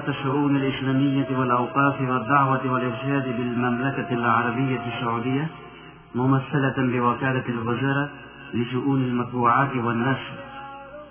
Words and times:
وزارة 0.00 0.08
الشؤون 0.08 0.56
الإسلامية 0.56 1.38
والأوقاف 1.38 2.00
والدعوة 2.00 2.72
والإرشاد 2.72 3.24
بالمملكة 3.36 4.14
العربية 4.14 4.80
السعودية 4.86 5.48
ممثلة 6.14 6.74
بوكالة 6.78 7.48
الوزارة 7.48 8.08
لشؤون 8.54 9.02
المطبوعات 9.02 9.76
والنشر 9.76 10.32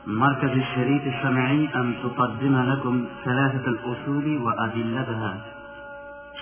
مركز 0.07 0.49
الشريط 0.49 1.01
السمعي 1.05 1.69
أن 1.75 1.93
تقدم 2.03 2.55
لكم 2.71 3.05
ثلاثة 3.25 3.67
الأصول 3.67 4.41
وأدلتها 4.43 5.33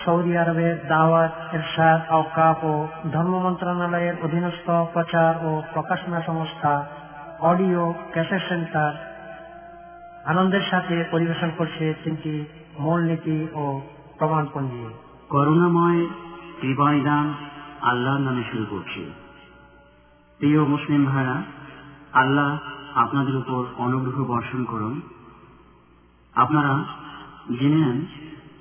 Saudi 0.06 0.34
আরবের 0.38 0.76
দাওয়াত 0.94 1.34
এরশাদ 1.56 2.02
আওকাফ 2.10 2.60
ও 2.72 2.74
ধর্ম 3.12 3.34
মন্ত্রণালয়ের 3.46 4.16
অধীনস্থ 4.26 4.68
প্রচার 4.94 5.32
ও 5.48 5.52
প্রকাশনা 5.74 6.20
সংস্থা 6.30 6.74
অডিও 7.52 7.84
ক্যাসেট 8.14 8.42
সেন্টার 8.50 8.92
আনন্দের 10.29 10.61
সাথে 10.71 11.05
পরিবেশন 11.11 11.51
করছে 11.59 11.95
তিনটি 12.05 12.45
মূলনীতি 12.79 13.47
ও 13.55 13.81
প্রমাণপঞ্জি। 14.19 14.95
করুণাময় 15.29 16.07
কৃপানিদান 16.61 17.35
আল্লাহর 17.81 18.21
নামে 18.21 18.43
শুরু 18.53 18.67
করছি। 18.71 19.11
প্রিয় 20.39 20.65
মুসলিম 20.65 21.05
ভাইরা, 21.05 21.43
আল্লাহ 22.13 22.59
আপনাদের 22.95 23.37
উপর 23.37 23.65
অনুগ্রহ 23.77 24.25
বর্ষণ 24.25 24.65
করুন। 24.65 25.01
আপনারা 26.35 26.85
জেনে 27.61 27.77
নেন, 27.77 28.07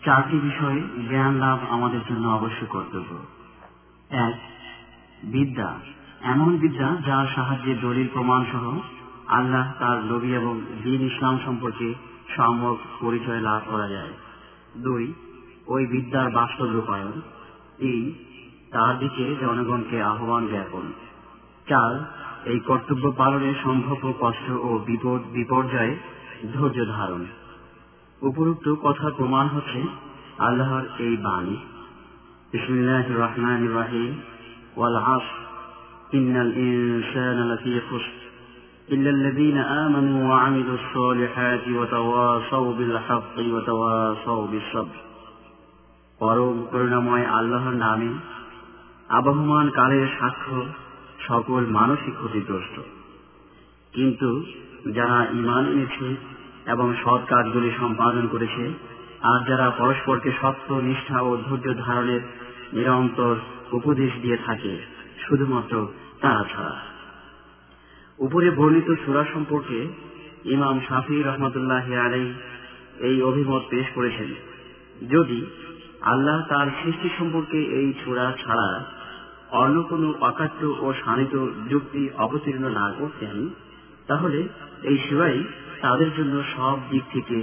চারটি 0.05 0.39
বিষয়ে 0.39 1.07
জ্ঞান 1.09 1.33
লাভ 1.33 1.59
আমাদের 1.69 1.99
জন্য 2.09 2.27
অবশ্য 2.27 2.65
কর্তব্য। 2.65 3.15
এক, 4.09 4.39
বিদ্যা। 5.23 5.75
এমন 6.21 6.57
বিদ্যা 6.57 6.95
যার 7.05 7.27
সাহায্যে 7.35 7.75
দলিল 7.75 8.07
প্রমাণ 8.13 8.45
সহ 8.51 8.79
আল্লাহ 9.27 9.73
তার 9.79 10.03
নবী 10.03 10.33
এবং 10.33 10.61
দিন 10.83 11.01
ইসলাম 11.01 11.39
সম্পর্কে 11.45 11.93
সম্যক 12.35 12.77
পরিচয় 12.99 13.41
লাভ 13.41 13.61
করা 13.71 13.87
যায়। 13.87 14.13
দুই, 14.77 15.13
ওই 15.67 15.85
বিদ্যার 15.85 16.31
বাস্তব 16.31 16.65
রূপায়ণ 16.65 17.11
তিন, 17.77 18.13
তার 18.71 18.99
দিকে 18.99 19.35
জনগণকে 19.41 20.03
আহ্বান 20.03 20.47
জ্ঞাপন। 20.47 20.93
চার, 21.69 22.13
এই 22.45 22.59
কর্তব্য 22.59 23.11
পালনে 23.11 23.53
সম্ভাব্য 23.63 24.13
কষ্ট 24.19 24.51
ও 24.51 24.83
বিপদ 24.85 25.21
বিপর্যয়ে 25.33 25.95
ধৈর্য 26.53 26.87
ধারণ। 26.87 27.25
উপরোক্ত 28.21 28.75
কথা 28.83 29.09
প্রমাণ 29.17 29.47
হচ্ছে 29.47 29.83
আল্লাহর 30.37 30.83
এই 30.99 31.17
বাণী। 31.17 31.57
বিসমিল্লাহ 32.51 33.11
রহমান 33.11 33.67
রাহিম। 33.67 34.21
ওয়াল 34.77 34.95
আস 34.95 35.21
ইন্নাল 36.13 36.53
ইনসানা 36.57 37.45
লাফি 37.45 37.79
খুসর। 37.89 38.26
إلا 38.88 39.10
الذين 39.10 39.58
آمنوا 39.58 40.28
وعملوا 40.28 40.76
الصالحات 40.76 41.64
وتواصوا 41.68 42.72
بالحق 42.72 43.36
وتواصوا 43.38 44.46
بالصبر 44.46 44.98
পরম 46.20 46.56
করুণাময় 46.72 47.26
আল্লাহর 47.30 47.76
নামে 47.76 48.10
আবহমান 49.10 49.66
কালের 49.70 50.06
সাক্ষ্য 50.18 50.58
সকল 51.28 51.62
মানসিক 51.70 52.14
ক্ষতিগ্রস্ত 52.16 52.76
কিন্তু 53.92 54.30
যারা 54.92 55.18
ইমান 55.32 55.64
এনেছে 55.66 56.08
এবং 56.66 56.86
সৎ 57.02 57.22
কাজগুলি 57.28 57.70
সম্পাদন 57.80 58.24
করেছে 58.26 58.64
আর 59.22 59.38
যারা 59.48 59.66
পরস্পরকে 59.78 60.30
সত্য 60.40 60.68
নিষ্ঠা 60.80 61.18
ও 61.20 61.30
ধৈর্য 61.36 61.68
ধারণের 61.84 62.22
নিরন্তর 62.72 63.34
উপদেশ 63.72 64.12
দিয়ে 64.22 64.38
থাকে 64.46 64.72
শুধুমাত্র 65.24 65.74
তারা 66.20 66.42
ছাড়া 66.44 66.74
উপরে 68.19 68.47
বর্ণিত 68.51 68.89
সুরা 69.05 69.23
সম্পর্কে 69.33 69.79
ইমাম 70.45 70.75
শাফি 70.87 71.15
রহমতুল্লাহ 71.21 71.85
আলাই 72.05 72.25
এই 72.99 73.17
অভিমত 73.21 73.63
পেশ 73.69 73.87
করেছেন। 73.95 74.29
যদি 75.09 75.39
আল্লাহ 76.01 76.37
তার 76.49 76.67
সৃষ্টি 76.79 77.09
সম্পর্কে 77.17 77.59
এই 77.79 77.89
ছোড়া 78.01 78.25
ছাড়া 78.43 78.69
অন্য 79.61 79.77
কোনো 79.83 80.07
অকাট্য 80.21 80.61
ও 80.85 80.87
শানিত 80.93 81.33
যুক্তি 81.69 82.03
অবতীর্ণ 82.17 82.63
না 82.79 82.87
করতেন, 82.99 83.35
তাহলে 84.07 84.39
এই 84.83 84.97
সুরাই 85.05 85.37
তাদের 85.81 86.09
জন্য 86.17 86.35
সব 86.55 86.77
দিক 86.91 87.03
থেকে 87.13 87.37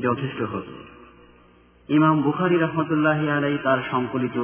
যথেষ্ট 0.00 0.40
হতো 0.42 0.74
ইমাম 1.88 2.16
বুখারি 2.22 2.56
রহমতুল্লাহ 2.56 3.18
আলাই 3.36 3.56
তার 3.66 3.80
সংকলিত 3.90 4.36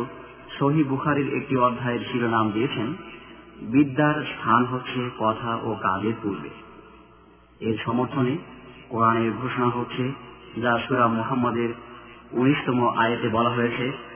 সহি 0.59 0.83
বুখারির 0.83 1.29
একটি 1.35 1.55
অধ্যায়ের 1.57 2.03
শিরোনাম 2.13 2.47
দিয়েছেন 2.51 2.89
বিদ্যার 3.63 4.15
স্থান 4.15 4.65
হচ্ছে 4.65 5.11
কথা 5.19 5.59
ও 5.63 5.75
কাজের 5.83 6.13
পূর্বে। 6.23 6.49
এর 7.61 7.77
সমর্থনে 7.85 8.39
কোরআনের 8.89 9.33
ঘোষণা 9.33 9.67
হচ্ছে, 9.67 10.13
যা 10.61 10.79
সুরা 10.89 11.07
মুহাম্মদের 11.07 11.69
উনিশতম 12.33 12.89
আয়াতে 12.89 13.29
বলা 13.29 13.51
হয়েছে 13.51 14.15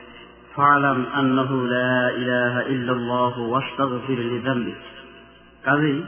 কাজেই 5.63 6.03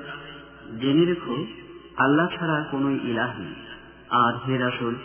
জেনে 0.82 1.06
রেখো, 1.06 1.46
আল্লাহ 1.98 2.28
ছাড়া 2.28 2.66
কোন 2.72 3.00
ইলাহ 3.04 3.40
নেই। 3.40 3.56
আর 4.10 4.34
হে 4.48 4.58
রাসূল, 4.58 4.96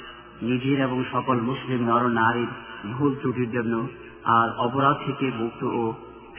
নিজের 0.42 0.81
এবং 0.81 1.04
সকল 1.12 1.41
মুসলিম 1.41 1.88
নর 1.88 2.09
নারীর 2.09 2.47
ভুল 2.92 3.15
ত্রুটির 3.20 3.50
জন্য 3.50 3.88
আর 4.25 4.50
অপরাধ 4.59 4.97
থেকে 5.06 5.31
মুক্ত 5.34 5.65
ও 5.65 5.92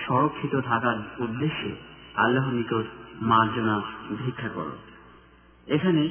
সংরক্ষিত 0.06 0.59
থাকার 0.59 1.22
উদ্দেশ্যে 1.24 1.75
আল্লাহর 2.16 2.53
নিকট 2.53 2.85
মার্জনা 3.22 3.81
ভিক্ষা 4.25 4.50
করো। 4.50 4.72
এখানে 5.68 6.09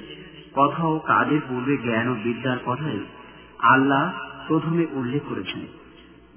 কথা 0.55 0.87
ও 0.87 0.99
কাজের 0.99 1.41
পূর্বে 1.49 1.77
জ্ঞান 1.77 2.09
ও 2.09 2.15
বিদ্যার 2.15 2.59
কথাই 2.67 3.01
আল্লাহ 3.59 4.13
প্রথমে 4.49 4.87
উল্লেখ 4.93 5.23
করেছেন। 5.29 5.67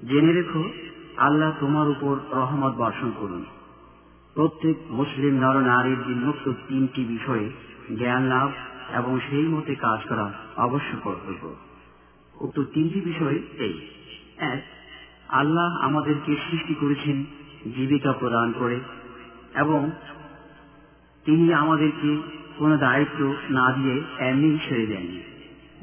জেনে 0.08 0.32
রেখো, 0.32 0.64
আল্লাহ 1.16 1.52
তোমার 1.60 1.88
উপর 1.88 2.16
রহমত 2.32 2.74
বর্ষণ 2.74 3.12
করুন। 3.16 3.44
প্রত্যেক 4.34 4.76
মুসলিম 4.90 5.34
নর 5.34 5.60
নারীর 5.60 5.96
বিমুক্ত 5.96 6.52
তিনটি 6.68 7.04
বিষয়ে 7.04 7.50
জ্ঞান 7.98 8.22
লাভ 8.22 8.50
এবং 8.94 9.20
সেই 9.30 9.42
মতে 9.42 9.74
কাজ 9.74 10.00
করা 10.08 10.32
অবশ্য 10.56 10.98
কর্তব্য। 11.00 11.54
উক্ত 12.34 12.60
তিনটি 12.74 13.00
বিষয় 13.00 13.38
এই। 13.58 13.86
এক, 14.38 14.62
আল্লাহ 15.28 15.76
আমাদেরকে 15.80 16.36
সৃষ্টি 16.50 16.74
করেছেন 16.74 17.24
জীবিকা 17.64 18.12
প্রদান 18.12 18.52
করে 18.52 18.80
এবং 19.54 19.90
তিনি 21.24 21.54
আমাদেরকে 21.54 22.22
কোনো 22.58 22.76
দায়িত্ব 22.76 23.34
না 23.50 23.72
দিয়ে 23.72 24.02
এমনি 24.18 24.58
ছেড়ে 24.68 24.86
দেননি 24.86 25.22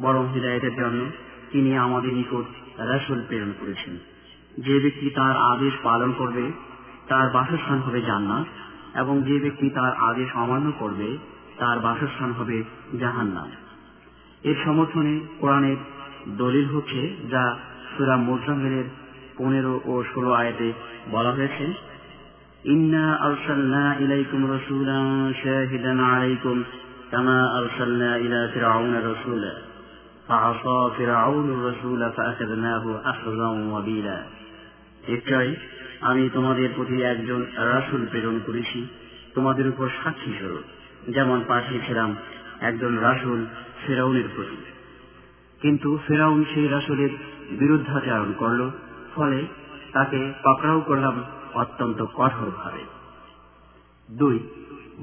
বরং 0.02 0.34
হৃদায়তের 0.34 0.76
জন্য 0.76 1.06
তিনি 1.52 1.78
আমাদের 1.78 2.14
নিকট 2.14 2.80
রাসুল 2.80 3.24
প্রেরণ 3.28 3.52
করেছেন। 3.60 3.98
যে 4.58 4.80
ব্যক্তি 4.80 5.10
তার 5.10 5.38
আদেশ 5.38 5.74
পালন 5.84 6.12
করবে, 6.12 6.52
তার 7.08 7.30
বাসস্থান 7.30 7.80
হবে 7.80 8.02
জান্নাত 8.02 8.46
এবং 8.98 9.22
যে 9.22 9.40
ব্যক্তি 9.40 9.70
তার 9.70 9.96
আদেশ 9.96 10.36
অমান্য 10.36 10.72
করবে, 10.80 11.18
তার 11.58 11.80
বাসস্থান 11.80 12.32
হবে 12.32 12.64
জাহান্নাত 13.00 13.50
এর 14.44 14.56
সমর্থনে 14.66 15.20
কোরআনের 15.40 15.78
দলিল 16.38 16.66
হচ্ছে 16.66 17.16
যা 17.32 17.58
সুরা 17.98 18.18
মোজাম্মেলের 18.18 18.84
পনেরো 19.39 19.75
ও 19.87 19.93
ষোলো 20.05 20.31
আয়াতে 20.35 20.69
বলা 21.11 21.33
হয়েছে 21.33 21.67
إنا 22.65 23.07
أرسلنا 23.27 23.85
إليكم 23.95 24.41
رسولا 24.47 24.99
شاهدا 25.35 26.03
عليكم 26.05 26.57
كما 27.13 27.59
أرسلنا 27.59 28.11
إلى 28.17 28.49
فرعون 28.49 28.95
رسولا 29.05 29.55
فعصى 30.29 30.91
فرعون 30.99 31.49
الرسول 31.51 32.01
فأخذناه 32.13 32.85
أخذا 33.05 33.49
وبيلا 33.73 34.19
নিশ্চয় 35.09 35.51
আমি 36.01 36.25
তোমাদের 36.29 36.69
প্রতি 36.77 36.97
একজন 37.05 37.41
রাসুল 37.73 38.03
প্রেরণ 38.11 38.37
করেছি 38.47 38.81
তোমাদের 39.35 39.67
উপর 39.69 39.87
সাক্ষী 40.01 40.33
স্বরূপ 40.39 40.65
যেমন 41.09 41.39
পাঠিয়েছিলাম 41.49 42.11
একজন 42.61 42.93
রাসুল 42.99 43.41
ফেরাউনের 43.83 44.29
প্রতি 44.35 44.59
কিন্তু 45.61 45.89
ফেরাউন 46.07 46.41
সেই 46.53 46.67
রাসুলের 46.69 47.13
বিরুদ্ধাচারণ 47.61 48.31
করল 48.35 48.61
ফলে 49.18 49.40
তাকে 49.94 50.20
পাকড়াও 50.44 50.80
করলাম 50.82 51.16
অত্যন্ত 51.54 52.00
কঠোরভাবে। 52.16 52.84
দুই, 54.10 54.38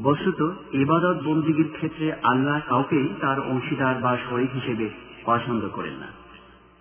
বস্তুত 0.03 0.41
ইবাদত 0.73 1.17
বন্দীগীর 1.25 1.71
ক্ষেত্রে 1.73 2.07
আল্লাহ 2.13 2.59
কাউকেই 2.69 3.09
তার 3.21 3.39
অংশীদার 3.41 3.97
বা 4.01 4.13
শরীর 4.31 4.51
হিসেবে 4.55 4.87
পছন্দ 5.25 5.63
করেন 5.69 5.95
না। 5.95 6.09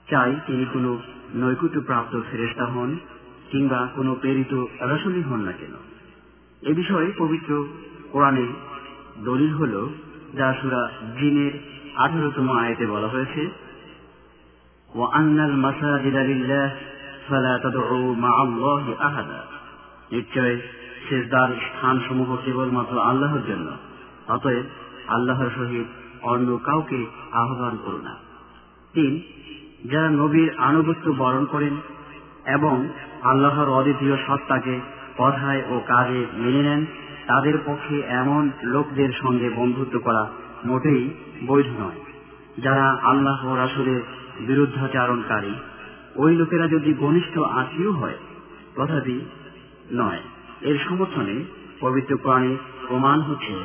চাই 0.08 0.32
তিনি 0.48 0.66
কোনো 0.74 0.92
নৈকুট্যপ্রাপ্ত 1.36 2.14
ফেরেস্তা 2.32 2.66
হন 2.66 2.90
কিংবা 3.52 3.80
কোনো 3.96 4.12
প্রেরিত 4.22 4.54
রসুলই 4.82 5.22
হন 5.22 5.42
না 5.42 5.52
কেন। 5.52 5.76
এ 6.70 6.74
বিষয়ে 6.74 7.10
পবিত্র 7.18 7.52
কোরআনে 8.12 8.48
দলিল 9.24 9.54
হল 9.54 9.76
যা 10.34 10.48
সুরা 10.62 10.84
জিনের 11.20 11.54
আঠারোতম 11.96 12.48
আয়তে 12.58 12.86
বলা 12.86 13.08
হয়েছে 13.08 13.42
ওয়ান্নাল 14.96 15.56
মাসাজিদ 15.56 16.16
লিল্লাহ 16.30 16.70
ফালা 17.30 17.60
তাদউ 17.64 18.16
মা 18.18 18.30
আল্লাহি 18.30 18.94
নিশ্চয় 20.16 20.62
সেজদার 21.10 21.48
স্থানসমূহ 21.48 22.38
কেবলমাত্র 22.46 23.02
আল্লাহর 23.02 23.40
জন্য। 23.48 23.72
অতএব 24.28 24.64
আল্লাহর 25.08 25.50
সহিত 25.56 25.88
অন্য 26.26 26.60
কাউকে 26.64 27.06
আহ্বান 27.32 27.78
করো 27.86 27.98
না। 27.98 28.16
তিন, 28.94 29.22
যারা 29.92 30.10
নবীর 30.10 30.54
আনুগত্য 30.58 31.12
বরণ 31.18 31.46
করেন 31.46 31.76
এবং 32.46 32.88
আল্লাহর 33.24 33.70
অদ্বিতীয় 33.70 34.18
সত্তাকে 34.28 34.80
কথায় 35.18 35.64
ও 35.70 35.82
কাজে 35.88 36.26
মেনে 36.34 36.64
নেন, 36.64 36.86
তাদের 37.28 37.54
পক্ষে 37.66 38.00
এমন 38.00 38.50
লোকদের 38.64 39.10
সঙ্গে 39.22 39.50
বন্ধুত্ব 39.50 40.00
করা 40.00 40.28
মোটেই 40.66 41.10
বৈধ 41.48 41.66
নয়। 41.66 42.00
যারা 42.58 42.98
আল্লাহ 43.04 43.56
রাসুলের 43.56 44.02
বিরুদ্ধাচারণকারী 44.40 45.54
ওই 46.17 46.33
লোকেরা 46.41 46.67
যদি 46.75 46.91
ঘনিষ্ঠ 46.95 47.35
আত্মীয় 47.61 47.93
হয় 48.01 48.19
তথাপি 48.77 49.17
নয় 49.93 50.23
এর 50.69 50.77
সমর্থনে 50.89 51.37
পবিত্র 51.81 52.13
প্রাণে 52.25 52.53
প্রমাণ 52.87 53.19
হচ্ছে 53.21 53.57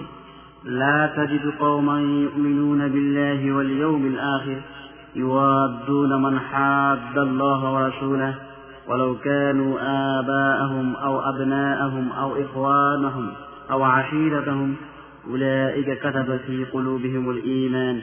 لا 0.81 0.99
تجد 1.17 1.45
قوما 1.59 1.97
يؤمنون 2.25 2.81
بالله 2.87 3.41
واليوم 3.55 4.03
الآخر 4.05 4.57
يوادون 5.15 6.21
من 6.21 6.39
حاد 6.39 7.17
الله 7.17 7.59
ورسوله 7.73 8.33
ولو 8.89 9.17
كانوا 9.17 9.79
آباءهم 10.19 10.95
أو 10.95 11.13
أبناءهم 11.19 12.05
أو 12.11 12.29
إخوانهم 12.43 13.27
أو 13.71 13.83
عشيرتهم 13.83 14.75
أولئك 15.29 15.99
كتب 15.99 16.39
في 16.47 16.65
قلوبهم 16.65 17.29
الإيمان 17.29 18.01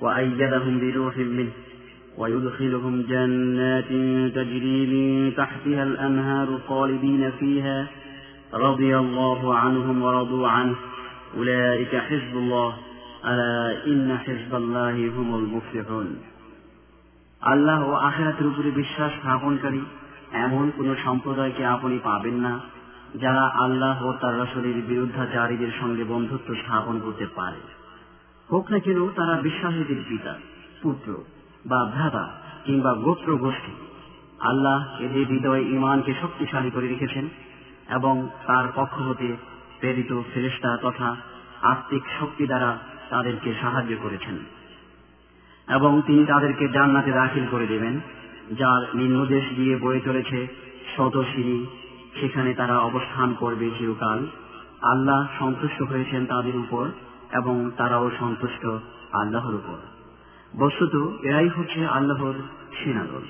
وأيدهم 0.00 0.80
بروح 0.80 1.16
منه 1.16 1.52
ويدخلهم 2.18 2.94
جنات 3.02 3.90
تجري 4.34 4.78
من 4.86 5.34
تحتها 5.36 5.82
الأنهار 5.82 6.48
خالدين 6.68 7.30
فيها 7.30 7.86
رضي 8.54 8.92
الله 8.96 9.54
عنهم 9.54 10.02
ورضوا 10.02 10.48
عنه 10.48 10.76
أولئك 11.36 11.96
حزب 11.98 12.34
الله 12.34 12.72
ألا 13.24 13.86
إن 13.86 14.18
حزب 14.18 14.54
الله 14.54 14.96
هم 15.08 15.28
المفلحون 15.34 16.08
আল্লাহ 17.42 17.78
ও 17.84 17.92
আখেরাতের 18.08 18.46
উপরে 18.46 18.70
বিশ্বাস 18.70 19.10
স্থাপনকারী 19.12 19.82
এমন 20.44 20.64
কোন 20.76 20.88
সম্প্রদায়কে 21.04 21.62
আপনি 21.66 21.96
পাবেন 22.04 22.36
না 22.36 22.54
যারা 23.14 23.44
আল্লাহ 23.60 23.96
ও 24.04 24.10
তার 24.20 24.34
রসলের 24.40 24.78
বিরুদ্ধাচারীদের 24.88 25.72
সঙ্গে 25.80 26.04
বন্ধুত্ব 26.04 26.48
স্থাপন 26.54 26.94
করতে 27.00 27.26
পারে 27.38 27.60
হোক 28.48 28.64
না 28.72 28.78
কেন 28.78 28.98
তারা 29.16 29.34
বিশ্বাসীদের 29.42 30.00
পিতা 30.08 30.32
পুত্র 30.82 31.08
বা 31.65 31.91
ভ্রাতা 31.95 32.27
কিংবা 32.65 32.93
গোত্র 32.93 33.35
গোষ্ঠী, 33.35 33.71
আল্লাহ 34.39 35.01
এদের 35.01 35.27
হৃদয়ে 35.27 35.61
ইমানকে 35.61 36.13
শক্তিশালী 36.21 36.71
করে 36.71 36.87
রেখেছেন 36.87 37.29
এবং 37.89 38.27
তার 38.47 38.65
পক্ষ 38.75 39.01
হতে 39.01 39.35
প্রেরিত 39.79 40.21
ফেরেস্তা 40.33 40.77
তথা 40.81 41.15
আত্মিক 41.61 42.03
শক্তি 42.19 42.45
দ্বারা 42.45 42.77
তাদেরকে 43.09 43.53
সাহায্য 43.61 43.95
করেছেন 44.03 44.37
এবং 45.75 46.01
তিনি 46.07 46.25
তাদেরকে 46.25 46.67
জান্নাতে 46.67 47.11
দাখিল 47.11 47.45
করে 47.51 47.67
দেবেন, 47.67 47.99
যার 48.51 48.95
নিম্নদেশ 48.95 49.43
দিয়ে 49.55 49.77
বয়ে 49.77 50.01
চলেছে 50.01 50.47
শত 50.97 51.23
সিঁড়ি। 51.35 51.65
সেখানে 52.19 52.53
তারা 52.53 52.77
অবস্থান 52.79 53.33
করবে 53.33 53.71
চিরকাল। 53.77 54.27
আল্লাহ 54.81 55.27
সন্তুষ্ট 55.39 55.81
হয়েছেন 55.81 56.25
তাদের 56.25 56.55
উপর 56.55 56.89
এবং 57.31 57.71
তারাও 57.77 58.11
সন্তুষ্ট 58.19 58.65
আল্লাহর 59.13 59.55
উপর। 59.55 59.94
বস্তুত 60.59 61.23
এরাই 61.23 61.49
হচ্ছে 61.49 61.85
আল্লাহর 61.85 62.33
সেনাদল। 62.83 63.21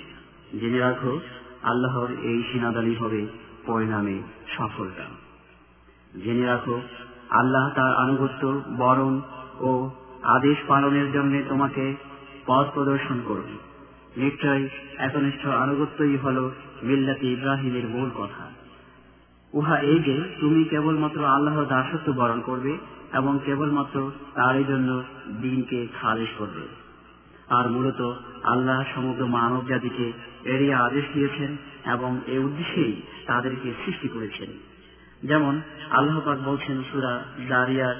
জেনে 0.59 0.79
রাখো, 0.79 1.19
আল্লাহর 1.63 2.07
এই 2.21 2.43
সেনাদলই 2.53 2.95
হবে 2.95 3.27
পরিণামে 3.65 4.21
সফলতা। 4.57 5.03
জেনে 6.23 6.45
রাখো, 6.45 6.81
আল্লাহ 7.29 7.69
তার 7.75 7.95
আনুগত্য, 7.95 8.61
বরণ 8.77 9.21
ও 9.59 9.89
আদেশ 10.23 10.57
পালনের 10.67 11.13
জন্য 11.13 11.41
তোমাকে 11.49 11.95
পথ 12.45 12.67
প্রদর্শন 12.73 13.21
করবে। 13.25 13.57
নিশ্চয় 14.21 14.69
একনিষ্ঠ 14.97 15.47
আনুগত্যই 15.47 16.17
হল 16.17 16.49
মিল্লাতি 16.83 17.27
ইব্রাহিমের 17.27 17.85
মূল 17.85 18.09
কথা। 18.17 18.51
উহা 19.53 19.79
এই 19.79 19.99
যে 19.99 20.23
তুমি 20.39 20.63
কেবলমাত্র 20.63 21.25
আল্লাহর 21.25 21.65
দাসত্ব 21.65 22.13
বরণ 22.13 22.41
করবে 22.41 22.77
এবং 23.13 23.39
কেবলমাত্র 23.45 24.11
তারই 24.35 24.63
জন্য 24.63 25.03
দিনকে 25.41 25.87
খারিজ 26.01 26.27
করবে। 26.37 26.84
আর 27.49 27.69
মূলত 27.69 28.13
আল্লাহ 28.43 28.83
সমগ্র 28.95 29.25
মানব 29.25 29.67
জাতিকে 29.67 30.11
এড়িয়ে 30.45 30.73
আদেশ 30.73 31.05
দিয়েছেন 31.13 31.57
এবং 31.91 32.21
এই 32.27 32.37
উদ্দেশ্যেই 32.37 33.01
তাদেরকে 33.25 33.73
সৃষ্টি 33.85 34.07
করেছেন। 34.07 34.49
যেমন 35.23 35.61
আল্লাহ 35.89 36.19
পাক 36.19 36.39
বলছেন 36.39 36.83
সুরা 36.91 37.23
দারিয়ার 37.49 37.95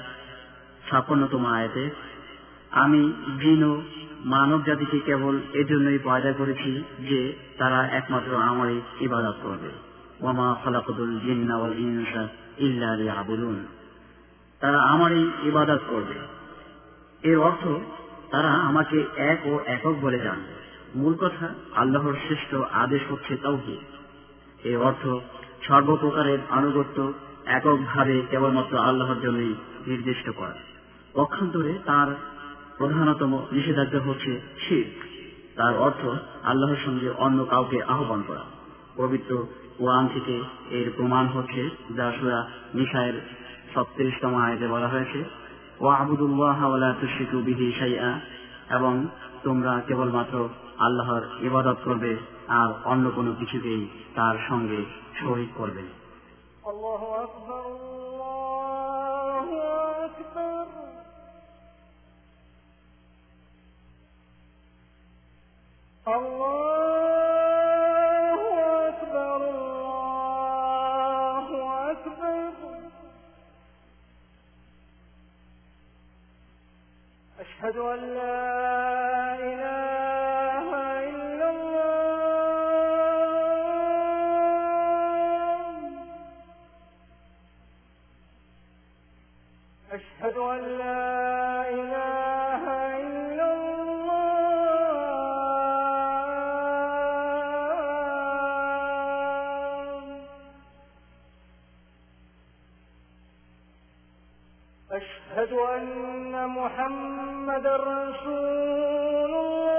ছাপ্পান্নতম 0.90 1.46
আয়াতে, 1.46 1.90
আমি 2.70 3.12
জিন 3.40 3.64
ও 3.64 3.82
মানব 4.24 4.64
জাতিকে 4.64 4.98
কেবল 4.98 5.40
এজন্যই 5.52 5.98
পয়দা 6.04 6.32
করেছি 6.32 6.82
যে 7.08 7.32
তারা 7.58 7.86
একমাত্র 7.86 8.36
আমারই 8.36 8.80
ইবাদত 9.00 9.34
করবে। 9.42 9.68
ওমা 10.20 10.56
ফলাকুল 10.64 11.20
জিন্না 11.20 11.56
ওয়াল 11.56 11.78
ইনসা 11.78 12.28
ইল্লা 12.58 12.96
লিয়াবুদুন। 12.96 13.66
তারা 14.60 14.82
আমারই 14.82 15.30
ইবাদত 15.42 15.80
করবে। 15.88 16.14
এর 17.28 17.38
অর্থ 17.38 17.68
তারা 18.30 18.52
আমাকে 18.52 19.04
এক 19.16 19.46
ও 19.46 19.60
একক 19.66 19.94
বলে 20.02 20.18
যান। 20.18 20.42
মূল 20.94 21.14
কথা, 21.14 21.54
আল্লাহর 21.76 22.14
শ্রেষ্ঠ 22.14 22.54
আদেশ 22.54 23.02
হচ্ছে 23.10 23.36
তৌহিদ 23.36 23.78
এর 24.66 24.78
অর্থ, 24.78 25.08
সর্বপ্রকারের 25.66 26.38
আনুগত্য 26.50 27.12
এককভাবে 27.46 28.22
কেবলমাত্র 28.30 28.78
আল্লাহর 28.78 29.20
জন্যই 29.20 29.54
নির্দিষ্ট 29.86 30.30
করা। 30.30 30.54
পক্ষান্তরে 31.12 31.78
তার 31.86 32.06
প্রধানতম 32.78 33.46
নিষেধাজ্ঞা 33.52 34.00
হচ্ছে 34.00 34.40
শিখ 34.68 35.04
তার 35.56 35.76
অর্থ, 35.76 36.06
আল্লাহর 36.44 36.76
সঙ্গে 36.84 37.10
অন্য 37.10 37.44
কাউকে 37.44 37.82
আহ্বান 37.82 38.22
করা। 38.28 38.44
পবিত্র 38.96 39.46
কোরআন 39.78 40.08
থেকে 40.08 40.40
এর 40.70 40.90
প্রমাণ 40.96 41.26
হচ্ছে 41.26 41.70
যা 41.96 42.12
সুরা 42.20 42.48
নিশায়ের 42.74 43.14
সত্তিরিশতম 43.74 44.34
আয়তে 44.34 44.68
বলা 44.68 44.88
হয়েছে 44.88 45.24
এবং 48.70 49.06
তোমরা 49.42 49.80
কেবলমাত্র 49.80 50.48
আল্লাহর 50.78 51.22
ইবাদত 51.40 51.76
করবে 51.84 52.16
আর 52.48 52.68
অন্য 52.84 53.10
কোনো 53.10 53.34
কিছুকেই 53.34 53.88
তার 54.14 54.36
সঙ্গে 54.48 54.80
শহীদ 55.20 55.48
করবে 55.56 55.82
Allah 66.06 66.95
أشهد 77.66 77.76
أن 77.78 78.14
لا 78.14 78.85
محمد 107.55 107.67
رسول 107.67 109.31
الله 109.31 109.71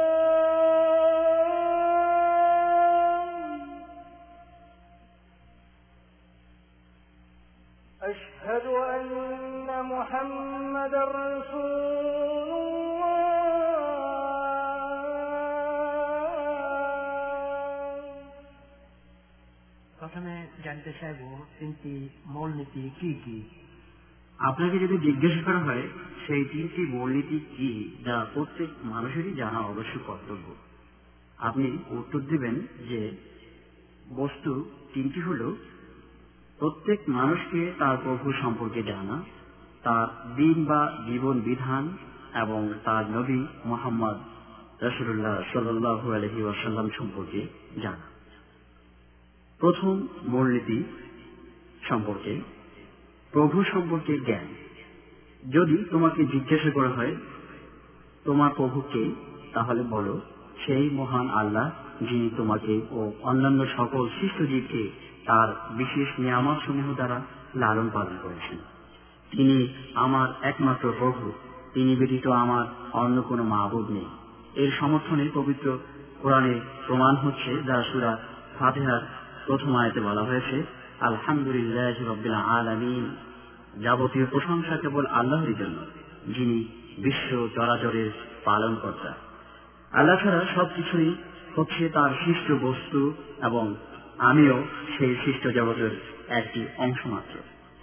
أشهد 8.03 8.67
أن 8.67 9.69
محمد 9.87 10.95
رسول 10.95 12.49
الله 12.53 12.93
প্রথমে 19.99 20.35
জানতে 20.65 20.91
চাইব 21.01 21.21
তিনটি 21.59 21.93
মূলনীতি 22.27 22.83
কি 22.99 23.11
কি 23.25 23.39
আপনাকে 24.40 24.80
যদি 24.80 24.98
জিজ্ঞাসা 24.98 25.42
করা 25.42 25.60
হয়, 25.60 25.88
সেই 26.28 26.46
তিনটি 26.46 26.82
মূলনীতি 26.82 27.40
কি 27.40 27.96
যা 28.06 28.26
প্রত্যেক 28.34 28.70
মানুষেরই 28.84 29.34
জানা 29.34 29.60
অবশ্য 29.60 30.00
কর্তব্য? 30.08 30.56
আপনি 31.38 31.78
উত্তর 31.90 32.20
দেবেন 32.20 32.56
যে, 32.90 33.12
বস্তু 34.16 34.70
তিনটি 34.94 35.22
হল, 35.22 35.56
প্রত্যেক 36.60 37.00
মানুষকে 37.08 37.74
তার 37.80 37.98
প্রভু 38.04 38.34
সম্পর্কে 38.42 38.84
জানা, 38.84 39.24
তার 39.84 40.36
দিন 40.36 40.66
বা 40.66 41.04
জীবন 41.08 41.40
বিধান, 41.40 41.98
এবং 42.34 42.74
তার 42.84 43.10
নবী 43.10 43.46
মোহাম্মদ 43.66 44.16
রসুল্লাহ 44.84 45.42
সাল্লাহ 45.54 46.12
আলহি 46.12 46.42
ওয়াসাল্লাম 46.42 46.90
সম্পর্কে 46.98 47.48
জানা। 47.82 48.08
প্রথম 49.60 50.08
মূলনীতি 50.24 50.84
সম্পর্কে 51.90 52.57
প্রভু 53.32 53.64
সম্পর্কে 53.64 54.20
জ্ঞান। 54.20 54.48
যদি 55.52 55.78
তোমাকে 55.92 56.26
জিজ্ঞাসা 56.26 56.72
করা 56.72 56.90
হয়, 56.90 57.16
তোমার 58.26 58.52
প্রভুকে, 58.58 59.12
তাহলে 59.54 59.84
বলো, 59.84 60.22
সেই 60.66 60.90
মহান 60.90 61.30
আল্লাহ, 61.30 61.72
যিনি 62.02 62.30
তোমাকে 62.38 62.82
ও 62.92 63.12
অন্যান্য 63.24 63.66
সকল 63.78 64.08
সৃষ্ট 64.08 64.42
জীবকে 64.42 64.90
তার 65.26 65.78
বিশেষ 65.78 66.20
নিয়ামত 66.20 66.58
সমূহ 66.68 66.94
দ্বারা 66.94 67.22
লালন 67.56 67.90
পালন 67.94 68.18
করেছেন। 68.24 68.58
তিনি 69.32 69.74
আমার 69.94 70.28
একমাত্র 70.42 70.94
প্রভু, 71.00 71.32
তিনি 71.74 71.96
ব্যতীত 71.96 72.28
আমার 72.28 72.66
অন্য 72.94 73.22
কোনো 73.22 73.44
মাহবুদ 73.44 73.92
নেই। 73.92 74.06
এর 74.56 74.72
সমর্থনে 74.80 75.30
পবিত্র 75.34 75.78
কোরআনে 76.22 76.60
প্রমাণ 76.88 77.16
হচ্ছে 77.16 77.64
যা 77.68 77.84
সুরা 77.92 78.18
ফাতেহার 78.60 79.02
প্রথম 79.46 79.76
আয়তে 79.76 80.02
বলা 80.02 80.22
হয়েছে 80.22 80.77
আলহামদুলিল্লাহ 81.02 82.12
রব্বিল 82.12 82.34
আলামিন। 82.34 83.16
যাবতীয় 83.84 84.26
প্রশংসা 84.26 84.78
কেবল 84.78 85.06
আল্লাহরই 85.06 85.54
জন্য, 85.54 85.78
যিনি 86.34 86.66
বিশ্ব 86.98 87.48
চরাচরের 87.56 88.12
পালনকর্তা। 88.46 89.14
আল্লাহ 89.92 90.24
ছাড়া 90.24 90.46
সবকিছুই 90.56 91.16
হচ্ছে 91.56 91.90
তার 91.90 92.10
সৃষ্ট 92.26 92.52
বস্তু 92.62 93.14
এবং 93.44 93.76
আমিও 94.18 94.64
সেই 94.98 95.16
সৃষ্ট 95.26 95.48
জগতের 95.48 95.92
একটি 96.28 96.66
অংশ 96.78 97.06
মাত্র। 97.06 97.40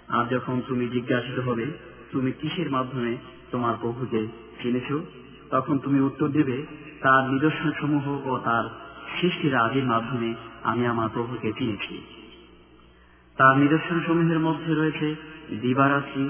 আর 0.07 0.25
যখন 0.25 0.61
তুমি 0.67 0.87
জিজ্ঞাসিত 0.87 1.39
হবে, 1.39 1.65
তুমি 2.11 2.31
কিসের 2.31 2.71
মাধ্যমে 2.71 3.17
তোমার 3.51 3.73
প্রভুকে 3.81 4.27
চিনেছ? 4.61 4.93
তখন 5.49 5.79
তুমি 5.79 5.99
উত্তর 5.99 6.27
দেবে, 6.27 6.65
তার 7.01 7.29
নিদর্শন 7.29 7.71
সমূহ 7.79 8.27
ও 8.27 8.37
তার 8.37 8.63
সৃষ্টির 9.21 9.55
আদির 9.55 9.83
মাধ্যমে 9.83 10.33
আমি 10.63 10.87
আমার 10.87 11.09
প্রভুকে 11.13 11.53
চিনেছি। 11.53 12.14
তার 13.38 13.54
নিদর্শন 13.56 13.98
সমূহের 14.06 14.40
মধ্যে 14.40 14.72
রয়েছে 14.74 15.08
দিবারাত্রি 15.62 16.24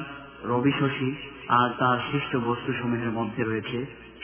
রবি 0.44 0.72
শশী 0.80 1.10
আর 1.52 1.68
তার 1.78 1.96
সৃষ্ট 2.08 2.32
বস্তু 2.46 2.70
সমূহের 2.72 3.12
মধ্যে 3.12 3.42
রয়েছে 3.44 3.78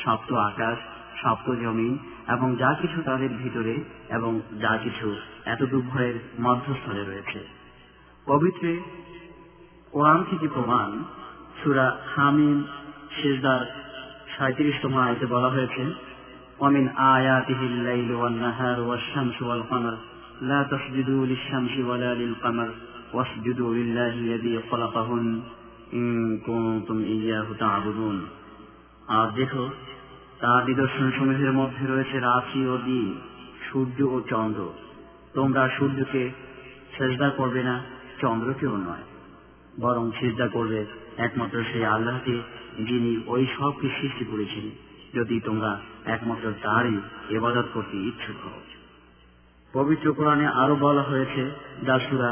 সপ্ত 0.04 0.30
আকাশ 0.50 0.78
সপ্ত 1.22 1.46
জমিন 1.62 1.92
এবং 2.28 2.48
যা 2.56 2.70
কিছু 2.80 2.98
তাদের 3.02 3.32
ভিতরে 3.42 3.74
এবং 4.10 4.32
যা 4.60 4.72
কিছু 4.84 5.06
এত 5.44 5.60
দুর্ভয়ের 5.64 6.16
মধ্যস্থলে 6.40 7.02
রয়েছে 7.04 7.40
পবিত্র 8.26 8.64
কোরআন 9.92 10.20
থেকে 10.30 10.46
প্রমাণ 10.48 10.90
সুরা 11.60 11.86
হামিম 12.14 12.58
শেষদার 13.18 13.62
সাঁত্রিশতম 14.36 14.94
আয়তে 14.98 15.26
বলা 15.26 15.50
হয়েছে 15.50 15.84
ومن 16.58 16.84
آياته 16.88 17.60
الليل 17.62 18.10
والنهار 18.12 18.78
والشمس 18.80 19.36
والقمر 19.42 19.94
لا 20.42 20.60
تسجدوا 20.64 21.26
للشمس 21.26 21.74
ولا 21.80 22.14
للقمر 22.14 22.68
واسجدوا 23.12 23.74
لله 23.74 24.12
الذي 24.16 24.54
خلقهن 24.70 25.26
إن 25.92 26.06
كنتم 26.38 26.98
إياه 27.04 27.46
تعبدون 27.58 28.18
আর 29.08 29.28
দেখো 29.36 29.64
তার 30.40 30.60
নিদর্শন 30.66 31.06
সমূহের 31.10 31.52
মধ্যে 31.52 31.84
রয়েছে 31.86 32.16
রাশি 32.20 32.60
ও 32.66 32.74
দিন 32.84 33.08
সূর্য 33.66 33.98
ও 34.06 34.16
চন্দ্র 34.30 34.60
তোমরা 35.34 35.62
সূর্যকে 35.76 36.22
সেজদা 36.96 37.28
করবে 37.30 37.60
না 37.62 37.74
চন্দ্রকেও 38.20 38.74
নয় 38.78 39.04
বরং 39.80 40.04
সেজদা 40.18 40.46
করবে 40.48 40.80
একমাত্র 41.16 41.56
সেই 41.70 41.84
আল্লাহকে 41.94 42.34
যিনি 42.84 43.12
ওই 43.26 43.42
সবকে 43.56 43.88
সৃষ্টি 43.98 44.24
করেছেন 44.24 44.64
যদি 45.14 45.36
তোমরা 45.40 45.70
একমাত্র 46.06 46.46
তারই 46.62 46.96
এবাদত 47.30 47.66
করতে 47.74 47.96
ইচ্ছুক 48.08 48.38
হও 48.44 48.60
পবিত্র 49.74 50.06
কোরআনে 50.12 50.46
আরো 50.62 50.74
বলা 50.76 51.02
হয়েছে 51.02 51.42
দাসুরা 51.86 52.30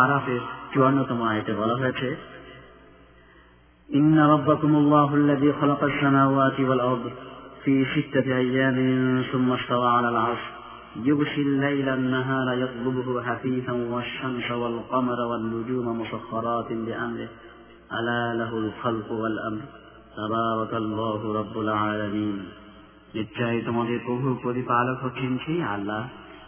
আরাফের 0.00 0.42
চুয়ান্নতম 0.72 1.20
আয়তে 1.22 1.52
বলা 1.54 1.76
হয়েছে 1.76 2.08
إن 3.88 4.16
ربكم 4.18 4.72
الله 4.76 5.08
الذي 5.14 5.50
خلق 5.52 5.84
السماوات 5.84 6.60
والأرض 6.60 7.04
في 7.64 7.84
ستة 7.86 8.26
أيام 8.36 8.78
ثم 9.32 9.52
استوى 9.52 9.88
على 9.88 10.08
العرش 10.08 10.44
يغشي 10.98 11.42
الليل 11.42 11.88
النهار 11.90 12.48
يطلبه 12.54 13.22
حثيثا 13.22 13.72
والشمس 13.72 14.50
والقمر 14.52 15.18
والنجوم 15.20 16.00
مسخرات 16.00 16.68
بأمره 16.84 17.28
ألا 17.92 18.34
له 18.34 18.52
الخلق 18.58 19.08
والأمر 19.12 19.62
تبارك 20.16 20.72
الله 20.74 21.20
رب 21.32 21.54
العالمين 21.58 22.38
নিশ্চয় 23.14 23.56
তোমাদের 23.66 23.98
প্রভু 24.06 24.28
প্রতিপালক 24.42 24.96
হচ্ছেন 25.02 25.32
সেই 25.44 25.60
আল্লাহ 25.74 26.02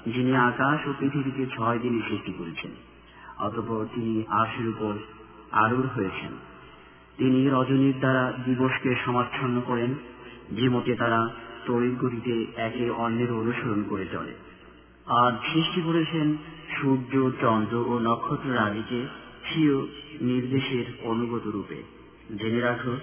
যিনি 0.08 0.36
আকাশ 0.36 0.88
ও 0.88 0.94
পৃথিবীকে 1.00 1.46
ছয় 1.58 1.80
দিনে 1.80 2.02
সৃষ্টি 2.10 2.34
করেছেন, 2.34 2.72
অতপর 3.38 3.86
তিনি 3.96 4.24
আশের 4.28 4.68
উপর 4.68 4.94
আরূঢ় 5.52 5.88
হয়েছেন। 5.88 6.32
তিনি 7.18 7.50
রজনীর 7.50 8.00
দ্বারা 8.00 8.34
দিবসকে 8.46 8.96
সমাচ্ছন্ন 9.06 9.62
করেন, 9.66 9.94
যে 10.52 10.70
মতে 10.70 10.96
তারা 10.96 11.30
তড়িৎ 11.66 12.00
গতিতে 12.00 12.62
একে 12.62 12.90
অন্যের 12.90 13.32
অনুসরণ 13.32 13.84
করে 13.90 14.06
চলে। 14.12 14.34
আর 15.06 15.32
সৃষ্টি 15.54 15.82
করেছেন 15.82 16.38
সূর্য, 16.82 17.32
চন্দ্র 17.42 17.78
ও 17.78 18.00
নক্ষত্র 18.00 18.56
রাজিকে 18.56 19.08
স্বীয় 19.54 19.82
নির্দেশের 20.22 20.86
অনুগত 21.04 21.48
রূপে। 21.48 21.84
জেনে 22.38 22.60
রাখো, 22.60 22.98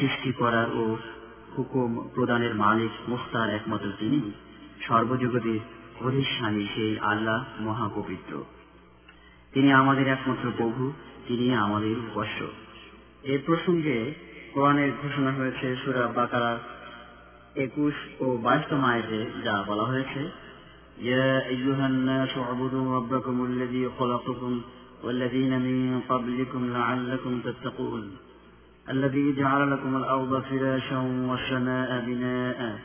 সৃষ্টি 0.00 0.32
করার 0.32 0.76
ও 0.76 0.96
হুকুম 1.58 2.08
প্রদানের 2.14 2.54
মালিক 2.54 3.10
মুস্তার 3.10 3.54
একমাত্র 3.54 3.88
তিনি। 3.98 4.32
সর্বজগতের 4.80 5.58
অধিষ্ঠানী 6.01 6.63
সেই 6.75 6.93
আল্লাহ 7.03 7.39
মহাপবিত্র 7.59 8.33
তিনি 9.53 9.69
আমাদের 9.73 10.05
একমাত্র 10.07 10.45
প্রভু 10.51 10.83
তিনি 11.27 11.45
আমাদের 11.55 11.95
উপাস্য 12.07 12.39
এ 13.23 13.35
প্রসঙ্গে 13.45 13.97
কোরআনের 14.53 14.91
ঘোষণা 15.01 15.31
হয়েছে 15.31 15.67
সুরা 15.75 16.03
বাকারার 16.15 16.59
একুশ 17.55 17.95
ও 18.21 18.25
বাইশতম 18.37 18.81
আয়তে 18.85 19.19
যা 19.43 19.55
বলা 19.67 19.85
হয়েছে 19.85 20.21
يا 21.01 21.47
أيها 21.47 21.87
الناس 21.87 22.37
اعبدوا 22.37 22.95
ربكم 22.97 23.45
الذي 23.45 23.89
خلقكم 23.91 24.61
والذين 25.03 25.53
من 25.59 26.01
قبلكم 26.01 26.61
لعلكم 26.69 27.39
تتقون 27.41 28.17
الذي 28.85 29.33
جعل 29.33 29.71
لكم 29.71 29.95
الأرض 29.95 30.33
فراشا 30.41 30.97
والسماء 31.27 31.89
بناء 32.01 32.79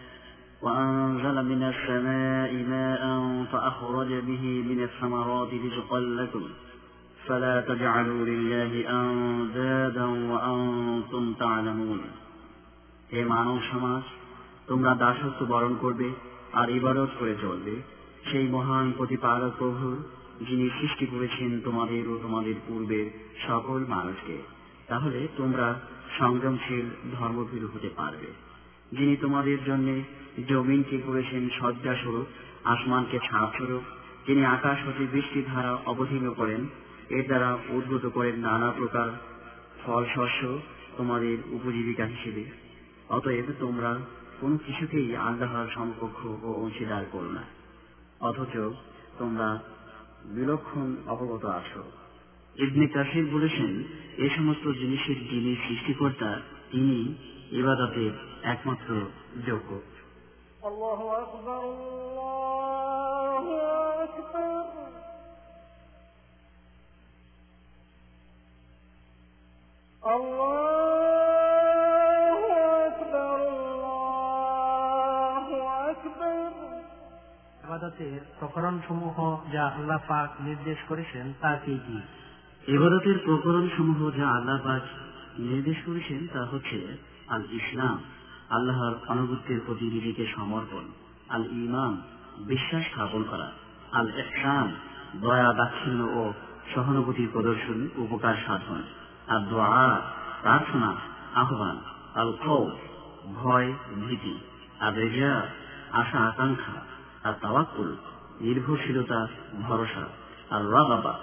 وأنزل 0.63 1.37
من 1.45 1.63
السماء 1.65 2.51
ماء 2.67 3.03
فأخرج 3.53 4.11
به 4.21 4.45
من 4.63 4.79
الثمرات 4.83 5.51
رزقا 5.67 6.01
لكم 6.01 6.45
فلا 7.27 7.61
تجعلوا 7.61 8.23
لله 8.27 8.73
أندادا 8.97 10.07
وأنتم 10.31 11.25
تعلمون 11.35 12.01
হে 13.11 13.21
মানব 13.25 13.59
সমাজ 13.73 14.03
তোমরা 14.67 14.93
দাসত্ব 14.95 15.41
বরণ 15.47 15.75
করবে 15.75 16.09
আর 16.53 16.67
ইবাদত 16.71 17.11
করে 17.19 17.35
চলবে 17.43 17.75
সেই 18.29 18.47
মহান 18.49 18.87
প্রতিপালক 18.93 19.53
প্রভুর 19.59 19.97
যিনি 20.41 20.67
সৃষ্টি 20.71 21.07
করেছেন 21.07 21.51
তোমাদের 21.65 22.03
ও 22.09 22.15
তোমাদের 22.23 22.57
পূর্বের 22.67 23.07
সকল 23.47 23.79
মানুষকে 23.87 24.37
তাহলে 24.89 25.21
তোমরা 25.37 25.67
সংযমশীল 26.19 26.87
ধর্মভীরু 27.13 27.67
হতে 27.75 27.91
পারবে 27.97 28.29
যিনি 28.92 29.16
তোমাদের 29.18 29.58
জন্য 29.66 30.02
জমিনকে 30.48 30.98
করেছেন 30.98 31.50
সজ্জা 31.60 31.96
স্বরূপ 31.96 32.26
আসমানকে 32.64 33.20
ছাপ 33.20 33.56
স্বরূপ 33.56 33.82
তিনি 34.26 34.46
আকাশ 34.46 34.88
হতে 34.88 35.08
বৃষ্টি 35.12 35.44
ধারা 35.48 35.78
অবতীর্ণ 35.86 36.34
করেন। 36.34 36.68
এর 37.10 37.26
দ্বারা 37.26 37.58
উদ্ভূত 37.70 38.06
করেন 38.06 38.40
নানা 38.40 38.72
প্রকার 38.72 39.10
ফল 39.86 40.06
শস্য 40.16 40.60
তোমাদের 40.98 41.38
উপজীবিকা 41.52 42.06
হিসেবে। 42.06 42.46
অতএব 43.10 43.46
তোমরা 43.60 44.00
কোন 44.42 44.58
কিছুকেই 44.58 45.16
আল্লাহর 45.16 45.68
সমকক্ষ 45.76 46.26
ও 46.26 46.54
অংশীদার 46.54 47.06
করো 47.12 47.32
না। 47.32 47.44
অথচ 48.20 48.58
তোমরা 49.18 49.64
বিলক্ষণ 50.26 50.96
অবগত 51.08 51.46
আছো। 51.46 51.84
ইবনে 52.56 52.88
কাসির 52.88 53.26
বলেছেন, 53.26 53.84
এ 54.18 54.30
সমস্ত 54.38 54.72
জিনিসের 54.72 55.16
যিনি 55.16 55.56
সৃষ্টিকর্তা, 55.68 56.42
তিনি 56.72 57.16
ইবাদতের 57.52 58.12
একমাত্র 58.44 59.06
যোগ্য। 59.48 59.82
প্রকরণ 78.40 78.80
সমূহ 78.88 79.42
যা 79.54 79.68
আল্লাহ 79.68 80.00
পাক 80.08 80.42
নির্দেশ 80.42 80.78
করেছেন 80.88 81.34
তা 81.42 81.56
কি 81.66 81.80
কি? 81.88 82.02
এবারতের 82.74 83.20
প্রকরণ 83.26 83.70
সমূহ 83.78 84.18
যা 84.18 84.30
আল্লাহ 84.30 84.58
পাক 84.64 84.82
নির্দেশ 85.40 85.78
করেছেন 85.86 86.28
তা 86.28 86.46
হচ্ছে 86.46 87.11
আল 87.32 87.46
ইসলাম 87.52 87.98
আল্লাহর 88.50 88.94
আনুগত্যের 89.08 89.60
প্রতি 89.66 89.86
নিজেকে 89.86 90.24
সমর্পণ 90.36 90.86
আল 91.30 91.46
ইমান 91.64 91.94
বিশ্বাস 92.48 92.84
স্থাপন 92.86 93.24
করা 93.24 93.48
আল 93.92 94.10
ইহসান 94.20 94.68
দয়া, 95.22 95.54
দাক্ষিণ্য 95.54 96.02
ও 96.20 96.34
সহানুভূতির 96.76 97.30
প্রদর্শন, 97.34 97.90
উপকার 97.96 98.36
সাধন 98.48 98.82
আর 99.28 99.42
দোয়া 99.50 100.02
প্রার্থনা, 100.42 100.96
আহ্বান 101.36 101.78
আল 102.16 102.32
খৌ 102.44 102.64
ভয়, 103.34 103.74
ভীতি 104.08 104.36
আর 104.80 104.94
রেজা 104.94 105.34
আশা, 105.92 106.20
আকাঙ্ক্ষা 106.20 106.78
আর 107.24 107.34
তাওয়াক্কুল 107.42 107.90
নির্ভরশীলতা, 108.42 109.28
ভরসা 109.68 110.06
আর 110.50 110.62
রাগাবা 110.72 111.14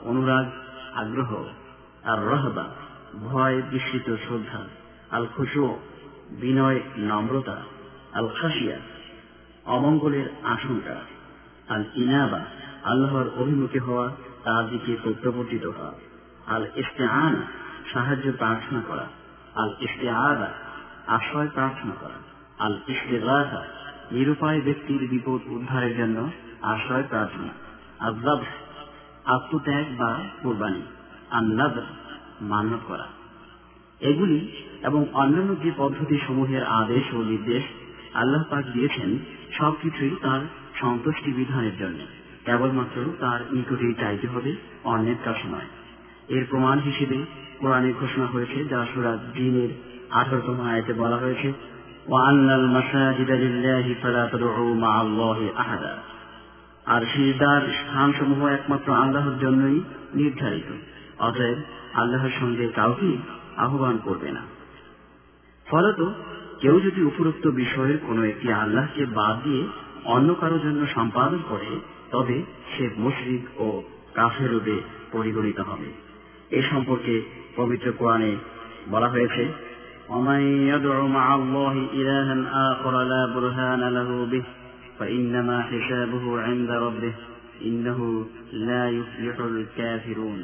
অনুরাগ, 0.00 0.46
আগ্রহ 0.94 1.30
আর 2.04 2.18
রহবা 2.26 2.66
ভয়, 3.22 3.62
বিস্মিত, 3.62 4.08
শ্রদ্ধা 4.24 4.62
আল 5.10 5.26
খুশু 5.36 5.78
বিনয়, 6.30 6.80
নম্রতা 6.96 7.56
আল 8.12 8.28
খাসিয়া 8.40 8.76
অমঙ্গলের 9.66 10.28
আশঙ্কা 10.44 10.96
আল 11.68 11.84
ইনাবা 11.94 12.40
আল্লাহর 12.84 13.28
অভিমুখী 13.36 13.78
হওয়া, 13.78 14.10
তার 14.44 14.70
দিকে 14.70 14.96
প্রত্যাবর্তিত 15.02 15.66
হওয়া 15.66 15.92
আল 16.46 16.66
ইস্তেআন 16.76 17.42
সাহায্য 17.92 18.32
প্রার্থনা 18.38 18.80
করা 18.88 19.06
আল 19.54 19.70
ইস্তেআদা 19.80 20.50
আশ্রয় 21.06 21.48
প্রার্থনা 21.54 21.92
করা 22.00 22.14
আল 22.58 22.78
ইস্তেগাথা 22.88 23.62
নিরুপায় 24.10 24.60
ব্যক্তির 24.60 25.08
বিপদ 25.08 25.40
উদ্ধারের 25.46 25.96
জন্য 25.96 26.30
আশ্রয় 26.62 27.02
প্রার্থনা 27.02 27.48
আজাব 28.00 28.38
আত্মত্যাগ 29.24 29.84
বা 29.98 30.18
কোরবানি 30.42 30.82
আন্নাদ 31.30 31.78
মান্য 32.40 32.78
করা। 32.88 33.15
এগুলি 34.00 34.48
এবং 34.82 35.06
অন্যান্য 35.12 35.56
যে 35.62 35.72
পদ্ধতি 35.76 36.18
সমূহের 36.26 36.64
আদেশ 36.64 37.14
ও 37.14 37.22
নির্দেশ 37.22 37.62
আল্লাহ 38.14 38.44
পাক 38.50 38.64
দিয়েছেন, 38.72 39.18
সবকিছুই 39.58 40.16
তার 40.22 40.40
সন্তুষ্টি 40.80 41.32
বিধানের 41.32 41.72
জন্য। 41.78 41.98
কেবলমাত্র 42.44 43.04
তার 43.20 43.40
নিকটেই 43.52 43.94
চাইতে 43.94 44.26
হবে, 44.26 44.56
অন্যের 44.84 45.16
কাছে 45.24 45.48
নয়। 45.48 45.66
এর 46.28 46.44
প্রমাণ 46.50 46.78
হিসেবে 46.78 47.16
কোরআনে 47.58 47.92
ঘোষণা 48.00 48.26
হয়েছে, 48.26 48.64
যা 48.64 48.86
সুরা 48.94 49.18
দিনের 49.34 49.68
আঠারোতম 50.10 50.60
আয়তে 50.60 50.92
বলা 50.92 51.16
হয়েছে 51.16 51.52
ওয়ান্নাল 52.06 52.66
মাসাজিদা 52.66 53.34
লিল্লাহি 53.34 53.94
ফালা 54.02 56.02
আর 56.86 57.02
সিজদার 57.14 57.60
স্থানসমূহ 57.60 58.46
একমাত্র 58.46 58.94
আল্লাহর 58.94 59.32
জন্যই 59.40 59.80
নির্ধারিত। 60.14 60.64
অতএব 61.18 61.56
আল্লাহর 61.94 62.30
সঙ্গে 62.40 62.68
কাউকে 62.68 63.16
আহ্বান 63.57 63.95
করবে 63.97 64.29
না 64.31 64.43
ফলত 65.67 65.99
কেউ 66.61 66.75
যদি 66.79 67.01
উপরোক্ত 67.01 67.45
বিষয়ের 67.53 67.99
কোনো 68.07 68.21
একটি 68.23 68.47
আল্লাহকে 68.53 69.03
বাদ 69.13 69.35
দিয়ে 69.43 69.63
অন্য 70.05 70.29
কারোর 70.33 70.61
জন্য 70.61 70.81
সম্পাদন 70.95 71.41
করে 71.49 71.69
তবে 72.11 72.37
সে 72.71 72.83
মুশরিক 72.97 73.43
ও 73.59 73.67
কাফের 74.15 74.49
রূপে 74.51 74.75
পরিগণিত 75.11 75.59
হবে 75.59 75.89
এ 76.51 76.61
সম্পর্কে 76.71 77.13
পবিত্র 77.55 77.87
কোরআনে 77.91 78.31
বলা 78.89 79.07
হয়েছে 79.07 79.43
ومن 80.09 80.41
يدع 80.67 80.97
مع 81.09 81.27
الله 81.35 81.73
إلها 81.93 82.35
آخر 82.71 82.93
لا 83.03 83.23
برهان 83.25 83.81
له 83.89 84.09
به 84.25 84.43
فإنما 84.99 85.57
حسابه 85.61 86.41
عند 86.41 86.69
ربه 86.71 87.13
إنه 87.61 87.99
لا 88.59 88.83
يفلح 88.89 89.37
الكافرون 89.45 90.39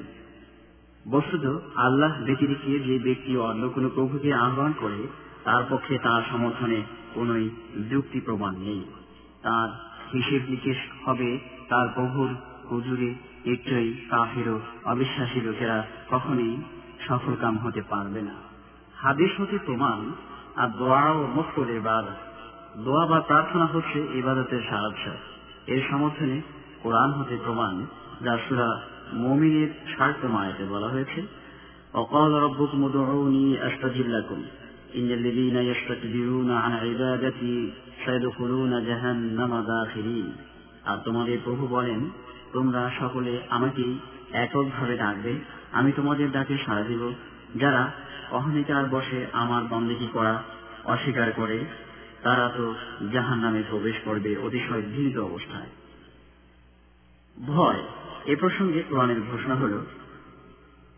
বস্তুত 1.11 1.61
আল্লাহ 1.77 2.25
ব্যতিরিকে 2.25 2.79
যে 2.79 2.99
ব্যক্তি 2.99 3.37
অন্য 3.37 3.69
কোনো 3.69 3.91
প্রভুকে 3.95 4.35
আহ্বান 4.35 4.73
করে, 4.79 5.07
তার 5.45 5.63
পক্ষে 5.71 5.99
তার 5.99 6.23
সমর্থনে 6.31 6.83
কোনোই 7.15 7.51
যুক্তি 7.91 8.21
প্রমাণ 8.21 8.57
নেই। 8.57 8.85
তার 9.43 9.69
হিসেব 10.15 10.43
নিকেশ 10.49 10.77
হবে 11.05 11.39
তার 11.69 11.89
প্রভুর 11.95 12.29
হুজুরে 12.71 13.15
নিশ্চয়ই 13.47 13.95
কাফের 14.11 14.61
অবিশ্বাসী 14.85 15.41
লোকেরা 15.41 15.87
কখনই 16.11 16.57
সফলকাম 17.09 17.59
হতে 17.59 17.83
পারবে 17.83 18.23
না। 18.23 18.35
হাদিস 18.97 19.41
হতে 19.41 19.59
প্রমাণ, 19.67 20.13
আর 20.57 20.69
দোয়া 20.69 21.11
ও 21.11 21.27
মুখর 21.27 21.71
ইবাদত। 21.71 22.79
দোয়া 22.79 23.07
বা 23.07 23.21
প্রার্থনা 23.21 23.67
হচ্ছে 23.67 24.07
ইবাদতের 24.15 24.63
সাহায্য 24.71 25.11
এর 25.67 25.83
সমর্থনে 25.91 26.43
কোরআন 26.83 27.11
হতে 27.11 27.39
প্রমাণ, 27.45 27.87
যা 28.25 28.39
সুরা 28.49 28.81
মমিনের 29.22 29.70
ষাটতম 29.94 30.34
আয়াতে 30.36 30.64
বলা 30.74 30.90
হয়েছে 30.96 31.22
وقال 31.94 32.32
ربكم 32.46 32.80
ادعوني 32.84 33.68
استجب 33.68 34.08
لكم 34.08 34.40
ان 34.96 35.10
الذين 35.12 35.58
يستكبرون 35.58 36.50
عن 36.54 36.74
عبادتي 36.76 37.58
سيدخلون 38.06 38.72
جهنم 38.86 39.52
داخرين 39.64 40.28
আর 40.86 40.98
তোমাদের 41.06 41.38
প্রভু 41.46 41.64
বলেন 41.68 42.02
তোমরা 42.54 42.82
সকলে 43.02 43.34
আমাকেই 43.50 43.94
এককভাবে 44.44 44.96
ডাকবে 44.98 45.34
আমি 45.74 45.90
তোমাদের 45.92 46.28
ডাকে 46.32 46.56
সাড়া 46.66 46.84
দিব 46.84 47.04
যারা 47.56 47.84
অহমিকার 48.32 48.86
বসে 48.90 49.20
আমার 49.34 49.64
বন্দেকি 49.70 50.08
করা 50.14 50.36
অস্বীকার 50.86 51.30
করে 51.32 51.58
তারা 52.24 52.46
তো 52.58 52.66
জাহান 53.14 53.40
নামে 53.40 53.62
প্রবেশ 53.72 53.96
করবে 54.06 54.32
অতিশয় 54.38 54.84
ঘৃণিত 54.92 55.18
অবস্থায় 55.20 55.72
ভয় 57.38 57.82
এ 58.27 58.37
প্রসঙ্গে 58.37 58.83
কোরআনের 58.83 59.21
ঘোষণা 59.31 59.55
হল, 59.55 59.79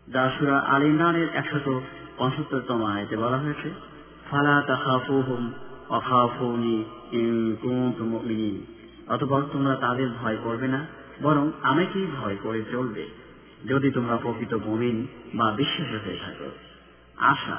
দাসুরা 0.09 0.59
আল 0.59 0.83
ইমরানের 0.83 1.27
একশত 1.33 1.81
পঁচাত্তরতম 2.17 2.85
আয়তে 2.85 3.17
বলা 3.17 3.37
হয়েছে, 3.37 3.69
ফালা 4.31 4.61
তাখাফুহুম 4.67 5.53
অখাফুনি 5.89 6.83
অতঃপর 9.07 9.41
তোমরা 9.53 9.75
তাদের 9.75 10.09
ভয় 10.09 10.37
করবে 10.43 10.67
না, 10.67 10.85
বরং 11.21 11.51
আমাকেই 11.63 12.07
ভয় 12.21 12.37
করে 12.43 12.63
চলবে। 12.71 13.07
যদি 13.65 13.91
তোমরা 13.91 14.17
প্রকৃত 14.17 14.53
মুমিন 14.53 15.07
বা 15.33 15.51
বিশ্বাসী 15.51 15.97
হয়ে 16.05 16.17
থাকো। 16.25 16.51
আশা 17.17 17.57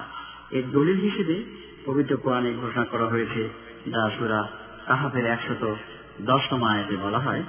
এর 0.50 0.62
দলিল 0.72 1.00
হিসেবে 1.00 1.44
পবিত্র 1.85 2.16
কোরআনে 2.16 2.52
ঘোষণা 2.52 2.85
করা 2.85 3.07
হয়েছে 3.07 3.48
যা 3.87 4.11
সুরা 4.18 4.48
কাহাফের 4.87 5.26
একশত 5.26 5.74
দশতম 6.20 6.64
আয়াতে 6.64 6.96
বলা 6.96 7.18
হয় 7.18 7.42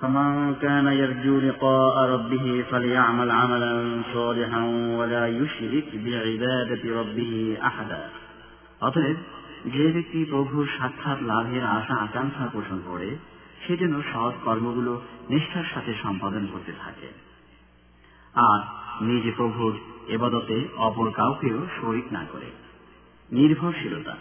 فمن 0.00 0.54
كان 0.56 0.86
يرجو 0.86 1.40
لقاء 1.40 1.94
ربه 2.08 2.64
فليعمل 2.70 3.30
عملا 3.30 4.02
صالحا 4.14 4.62
ولا 4.98 5.24
يشرك 5.30 5.88
بعبادة 5.94 6.82
ربه 7.00 7.56
أحدا 7.62 8.00
অতএব 8.80 9.18
যে 9.74 9.86
ব্যক্তি 9.92 10.20
প্রভুর 10.24 10.66
সাক্ষাৎ 10.78 11.18
লাভের 11.22 11.64
আশা 11.78 11.94
আকাঙ্ক্ষা 11.96 12.46
পোষণ 12.52 12.78
করে 12.86 13.08
সে 13.62 13.72
যেন 13.76 13.94
সৎ 14.02 14.34
কর্মগুলো 14.44 14.92
নিষ্ঠার 15.30 15.66
সাথে 15.74 15.92
সম্পাদন 16.02 16.44
করতে 16.52 16.72
থাকে 16.82 17.08
আর 18.34 18.60
নিজে 19.00 19.30
প্রভুর 19.36 19.72
এবাদতে 20.08 20.56
অপর 20.78 21.08
কাউকেও 21.12 21.58
শরিক 21.76 22.06
না 22.12 22.22
করে 22.32 22.48
নির্ভরশীলতা 23.30 24.14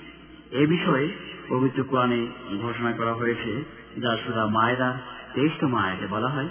এ 0.51 0.63
বিষয়ে 0.65 1.07
পবিত্র 1.49 1.79
কোরআনে 1.83 2.21
ঘোষণা 2.61 2.91
করা 2.91 3.13
হয়েছে 3.13 3.51
যা 4.03 4.11
সুরা 4.23 4.45
মায়রা 4.47 4.89
তেইশতম 5.34 5.74
আয়াতে 5.74 6.06
বলা 6.06 6.28
হয় 6.28 6.48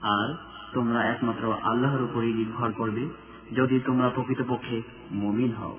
আর 0.00 0.34
তোমরা 0.72 1.04
একমাত্র 1.04 1.54
আল্লাহর 1.62 2.02
উপরই 2.02 2.32
নির্ভর 2.32 2.72
করবে, 2.72 3.08
যদি 3.52 3.80
তোমরা 3.80 4.08
প্রকৃতপক্ষে 4.08 4.82
মুমিন 5.10 5.52
হও। 5.52 5.78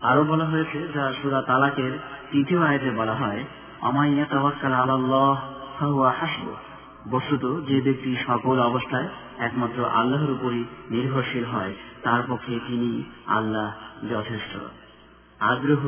আরও 0.00 0.24
বলা 0.24 0.44
হয়েছে, 0.44 0.88
যা 0.94 1.12
সুরা 1.22 1.42
তালাকের 1.42 1.98
তৃতীয় 2.32 2.60
আয়তে 2.60 2.90
বলা 2.90 3.14
হয় 3.14 3.44
আমাইয়া 3.80 4.24
তাওয়াক্কাল 4.24 4.72
আলাল্লাহ 4.72 5.40
ফাহুয়া 5.78 6.10
হাসবু। 6.10 6.54
বস্তুত 7.10 7.64
যে 7.66 7.80
ব্যক্তি 7.80 8.16
সকল 8.26 8.60
অবস্থায় 8.60 9.08
একমাত্র 9.38 9.84
আল্লাহর 9.84 10.30
উপরই 10.30 10.64
নির্ভরশীল 10.90 11.44
হয়, 11.44 11.74
তার 12.02 12.22
পক্ষে 12.28 12.58
তিনি 12.66 13.04
আল্লাহ 13.26 13.72
যথেষ্ট। 14.12 14.58
আগ্রহ 15.39 15.83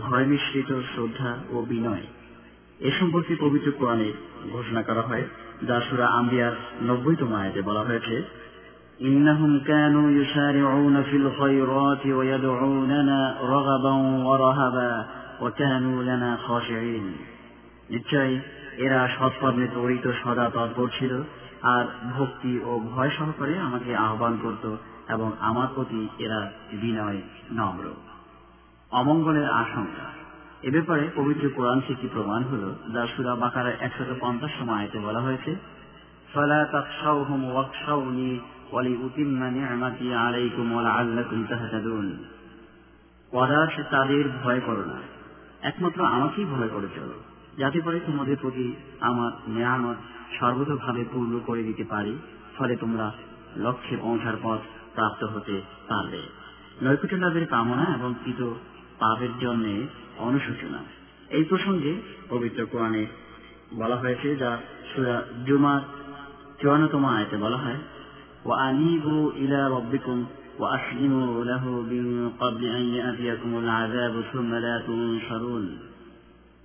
ভয় 0.00 0.26
মিশ্রিত 0.26 0.70
শ্রদ্ধা 0.90 1.32
ও 1.50 1.56
বিনয় 1.68 2.06
এ 2.80 2.90
সম্পর্কে 3.00 3.32
পবিত্র 3.40 3.68
কোরআনে 3.70 4.08
ঘোষণা 4.52 4.82
করা 4.82 5.02
হয় 5.02 5.26
যা 5.68 5.76
সুরা 5.80 6.06
আম্বিয়ার 6.10 6.54
নব্বইতম 6.82 7.30
আয়াতে 7.34 7.60
বলা 7.62 7.82
হয়েছে 7.84 8.16
إنهم 9.00 9.52
كانوا 9.62 10.06
يسارعون 10.12 11.02
في 11.02 11.16
الخيرات 11.16 12.06
ويدعوننا 12.08 13.20
رغبا 13.44 13.94
ورهبا 14.26 14.92
وكانوا 15.40 15.98
لنا 16.02 16.30
خاشعين 16.36 17.06
নিশ্চয় 17.90 18.32
এরা 18.78 19.00
সৎকর্মে 19.16 19.66
তরিত 19.74 20.06
সদা 20.22 20.46
তৎপর 20.48 20.88
ছিল 20.98 21.12
আর 21.74 21.84
ভক্তি 22.12 22.52
ও 22.64 22.72
ভয় 22.90 23.12
সহকারে 23.18 23.54
আমাকে 23.58 23.90
আহ্বান 23.96 24.34
করত 24.44 24.64
এবং 25.08 25.28
আমার 25.40 25.68
প্রতি 25.74 26.00
এরা 26.18 26.40
বিনয় 26.82 27.20
নম্র 27.52 27.86
অমঙ্গলের 28.95 29.47
আশঙ্কা। 29.51 30.05
এ 30.63 30.69
ব্যাপারে 30.71 31.05
পবিত্র 31.15 31.49
কোরআন 31.55 31.79
থেকে 31.87 32.05
প্রমাণ 32.13 32.41
হল, 32.43 32.63
যা 32.93 33.03
সুরা 33.07 33.33
বাকার 33.35 33.67
একশত 33.79 34.09
পঞ্চাশ 34.19 34.51
সময় 34.59 34.79
আয়তে 34.79 34.99
বলা 34.99 35.19
হয়েছে 35.19 35.51
তাদের 43.91 44.23
ভয় 44.43 44.59
করো 44.59 44.83
না। 44.85 44.99
একমাত্র 45.61 45.99
আমাকেই 46.05 46.45
ভয় 46.45 46.67
করে 46.67 46.87
চলো, 46.95 47.17
যাতে 47.57 47.79
করে 47.79 47.97
তোমাদের 47.99 48.37
প্রতি 48.41 48.65
আমার 49.01 49.31
নিয়ামত 49.47 49.97
সর্বতভাবে 50.39 51.03
পূর্ণ 51.11 51.33
করে 51.45 51.61
দিতে 51.63 51.83
পারি, 51.83 52.13
ফলে 52.57 52.73
তোমরা 52.75 53.07
লক্ষ্যে 53.57 53.95
পৌঁছার 53.97 54.37
পথ 54.43 54.59
প্রাপ্ত 54.95 55.21
হতে 55.23 55.55
পারবে। 55.87 56.21
নৈকুট্য 56.81 57.15
কামনা 57.49 57.85
এবং 57.95 58.13
কৃত 58.25 58.41
পাপের 58.98 59.32
জন্য 59.40 59.64
অনুশোচনা 60.18 60.80
এই 61.30 61.44
প্রসঙ্গে 61.44 61.92
পবিত্র 62.28 62.60
কোরআনে 62.66 63.02
বলা 63.74 63.96
হয়েছে 63.96 64.28
যা 64.36 64.50
সুরা 64.90 65.16
জুমার 65.46 65.80
চুয়ান্নতম 66.60 67.04
আয়তে 67.06 67.36
বলা 67.36 67.58
হয় 67.58 67.80
وأنيبوا 68.44 69.32
إلى 69.32 69.68
ربكم 69.68 70.18
وأسلموا 70.58 71.44
له 71.44 71.64
من 71.84 72.30
قبل 72.40 72.62
أن 72.70 72.84
يأتيكم 72.90 73.50
العذاب 73.58 74.14
ثم 74.32 74.50
لا 74.56 74.74
تنصرون 74.78 75.66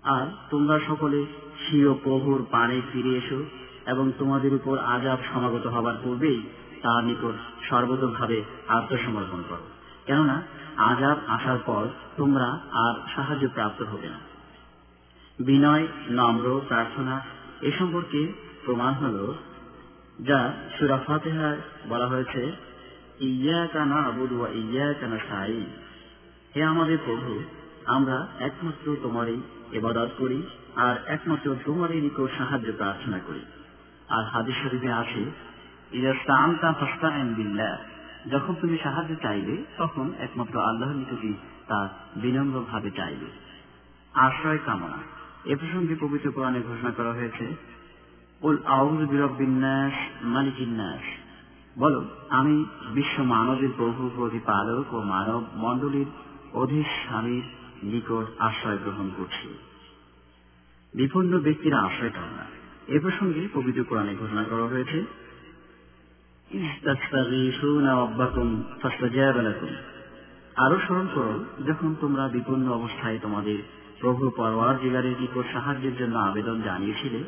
আর 0.03 0.25
তোমরা 0.49 0.77
সকলে 0.89 1.19
স্বীয় 1.63 1.91
প্রভুর 2.03 2.39
পানে 2.51 2.77
ফিরে 2.91 3.11
এসো 3.17 3.39
এবং 3.85 4.05
তোমাদের 4.19 4.51
উপর 4.53 4.75
আজাব 4.87 5.19
সমাগত 5.31 5.65
হবার 5.67 5.97
পূর্বেই 6.03 6.39
তার 6.83 7.01
নিকট 7.03 7.35
সর্বতভাবে 7.69 8.37
আত্মসমর্পণ 8.69 9.41
করো 9.49 9.65
কেননা 10.05 10.35
আজাব 10.80 11.18
আসার 11.26 11.58
পর 11.66 11.86
তোমরা 12.16 12.58
আর 12.72 12.94
সাহায্য 13.14 13.48
প্রাপ্ত 13.54 13.82
হবে 13.82 14.08
না। 14.08 14.18
বিনয়, 15.38 15.86
নম্র 16.10 16.60
প্রার্থনা 16.68 17.20
এ 17.62 17.70
সম্পর্কে 17.78 18.32
প্রমাণ 18.64 18.94
হল, 18.94 19.34
যা 20.20 20.52
সুরা 20.78 20.98
ফাতেহায় 21.06 21.58
বলা 21.88 22.06
হয়েছে 22.06 22.52
ইয়া 23.20 23.66
কানা 23.66 23.94
আবুদ 23.94 24.32
ওয়া 24.32 24.48
ইয়া 24.48 24.92
কানা 24.92 25.18
সাই 25.28 25.64
হে 26.56 26.64
আমাদের 26.64 26.98
প্রভু, 27.04 27.42
আমরা 27.86 28.26
একমাত্র 28.40 28.96
তোমারই 29.02 29.36
এবাদত 29.72 30.10
করি 30.18 30.42
আর 30.76 30.96
একমাত্র 31.06 31.56
তোমারই 31.64 32.00
নিকট 32.00 32.38
সাহায্য 32.38 32.72
প্রার্থনা 32.76 33.18
করি। 33.26 33.42
আর 34.08 34.24
হাদিস 34.24 34.54
শরীফে 34.62 34.92
আসে 34.92 35.24
ইরাস্তান্তা 35.92 36.72
ফাস্তাইন 36.72 37.34
বিল্লাহ। 37.34 37.78
যখন 38.28 38.54
তুমি 38.54 38.78
সাহায্য 38.82 39.14
চাইবে, 39.22 39.64
তখন 39.78 40.12
একমাত্র 40.18 40.60
আল্লাহর 40.60 40.96
নিকটই 40.96 41.32
তা 41.66 41.88
বিনম্র 42.16 42.64
ভাবে 42.70 42.90
চাইবে। 42.90 43.26
আশ্রয় 44.14 44.58
কামনা। 44.66 44.98
এ 45.44 45.56
প্রসঙ্গে 45.56 45.96
পবিত্র 46.00 46.30
কোরআনে 46.30 46.62
ঘোষণা 46.62 46.90
করা 46.90 47.12
হয়েছে, 47.12 47.56
উল 48.42 48.58
আউজ 48.66 49.08
বিরবিন্যাস 49.08 49.92
মালিকিন্যাস 50.22 51.00
বলো, 51.78 52.04
আমি 52.28 52.64
বিশ্ব 52.94 53.22
মানবের 53.22 53.68
প্রভু 53.76 54.10
প্রতিপালক 54.16 54.94
ও 54.94 55.02
মানব 55.02 55.46
মণ্ডলীর 55.54 56.06
অধীর 56.52 56.84
স্বামীর 57.06 57.42
নিকট 57.82 58.40
আশ্রয় 58.40 58.78
গ্রহণ 58.78 59.10
করছি। 59.16 59.58
বিপন্ন 60.94 61.38
ব্যক্তিরা 61.38 61.78
আশ্রয় 61.78 62.10
কামনা। 62.10 62.44
এ 62.86 62.98
প্রসঙ্গে 62.98 63.48
পবিত্র 63.54 63.84
কোরআনে 63.84 64.14
ঘোষণা 64.14 64.44
করা 64.44 64.62
হয়েছে 64.62 65.04
আরো 70.55 70.77
স্মরণ 70.79 71.07
করো 71.15 71.35
যখন 71.67 71.89
তোমরা 72.01 72.23
বিপন্ন 72.27 72.65
অবস্থায় 72.69 73.17
তোমাদের 73.19 73.57
প্রভু 73.99 74.23
পরওয়ার 74.29 74.75
জিগারের 74.81 75.15
নিকট 75.19 75.45
সাহায্যের 75.53 75.95
জন্য 75.97 76.15
আবেদন 76.19 76.57
জানিয়েছিলে 76.61 77.21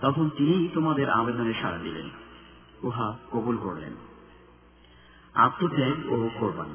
তখন 0.00 0.26
তিনি 0.36 0.56
তোমাদের 0.74 1.06
আবেদনে 1.10 1.54
সাড়া 1.62 1.78
দিলেন 1.78 2.06
উহা 2.82 3.08
কবুল 3.30 3.56
করলেন 3.56 3.92
আত্মত্যাগ 5.34 5.96
ও 6.08 6.16
কোরবান 6.40 6.70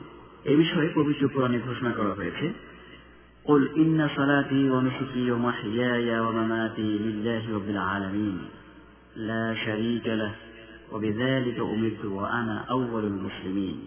এ 0.46 0.54
বিষয়ে 0.56 0.90
পবিত্র 0.96 1.24
পুরাণে 1.28 1.60
ঘোষণা 1.60 1.92
করা 1.92 2.14
হয়েছে 2.14 2.48
قل 3.46 3.62
إن 3.78 4.00
صلاتي 4.16 4.64
ونسكي 4.70 5.32
ومحياي 5.32 6.20
ومماتي 6.20 6.92
لله 6.98 7.44
رب 7.56 7.68
العالمين 7.70 8.38
لا 9.20 9.46
شريك 9.56 10.06
له 10.08 10.32
وبذلك 10.92 11.58
أمرت 11.66 12.04
وأنا 12.08 12.56
أول 12.72 13.04
المسلمين 13.06 13.78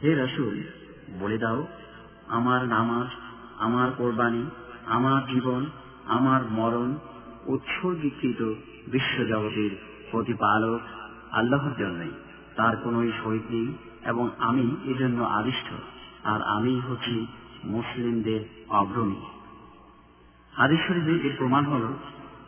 হে 0.00 0.10
রসুল 0.22 0.54
বলে 1.20 1.38
দাও 1.38 1.58
আমার 2.28 2.60
নামাজ 2.66 3.08
আমার 3.58 3.88
কোরবানি 3.98 4.42
আমার 4.88 5.20
জীবন 5.32 5.62
আমার 6.08 6.40
মরণ 6.50 6.90
উৎসর্গীকৃত 7.46 8.40
বিশ্বজগতের 8.86 9.72
প্রতিপালক 10.10 10.80
আল্লাহর 11.32 11.74
জন্যই 11.78 12.14
তার 12.56 12.74
কোন 12.76 12.94
শরীর 13.20 13.44
নেই 13.50 13.68
এবং 14.06 14.24
আমি 14.40 14.66
এজন্য 14.92 15.18
আদিষ্ট 15.38 15.68
আর 16.24 16.40
আমি 16.56 16.72
হচ্ছি 16.88 17.16
মুসলিমদের 17.66 18.40
অগ্রণী 18.80 19.20
হাদিস 20.52 20.80
শরীফে 20.86 21.14
এর 21.18 21.34
প্রমাণ 21.38 21.64
হল 21.64 21.84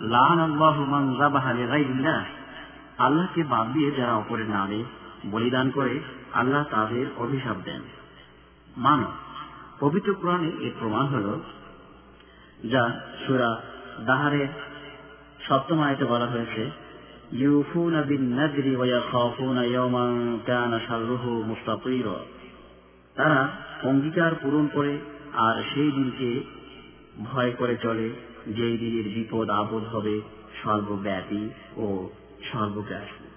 লান 0.08 0.38
আল্লাহ 0.40 0.76
মান 0.92 1.04
যাবাহা 1.20 1.50
লিগাইরিল্লাহ 1.52 2.20
আল্লাহকে 2.97 3.43
বাদ 3.43 3.73
দিয়ে 3.73 3.91
যারা 3.91 4.13
অপরের 4.13 4.49
নামে 4.49 4.83
বলিদান 5.31 5.69
করে, 5.69 5.99
আল্লাহ 6.33 6.63
তাদের 6.71 7.05
অভিশাপ 7.17 7.55
দেন। 7.65 7.81
মানব 8.77 9.11
পবিত্র 9.79 10.13
কোরআনে 10.13 10.51
এর 10.59 10.71
প্রমাণ 10.79 11.05
হল, 11.05 11.39
যা 12.71 12.99
সুরা 13.27 13.61
দাহারের 14.05 14.47
সপ্তম 15.47 15.81
আয়তে 15.81 16.05
বলা 16.05 16.25
হয়েছে 16.25 16.71
তারা 23.15 23.49
অঙ্গীকার 23.83 24.35
পূরণ 24.41 24.67
করে 24.73 24.97
আর 25.33 25.63
সেই 25.75 25.91
দিনকে 25.91 26.43
ভয় 27.25 27.51
করে 27.51 27.77
চলে, 27.77 28.09
যেই 28.47 28.77
দিনের 28.77 29.03
বিপদ 29.03 29.49
আপদ 29.49 29.83
হবে 29.95 30.21
সর্বব্যাপী 30.63 31.49
ও 31.77 32.09
إيش 32.43 32.55
ربك 32.55 32.91
أشهد 32.91 33.31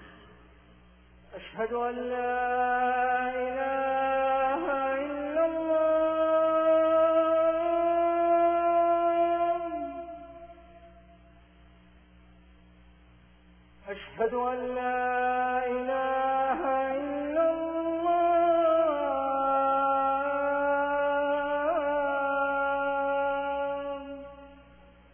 أشهد 1.35 1.73
أن 1.73 1.95
لا 1.95 3.29
إله 3.29 4.63
إلا 5.05 5.45
الله. 5.45 5.97
أشهد 13.87 14.33
أن 14.33 14.75
لا 14.75 15.65
إله 15.65 16.61
إلا 16.97 17.43
الله. 23.47 24.01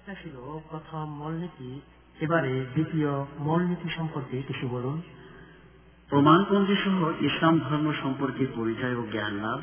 تشهد 0.07 0.35
غرفتهم 0.35 1.19
مولدي 1.19 1.81
এবারে 2.19 2.65
দ্বিতীয় 2.73 3.25
মূলনীতি 3.39 3.89
সম্পর্কে 3.89 4.41
কিছু 4.41 4.67
বলুন। 4.67 5.01
প্রমাণপঞ্জি 6.09 6.75
সহ 6.75 7.23
ইসলাম 7.23 7.59
ধর্ম 7.59 7.93
সম্পর্কে 8.01 8.45
পরিচয় 8.55 8.95
ও 8.95 9.07
জ্ঞান 9.11 9.33
লাভ, 9.33 9.61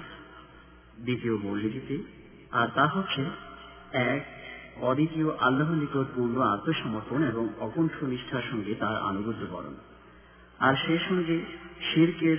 দ্বিতীয় 1.05 1.37
মূলনীতিতে, 1.37 1.99
আর 2.51 2.69
তা 2.75 2.87
হচ্ছে, 2.87 3.25
এক, 3.93 4.27
অদ্বিতীয় 4.83 5.37
আল্লাহর 5.37 5.75
নিকট 5.75 6.07
পূর্ণ 6.15 6.41
আত্মসমর্পণ 6.41 7.23
এবং 7.23 7.49
অকণ্ঠ 7.61 8.05
নিষ্ঠার 8.05 8.43
সঙ্গে 8.51 8.75
তার 8.75 9.03
আনুগত্য 9.03 9.47
বরণ। 9.55 9.75
আর 10.59 10.75
সেই 10.87 10.99
সঙ্গে 11.09 11.41
শিরকের 11.93 12.37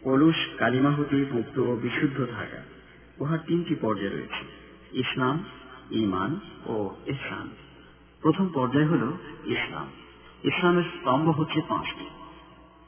কলুষ 0.00 0.34
কালিমা 0.58 0.90
হতে 0.90 1.24
মুক্ত 1.32 1.58
ও 1.58 1.76
বিশুদ্ধ 1.76 2.26
থাকা, 2.30 2.62
উহার 3.18 3.38
তিনটি 3.46 3.74
পর্যায় 3.74 4.10
রয়েছে, 4.10 4.44
ইসলাম 4.92 5.44
ইমান 5.90 6.40
ও 6.66 6.90
ইসলাম 7.06 7.48
প্রথম 8.26 8.48
পর্যায় 8.48 8.86
হল 8.86 9.12
ইসলাম। 9.44 9.86
ইসলামের 10.42 10.82
স্তম্ভ 10.82 11.40
হচ্ছে 11.40 11.60
পাঁচটি। 11.68 12.06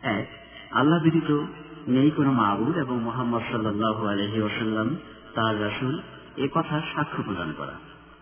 এক, 0.03 0.29
আল্লাহ 0.71 1.03
ব্যতীত 1.03 1.45
নেই 1.89 2.11
কোনো 2.11 2.33
মাহবুদ 2.33 2.77
এবং 2.77 3.01
মোহাম্মদ 3.01 3.43
সাল্লাহ 3.53 4.07
আলহি 4.07 4.43
ওসাল্লাম 4.43 4.97
তার 5.35 5.61
রাসুল, 5.61 6.03
এ 6.37 6.49
কথা 6.55 6.81
সাক্ষ্য 6.95 7.23
প্রদান 7.23 7.55
করা। 7.59 7.75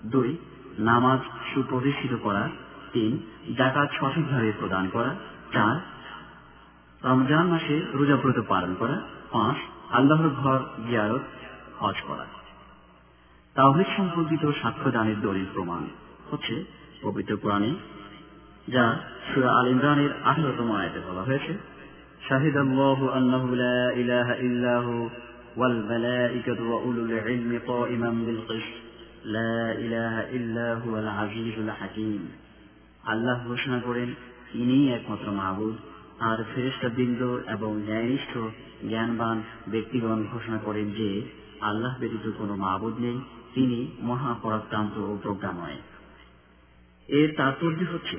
দুই, 0.06 0.36
নামাজ 0.78 1.18
সুপ্রতিষ্ঠিত 1.54 2.16
করা। 2.22 2.48
তিন 2.92 3.18
জাকাত 3.56 3.90
সঠিকভাবে 4.00 4.52
প্রদান 4.60 4.88
করা। 4.88 5.14
চার, 5.52 5.76
রমজান 7.10 7.46
মাসে 7.46 7.86
রোজাব্রত 7.92 8.42
পালন 8.48 8.74
করা। 8.78 9.02
পাঁচ, 9.32 9.56
আল্লাহর 9.92 10.28
ঘর 10.28 10.58
জিয়ারত, 10.58 11.22
হজ 11.80 11.94
করা। 12.06 12.26
তাওহিদ 13.54 13.86
সম্পর্কিত 13.96 14.50
সাক্ষ্যদানের 14.62 15.20
দলিল 15.20 15.44
প্রমাণ 15.54 15.86
হচ্ছে 16.30 16.64
পবিত্র 17.06 17.36
কোরআনে, 17.36 17.74
যা 18.68 18.98
সুরা 19.34 19.50
আল 19.52 19.66
ইমরানের 19.68 20.10
আঠারোতম 20.24 20.72
আয়তে 20.72 21.00
বলা 21.00 21.22
হয়েছে, 21.22 21.58
শাহিদ 22.28 22.56
আল্লাহ 33.04 33.46
ঘোষণা 33.46 33.80
করেন, 33.80 34.14
ইনিই 34.54 34.92
একমাত্র 34.92 35.32
মাহবুদ, 35.32 35.74
আর 36.20 36.44
বৃন্দ 36.88 37.38
এবং 37.48 37.82
ন্যায়নিষ্ঠ, 37.86 38.38
জ্ঞানবান 38.88 39.42
ব্যক্তিগণ 39.68 40.24
ঘোষণা 40.32 40.58
করেন 40.58 40.90
যে, 40.90 41.22
আল্লাহ 41.60 41.94
ব্যতীত 42.00 42.30
কোনো 42.38 42.56
মাহবুদ 42.56 43.00
নেই, 43.00 43.20
তিনি 43.54 43.86
মহাপরাক্রান্ত 44.02 44.98
ও 44.98 45.18
প্রজ্ঞাময়। 45.22 45.76
এর 47.08 47.34
তাৎপর্য 47.36 47.84
হচ্ছে, 47.92 48.16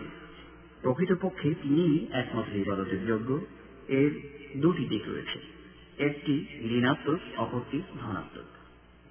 প্রকৃতপক্ষে 0.81 1.53
তিনি 1.53 2.07
একমাত্র 2.11 2.55
ইবাদতের 2.55 3.07
যোগ্য। 3.07 3.45
এর 3.87 4.11
দুটি 4.57 4.85
দিক 4.85 5.09
রয়েছে। 5.09 5.39
একটি 6.03 6.45
ঋণাত্মক, 6.63 7.39
অপরটি 7.39 7.81
ধনাত্মক। 7.93 8.45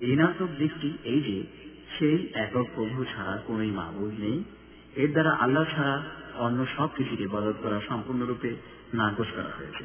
ঋণাত্মক 0.02 0.48
দিকটি 0.58 0.98
এই 1.04 1.20
যে, 1.20 1.42
সেই 1.98 2.28
একক 2.34 2.66
প্রভু 2.74 3.04
ছাড়া 3.04 3.42
কোনই 3.46 3.70
মাহবুদ 3.70 4.20
নেই। 4.20 4.44
এর 4.96 5.12
দ্বারা 5.12 5.30
আল্লাহ 5.30 5.64
ছাড়া 5.64 6.10
অন্য 6.34 6.66
সব 6.76 6.88
কিছুকে 6.96 7.22
ইবাদত 7.22 7.54
করা 7.62 7.80
সম্পূর্ণরূপে 7.88 8.56
নাকচ 8.94 9.26
করা 9.34 9.50
হয়েছে। 9.58 9.84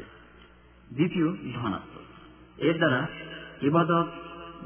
দ্বিতীয়, 0.94 1.28
ধনাত্মক। 1.28 2.04
এর 2.58 2.78
দ্বারা 2.78 3.08
ইবাদত, 3.62 4.08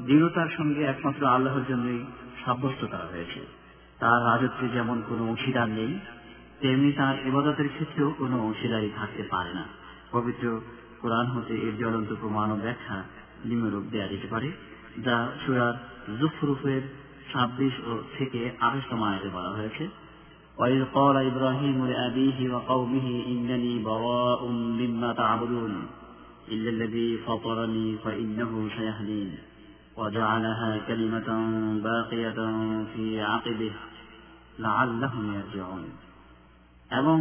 দৃঢ়তার 0.06 0.48
সঙ্গে 0.56 0.82
একমাত্র 0.82 1.26
আল্লাহর 1.26 1.62
জন্যই 1.68 2.04
সাব্যস্ত 2.44 2.86
করা 2.86 3.06
হয়েছে। 3.12 3.55
তার 3.99 4.19
রাজত্বে 4.25 4.65
যেমন 4.69 4.97
কোনো 5.09 5.23
অংশীদার 5.27 5.69
নেই 5.69 5.91
তেমনি 6.61 6.89
তার 6.91 7.15
ইবাদতের 7.27 7.69
ক্ষেত্রেও 7.69 8.09
কোনো 8.11 8.35
অংশীদারি 8.39 8.89
থাকতে 8.99 9.23
পারে 9.23 9.51
না 9.53 9.65
পবিত্র 10.11 10.45
কোরআন 11.01 11.27
হতে 11.27 11.53
এর 11.57 11.75
জ্বলন্ত 11.77 12.09
প্রমাণ 12.13 12.47
ও 12.51 12.57
ব্যাখ্যা 12.57 12.97
নিম্নরূপ 13.45 13.85
দেওয়া 13.91 14.07
যেতে 14.07 14.27
পারে 14.27 14.49
যা 15.05 15.15
সুরার 15.41 15.75
জুফরুফের 16.19 16.83
ছাব্বিশ 17.31 17.75
ও 17.85 17.91
থেকে 18.17 18.41
আঠাশতম 18.59 19.01
আয়তে 19.03 19.29
বলা 19.29 19.51
হয়েছে 19.57 19.85
وإذ 20.57 20.81
قال 20.87 21.15
إبراهيم 21.17 21.77
لأبيه 21.85 22.39
وقومه 22.53 23.07
إنني 23.27 23.73
براء 23.81 24.41
مما 24.79 25.09
تعبدون 25.13 25.73
إلا 26.47 26.69
الذي 26.69 27.09
فطرني 27.17 27.87
فإنه 27.97 28.51
سيهدين 28.77 29.29
وجعلها 29.97 30.71
كلمة 30.87 31.29
باقية 31.79 32.39
في 32.93 33.21
عقبه 33.21 33.73
لعلهم 34.59 35.25
يرجعون 35.33 35.85
এবং 36.91 37.17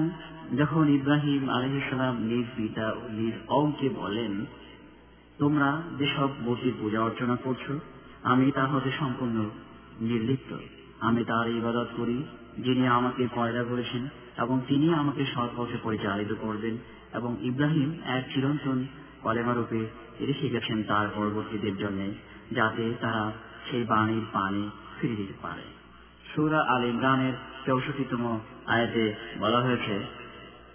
যখন 0.57 0.85
ইব্রাহিম 0.90 1.43
আলহিসাম 1.51 2.14
নিজ 2.31 2.47
পিতা 2.57 2.87
ও 2.93 3.03
নিজ 3.12 3.37
কৌমকে 3.47 3.88
বলেন 3.97 4.33
তোমরা 5.38 5.69
যেসব 5.99 6.31
মূর্তির 6.40 6.75
পূজা 6.81 7.01
অর্চনা 7.01 7.37
করছো 7.37 7.73
আমি 8.23 8.47
তা 8.53 8.64
হতে 8.66 8.90
সম্পূর্ণ 9.01 9.37
নির্লিপ্ত 10.01 10.51
আমি 11.01 11.23
তার 11.25 11.47
ইবাদত 11.51 11.88
করি 11.97 12.16
যিনি 12.59 12.85
আমাকে 12.88 13.23
পয়দা 13.35 13.62
করেছেন 13.64 14.03
এবং 14.38 14.57
তিনি 14.69 14.87
আমাকে 14.95 15.23
সৎ 15.35 15.51
পথে 15.57 15.77
পরিচালিত 15.83 16.33
করবেন 16.43 16.75
এবং 17.14 17.31
ইব্রাহিম 17.43 17.90
এক 18.16 18.23
চিরন্তন 18.33 18.79
কলেমারূপে 19.25 19.81
রেখে 20.21 20.49
গেছেন 20.55 20.79
তার 20.83 21.07
পরবর্তীদের 21.16 21.75
জন্য 21.77 22.01
যাতে 22.53 22.85
তারা 23.01 23.25
সেই 23.66 23.85
বাণীর 23.85 24.25
পানি 24.33 24.62
ফিরে 24.97 25.16
দিতে 25.16 25.37
পারে 25.43 25.64
সুরা 26.31 26.61
আল 26.69 26.83
ইমরানের 26.85 27.35
চৌষট্টিতম 27.66 28.23
আয়াতে 28.66 29.05
বলা 29.40 29.61
হয়েছে 29.66 29.97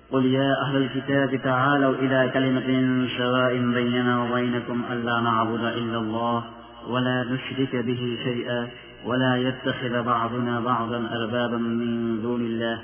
قل 0.09 0.25
يا 0.37 0.51
أهل 0.63 0.75
الكتاب 0.77 1.31
تعالوا 1.43 1.93
إلى 1.95 2.19
كلمة 2.33 2.69
سواء 3.17 3.53
بيننا 3.77 4.13
وبينكم 4.21 4.77
ألا 4.91 5.15
نعبد 5.19 5.63
إلا 5.79 5.97
الله 5.97 6.39
ولا 6.87 7.17
نشرك 7.23 7.73
به 7.87 8.01
شيئا 8.23 8.61
ولا 9.05 9.33
يتخذ 9.37 10.03
بعضنا 10.03 10.53
بعضا 10.61 10.99
أربابا 11.11 11.57
من 11.81 12.21
دون 12.21 12.41
الله 12.41 12.77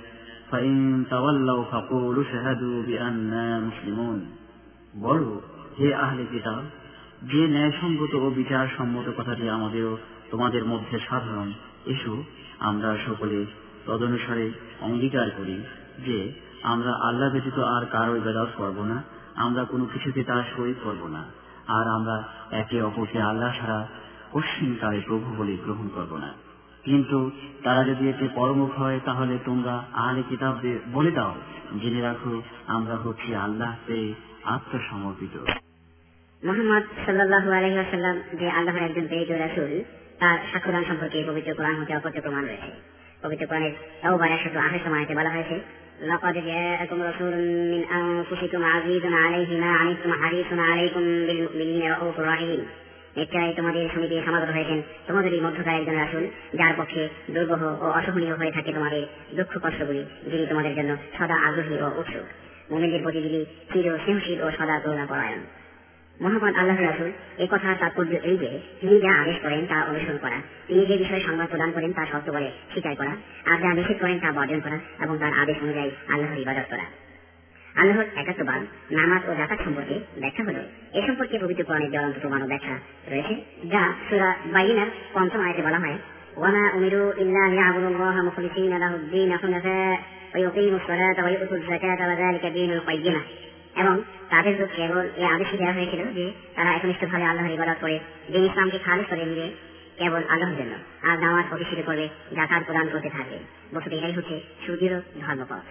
فإن 0.52 1.06
تولوا 1.10 1.64
فقولوا 1.64 2.24
اشهدوا 2.24 2.78
بأننا 2.84 3.46
مسلمون 3.60 4.20
বলো 4.96 5.34
হে 5.79 5.89
আহলে 6.05 6.25
কিতাব, 6.33 6.63
যে 7.31 7.43
ন্যায়সঙ্গত 7.55 8.13
ও 8.25 8.29
বিচার 8.41 8.67
সম্মত 8.77 9.07
কথাটি 9.19 9.45
আমাদেরও 9.57 9.95
তোমাদের 10.31 10.63
মধ্যে 10.73 10.97
সাধারণ, 11.09 11.49
এসো 11.93 12.15
আমরা 12.69 12.91
সকলে 13.07 13.39
তদনুসারে 13.87 14.47
অঙ্গীকার 14.81 15.29
করি 15.39 15.57
যে 16.07 16.19
আমরা 16.73 16.93
আল্লাহ 17.09 17.29
ব্যতীত 17.33 17.59
আর 17.75 17.85
কারও 17.95 18.15
ইবাদত 18.21 18.51
করব 18.61 18.79
না, 18.91 18.97
আমরা 19.45 19.63
কোনো 19.73 19.85
কিছুতে 19.93 20.21
তার 20.25 20.45
শরীর 20.55 20.77
করব 20.85 21.03
না, 21.17 21.23
আর 21.77 21.85
আমরা 21.97 22.17
একে 22.61 22.79
অপরকে 22.83 23.19
আল্লাহ 23.31 23.51
ছাড়া 23.59 23.79
পশ্চিমকালে 24.33 25.01
প্রভু 25.09 25.29
বলে 25.39 25.55
গ্রহণ 25.65 25.87
করব 25.97 26.13
না। 26.25 26.31
কিন্তু 26.85 27.19
তারা 27.65 27.83
যদি 27.85 28.05
এতে 28.13 28.27
পরমুখ 28.39 28.71
হয়, 28.83 28.99
তাহলে 29.09 29.35
তোমরা 29.49 29.75
আহলে 30.03 30.23
কিতাব 30.31 30.55
বলে 30.93 31.11
দাও, 31.11 31.35
জেনে 31.81 32.01
রাখো, 32.09 32.33
আমরা 32.77 32.95
হচ্ছি 33.05 33.31
আল্লাহকে 33.45 33.99
আত্মসমর্পিত। 34.55 35.37
মোহাম্মদ 36.46 36.84
সাল্লাহু 37.06 37.50
আলহিহাসাল্লাম 37.58 38.16
যে 38.40 38.48
আল্লাহর 38.50 38.84
একজন 38.84 39.06
প্রেরিত 39.08 39.32
রাসুল 39.36 39.72
তার 40.22 40.38
সাক্ষ্যদান 40.52 40.84
সম্পর্কে 40.90 41.18
পবিত্র 41.30 41.52
কোরআন 41.54 41.76
হতে 41.80 41.92
অপত্য 41.96 42.18
প্রমাণ 42.22 42.44
রয়েছে 42.46 42.70
পবিত্র 43.24 43.44
কোরআনের 43.48 43.74
তাওবার 44.02 44.30
একশত 44.32 44.56
আঠাশ 44.60 44.82
সময়তে 44.86 45.14
বলা 45.20 45.34
হয়েছে 45.36 45.58
لقد 46.04 46.36
جاءكم 46.46 46.98
رسول 47.02 47.34
من 47.68 47.82
أنفسكم 47.94 48.62
عزيز 48.66 49.06
عليه 49.16 49.50
ما 49.60 49.72
عنتم 49.74 50.14
حريص 50.14 50.50
عليكم 50.64 51.04
بالمؤمنين 51.28 51.82
رؤوف 51.92 52.18
رحيم 52.22 52.62
নিশ্চয় 53.16 53.50
তোমাদের 53.56 53.84
সমিতি 53.94 54.16
সমাগত 54.28 54.50
হয়েছেন 54.50 54.80
তোমাদেরই 55.08 55.42
মধ্যকার 55.42 55.76
একজন 55.76 55.96
রাসুল 55.96 56.24
যার 56.60 56.74
পক্ষে 56.80 57.02
দুর্বহ 57.30 57.62
ও 57.82 57.86
অসহনীয় 57.92 58.36
হয়ে 58.40 58.54
থাকে 58.54 58.72
তোমাদের 58.74 59.02
দুঃখ 59.38 59.54
কষ্টগুলি 59.64 60.02
যিনি 60.32 60.46
তোমাদের 60.48 60.74
জন্য 60.76 60.92
সদা 61.18 61.38
আগ্রহী 61.48 61.76
ও 61.78 61.88
উৎসুক 62.00 62.26
মোমেনদের 62.72 63.02
প্রতি 63.06 63.20
যিনি 63.26 63.42
চির 63.72 63.86
স্নেহশীল 64.04 64.40
ও 64.42 64.48
সদা 64.58 64.76
করুণা 64.84 65.06
পরায়ণ 65.06 65.42
মহাপান 66.21 66.55
আল্লাহ 66.55 66.79
রাসুল 66.81 67.11
এ 67.39 67.47
কথা 67.51 67.75
তাৎপর্য 67.81 68.13
এই 68.23 68.37
যে, 68.39 68.51
তিনি 68.81 69.01
যা 69.01 69.23
আদেশ 69.23 69.37
করেন 69.43 69.67
তা 69.67 69.85
অনুসরণ 69.89 70.17
করা, 70.17 70.39
তিনি 70.69 70.87
যে 70.87 70.97
বিষয়ে 70.97 71.21
সংবাদ 71.21 71.49
প্রদান 71.49 71.71
করেন 71.73 71.93
তা 71.93 72.07
শক্ত 72.13 72.31
করে 72.31 72.51
স্বীকার 72.73 72.95
করা, 72.97 73.13
আর 73.45 73.59
যা 73.63 73.75
নিষেধ 73.75 73.99
করেন 74.01 74.19
তা 74.19 74.33
বর্জন 74.33 74.61
করা 74.61 74.79
এবং 75.05 75.19
তার 75.19 75.33
আদেশ 75.43 75.57
অনুযায়ী 75.63 75.91
আল্লাহর 76.09 76.39
ইবাদত 76.39 76.67
করা। 76.71 76.85
আল্লাহর 77.75 78.05
একাত্মবাদ, 78.17 78.61
নামাজ 78.93 79.23
ও 79.29 79.35
জাকাত 79.35 79.59
সম্পর্কে 79.65 80.01
ব্যাখ্যা 80.21 80.45
হল। 80.45 80.59
এ 80.93 81.01
সম্পর্কে 81.07 81.39
পবিত্র 81.39 81.65
কোরআনের 81.65 81.91
জ্বলন্ত 81.91 82.17
প্রমাণ 82.19 82.43
ও 82.43 82.47
ব্যাখ্যা 82.47 82.75
রয়েছে, 83.11 83.35
যা 83.65 83.93
সুরা 84.09 84.37
বাইনার 84.53 84.87
পঞ্চম 85.15 85.41
আয়তে 85.41 85.63
বলা 85.63 85.79
হয়, 85.79 85.99
ওয়ামা 86.37 86.65
উমিরু 86.77 87.13
ইল্লা 87.19 87.43
লিয়াবুদুল্লাহ 87.49 88.17
মুখলিসিনা 88.23 88.79
লাহুদ্দিন 88.79 89.31
হুনাফা 89.43 89.79
ওয়া 90.33 90.39
ইউকিমুস 90.39 90.85
সালাতা 90.87 91.23
ওয়া 91.23 91.31
ইউতুজ 91.31 91.63
যাকাতা 91.69 92.05
ওয়া 92.07 92.17
যালিকা 92.17 92.51
দীনুল 92.51 92.81
এবং 93.83 93.95
তাদের 94.32 94.54
তো 94.60 94.66
কেবল 94.76 95.06
এই 95.20 95.28
আদেশ 95.36 95.50
দেওয়া 95.60 95.76
হয়েছিল 95.78 96.02
যে 96.18 96.26
তারা 96.56 96.70
একনিষ্ঠভাবে 96.74 97.26
আল্লাহর 97.26 97.56
ইবাদত 97.58 97.78
করে 97.84 97.96
যে 98.32 98.38
ইসলামকে 98.40 98.80
খালিজ 98.86 99.06
করে 99.10 99.24
নিবে 99.26 99.48
কেবল 100.00 100.22
আল্লাহর 100.30 100.56
জন্য 100.60 100.74
আর 101.08 101.16
নামাজ 101.18 101.46
প্রতিষ্ঠিত 101.50 101.80
করবে 101.88 102.06
জাকাত 102.36 102.62
প্রদান 102.68 102.86
করতে 102.94 103.10
থাকবে 103.10 103.38
বস্তুত 103.74 103.92
এটাই 103.94 104.14
হচ্ছে 104.18 104.36
সুদৃঢ় 104.64 104.96
ধর্মপথ 105.22 105.66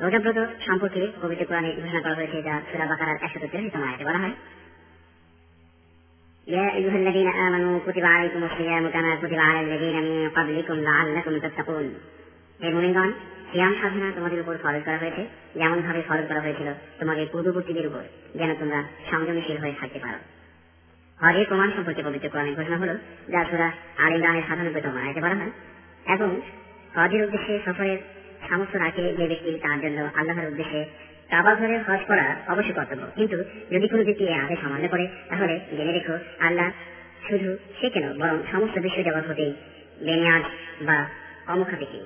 রোজাব্রত 0.00 0.38
সম্পর্কে 0.66 1.02
পবিত্র 1.22 1.44
কোরআনে 1.48 1.70
ঘোষণা 1.76 2.00
করা 2.04 2.16
হয়েছে 2.18 2.38
যা 2.42 2.54
সুরা 2.68 2.86
বাকারার 2.90 3.18
একশত 3.18 3.44
তিরিশতম 3.52 3.82
আয়তে 3.84 4.04
বলা 4.08 4.22
হয় 4.24 4.36
يا 6.46 6.66
أيها 6.72 6.96
الذين 6.96 7.28
آمنوا 7.28 7.80
كتب 7.80 8.04
عليكم 8.06 8.40
الصيام 8.44 8.84
كما 8.88 9.16
كتب 9.16 9.38
على 9.38 9.60
الذين 9.66 9.96
من 10.02 10.28
قبلكم 10.28 10.76
لعلكم 10.80 11.32
تتقون 11.38 11.88
হে 12.60 12.68
মুমিনগণ 12.76 13.10
সিয়াম 13.53 13.73
সাধনা 13.81 14.11
তোমাদের 14.11 14.39
উপর 14.39 14.55
ফরজ 14.63 14.81
করা 14.85 14.97
হয়েছে 14.97 15.27
যেমন 15.55 15.81
ভাবে 15.81 16.01
ফরজ 16.07 16.25
করা 16.27 16.41
হয়েছিল 16.41 16.69
তোমাদের 16.99 17.25
পূর্ববর্তীদের 17.31 17.87
উপর, 17.87 18.03
যেন 18.35 18.55
তোমরা 18.55 18.83
সংযমশীল 19.11 19.57
হয়ে 19.57 19.75
থাকতে 19.79 19.99
পারো। 19.99 20.19
হজের 21.19 21.45
প্রমাণ 21.47 21.71
সম্পর্কে 21.75 22.03
পবিত্র 22.03 22.29
কোরআনের 22.29 22.55
ঘোষণা 22.55 22.77
হলো, 22.77 22.95
যা 23.31 23.45
সুরা 23.49 23.71
আল 23.97 24.11
ইমরানের 24.15 24.43
সাধারণতম 24.49 24.97
আয়তে 24.97 25.21
বলা 25.21 25.35
হয়, 25.35 25.51
এবং 26.13 26.41
হজের 26.95 27.23
উদ্দেশ্যে 27.25 27.59
সফরের 27.65 27.97
সামর্থ্য 28.49 28.77
রাখে 28.77 29.13
যে 29.17 29.25
ব্যক্তি 29.27 29.59
তার 29.59 29.81
জন্য 29.81 30.09
আল্লাহর 30.15 30.47
উদ্দেশ্যে 30.47 30.85
কাবা 31.29 31.55
ঘরের 31.55 31.81
হজ 31.83 32.01
করা 32.07 32.35
অবশ্যই 32.47 32.73
কর্তব্য। 32.73 33.03
কিন্তু 33.15 33.37
যদি 33.71 33.87
কোনো 33.87 34.03
ব্যক্তি 34.03 34.23
এ 34.23 34.33
আদেশ 34.33 34.59
অমান্য 34.65 34.87
করে, 34.87 35.07
তাহলে 35.29 35.59
জেনে 35.77 35.91
রেখো 35.91 36.15
আল্লাহ 36.39 36.67
শুধু 37.29 37.57
সে 37.81 37.89
কেন, 37.89 38.05
বরং 38.19 38.37
সমস্ত 38.51 38.79
বিশ্ব 38.79 39.03
জগৎ 39.03 39.25
হতেই 39.29 39.53
বেনিয়াজ 40.01 40.43
বা 40.81 41.05
অমুখাপেক্ষী। 41.47 42.01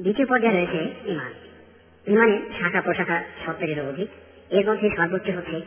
দ্বিতীয় 0.00 0.26
পর্যায়ে 0.26 0.56
রয়েছে 0.56 1.10
ইমান 1.10 1.32
ইমানের 2.06 2.38
শাখা 2.58 2.80
প্রশাখা 2.80 3.22
সত্তরেরও 3.46 3.88
অধিক। 3.88 4.08
এর 4.50 4.70
মধ্যে 4.70 4.90
সর্বোচ্চ 4.96 5.30
হচ্ছে 5.30 5.60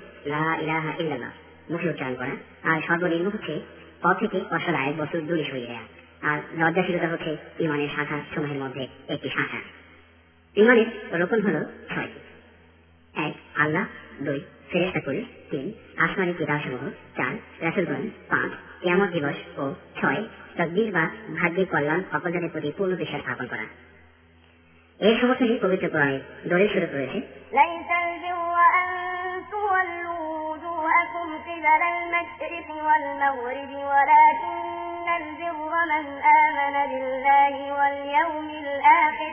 মুখে 1.69 1.89
উচ্চারণ 1.89 2.15
করা। 2.15 2.31
আর 2.63 2.81
সর্বনিম্ন 2.87 3.27
হচ্ছে 3.27 3.59
পথ 4.01 4.19
থেকে 4.19 4.41
অসল 4.51 4.75
এক 4.75 4.97
বছর 4.97 5.19
দূরে 5.19 5.43
সরিয়ে 5.43 5.67
দেয়া। 5.67 5.81
আর 6.21 6.39
লজ্জাশীলতা 6.57 7.07
হচ্ছে 7.07 7.37
ইমানের 7.59 7.89
শাখা 7.95 8.19
সমূহের 8.35 8.57
মধ্যে 8.57 8.87
একটি 9.07 9.29
শাখা। 9.29 9.57
ইমানের 10.55 10.85
রোপণ 11.21 11.41
হল 11.41 11.63
ছয়টি। 11.95 12.19
এক, 13.21 13.33
আল্লাহ। 13.55 13.85
দুই 14.21 14.41
ফেরেস্তা 14.72 15.00
করি 15.00 15.20
তিন 15.50 15.64
আসমানি 16.04 16.32
কিতাব 16.38 16.58
সমূহ 16.64 16.84
চার 17.16 17.32
রাসুলগণ 17.64 18.02
পাঁচ 18.30 18.50
কিয়ামত 18.80 19.10
দিবস 19.14 19.38
ও 19.58 19.64
ছয় 19.98 20.22
তকদির 20.58 20.88
বা 20.96 21.04
ভাগ্যের 21.38 21.66
কল্যাণ 21.72 22.00
অপরজনের 22.16 22.52
প্রতি 22.54 22.70
পূর্ণ 22.78 22.92
বিশ্বাস 22.96 23.20
স্থাপন 23.22 23.46
করা 23.52 23.66
এর 25.00 25.14
সমর্থনই 25.20 25.58
পবিত্র 25.64 25.86
কোরআনে 25.88 26.18
দলিল 26.50 26.68
শুরু 26.74 26.86
করেছে 26.92 27.18
ليس 27.52 27.90
البر 28.02 28.56
أن 28.76 28.90
تولوا 29.52 30.20
وجوهكم 30.46 31.28
قبل 31.46 31.66
المشرق 31.94 32.68
والمغرب 32.86 33.72
ولكن 33.92 34.56
البر 35.18 35.72
من 35.92 36.06
آمن 36.38 36.76
بالله 36.90 37.54
واليوم 37.78 38.48
الآخر 38.64 39.32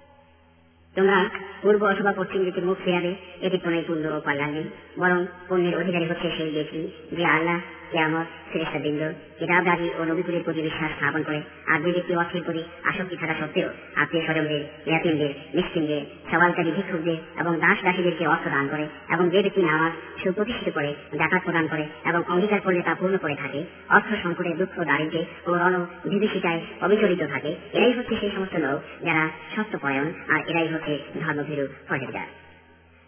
তোমরা 0.95 1.17
পূর্ব 1.61 1.81
অথবা 1.83 2.11
পশ্চিম 2.13 2.41
দিকে 2.45 2.61
মুখ 2.61 2.77
ফিরাবে 2.85 3.11
এটি 3.41 3.57
কোন 3.57 3.73
পুণ্য 3.87 4.05
ও 4.07 4.19
কল্যাণ 4.19 4.51
নেই 4.53 4.67
বরং 4.99 5.19
পুণ্যের 5.47 5.75
অধিকারী 5.77 6.05
হচ্ছে 6.05 6.27
সেই 6.37 6.51
ব্যক্তি 6.51 6.79
যে 7.11 7.23
আল্লাহ 7.25 7.57
কেয়ামত 7.91 8.27
শ্রেষ্ঠ 8.51 8.73
বৃন্দ 8.83 9.01
কিতাবদারি 9.39 9.87
ও 9.99 10.01
নবীকুলের 10.09 10.43
প্রতি 10.45 10.61
বিশ্বাস 10.67 10.91
স্থাপন 10.97 11.21
করে 11.27 11.39
আর 11.71 11.77
যে 11.83 11.91
ব্যক্তি 11.95 12.13
অর্থের 12.21 12.43
প্রতি 12.45 12.61
আসক্তি 12.89 13.15
থাকা 13.21 13.35
সত্ত্বেও 13.39 13.69
আত্মীয় 14.01 14.23
স্বজনদের 14.27 14.61
ইয়াতিমদের 14.89 15.31
মিসকিনদের, 15.55 16.03
সওয়ালকারী 16.31 16.71
ভিক্ষুকদের 16.77 17.17
এবং 17.41 17.53
দাস 17.63 17.77
দাসীদেরকে 17.85 18.23
অর্থ 18.33 18.45
দান 18.55 18.65
করে 18.73 18.85
এবং 19.13 19.25
যে 19.33 19.39
ব্যক্তি 19.45 19.61
নামাজ 19.61 19.93
সুপ্রতিষ্ঠিত 20.21 20.67
করে, 20.77 20.89
জাকাত 21.19 21.41
প্রদান 21.45 21.65
করে 21.67 21.85
এবং 22.09 22.21
অঙ্গীকার 22.33 22.61
করলে 22.65 22.81
তা 22.87 22.93
পূর্ণ 22.99 23.15
করে 23.17 23.35
থাকে, 23.35 23.59
অর্থ 23.95 24.09
সংকটে 24.23 24.51
দুঃখ 24.59 24.75
দারিদ্র্যে 24.89 25.23
ও 25.47 25.51
রণ 25.61 25.75
বিভীষিকায় 26.11 26.59
অবিচলিত 26.81 27.21
থাকে, 27.33 27.51
এরাই 27.73 27.93
হচ্ছে 27.97 28.13
সেই 28.21 28.31
সমস্ত 28.35 28.55
লোক 28.55 28.79
যারা 29.05 29.23
সত্যপরায়ণ 29.55 30.07
আর 30.33 30.39
এরাই 30.49 30.67
হচ্ছে 30.73 30.93
ধর্মভীরু 31.23 31.65
ফজরদার 31.89 32.27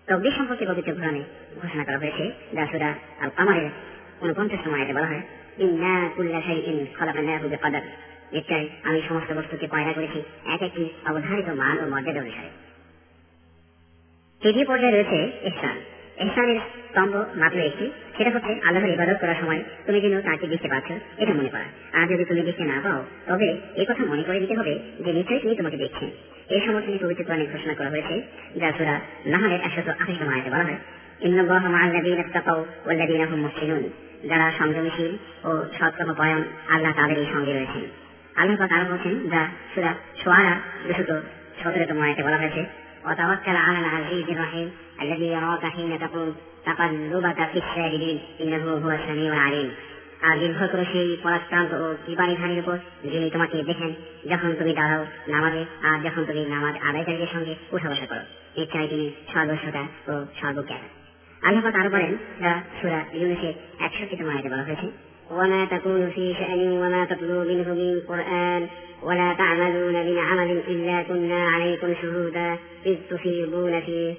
তকদির 0.07 0.35
সম্পর্কে 0.37 0.65
পবিত্র 0.65 0.91
ঘোষণা 1.61 1.83
করা 1.87 1.97
হয়েছে, 1.97 2.23
যা 2.55 2.63
আল 3.23 3.31
কামারের 3.37 3.69
উনপঞ্চাশ 4.23 4.63
আয়াতে 4.67 4.93
বলা 4.97 5.09
হয়। 5.11 5.23
ইন্না 5.57 5.93
কুল্লা 6.15 6.39
শাইইন 6.47 6.77
খলাকান্নাহু 6.97 7.47
বিকদর। 7.53 7.83
নিশ্চয় 8.35 8.65
আমি 8.83 8.99
সমস্ত 9.09 9.29
বস্তুকে 9.37 9.67
পয়দা 9.73 9.91
করেছি, 9.93 10.19
এক 10.53 10.61
একটি 10.67 10.83
অবধারিত 11.09 11.49
মান 11.61 11.75
ও 11.83 11.85
মর্যাদা 11.93 12.19
অনুসারে। 12.23 12.51
তৃতীয় 14.41 14.65
পর্যায়ে 14.65 14.93
রয়েছে 14.95 15.19
ইহসান 15.47 15.77
ইহসানের 16.23 16.59
স্তম্ভ 16.89 17.13
মাত্র 17.41 17.57
একটি। 17.59 17.85
সেটা 18.17 18.29
হচ্ছে 18.29 18.53
আল্লাহর 18.65 18.93
ইবাদত 18.95 19.17
করার 19.21 19.37
সময় 19.41 19.61
তুমি 19.85 20.01
যেন 20.01 20.15
তাকে 20.21 20.47
দেখতে 20.47 20.67
পাচ্ছ, 20.67 20.89
এটা 21.17 21.33
মনে 21.33 21.49
করা। 21.49 21.67
আর 21.97 22.05
যদি 22.07 22.23
তুমি 22.25 22.41
দেখতে 22.41 22.63
না 22.63 22.77
পাও, 22.83 22.99
তবে 23.27 23.47
এই 23.75 23.85
কথা 23.89 24.03
মনে 24.05 24.23
করে 24.23 24.39
দিতে 24.39 24.55
হবে 24.59 24.73
যে 25.03 25.11
নিশ্চয়ই 25.13 25.39
তিনি 25.39 25.55
তোমাকে 25.55 25.77
দেখছেন। 25.77 26.09
এই 26.49 26.61
সমর্থনে 26.65 26.97
পবিত্র 27.03 27.23
প্রাণী 27.23 27.45
ঘোষণা 27.53 27.73
করা 27.73 27.89
হয়েছে, 27.89 28.15
যা 28.59 28.67
সুরা 28.77 28.95
নাহারের 29.25 29.61
একশত 29.63 29.87
আঠাশ 29.89 30.19
আয়াতে 30.33 30.49
বলা 30.49 30.63
হয়। 30.63 30.79
ইন্নবাহ 31.21 31.63
মাল্লাদিন 31.67 32.23
তাকাও 32.33 32.65
ওল্লাদিন 32.85 33.21
আহম 33.21 33.39
মুসলিনুন 33.39 33.83
যারা 34.28 34.46
সংযমশীল 34.58 35.12
ও 35.44 35.50
সৎকর্মপরায়ণ 35.78 36.42
আল্লাহ 36.68 36.92
তাদেরই 36.92 37.28
সঙ্গে 37.34 37.52
রয়েছেন 37.52 37.84
আল্লাহ 38.36 38.56
পাক 38.56 38.70
আরো 38.72 38.84
বলছেন 38.90 39.14
যা 39.32 39.42
সুরা 39.72 39.92
সোয়ারা 40.20 40.54
দুশত 40.86 41.10
সতেরোতম 41.60 41.98
আয়াতে 42.02 42.22
বলা 42.22 42.40
হয়েছে 42.42 42.62
وتوكل 43.04 43.56
على 43.58 43.78
العزيز 43.78 44.26
الرحيم 44.28 44.68
الذي 45.02 45.26
يراك 45.26 45.64
حين 45.66 45.98
تقوم 45.98 46.28
تقلبك 46.66 47.40
في 47.44 47.58
الساجدين 47.58 48.18
انه 48.40 48.64
هو 48.74 48.90
السميع 48.90 49.30
العليم 49.32 49.70
আর 50.22 50.34
নির্ভর 50.36 50.68
করে 50.68 50.84
সেই 50.92 51.08
পরাক্রান্ত 51.22 51.70
ও 51.74 51.86
কৃপানিধানের 52.04 52.60
উপর 52.60 52.76
যিনি 53.04 53.26
তোমাকে 53.30 53.56
দেখেন 53.62 53.90
যখন 54.30 54.50
তুমি 54.54 54.72
দাঁড়াও 54.74 55.02
নামাজে 55.28 55.62
আর 55.82 55.96
যখন 56.06 56.22
তুমি 56.24 56.42
নামাজ 56.54 56.74
আদায়কারীদের 56.88 57.30
সঙ্গে 57.34 57.52
উঠা 57.72 57.88
বসা 57.92 58.06
করো 58.10 58.24
ইচ্ছায় 58.60 58.88
তিনি 58.92 59.06
সর্বশ্রোতা 59.32 59.82
ও 60.08 60.14
সর্বজ্ঞাতা 60.40 60.88
আল্লাহ 61.42 61.62
আরো 61.80 61.90
বলেন 61.90 62.12
যা 62.42 62.52
সুরা 62.78 63.00
ইউনুসের 63.12 63.54
একষট্টিতম 63.86 64.28
আয়াতে 64.30 64.48
বলা 64.54 64.66
হয়েছে 64.68 64.88
وما 65.30 65.64
تكون 65.64 66.10
في 66.10 66.34
شأن 66.34 66.60
وما 66.72 67.04
تتلو 67.04 67.44
منه 67.44 67.68
من 67.74 68.00
قرآن 68.08 68.62
ولا 69.02 69.28
تعملون 69.34 69.96
من 70.08 70.18
عمل 70.18 70.50
إلا 70.68 71.02
كنا 71.02 71.40
عليكم 71.48 71.94
شهودا 72.02 72.48
إذ 72.86 72.96
تفيضون 73.10 73.74
فيه 73.80 74.10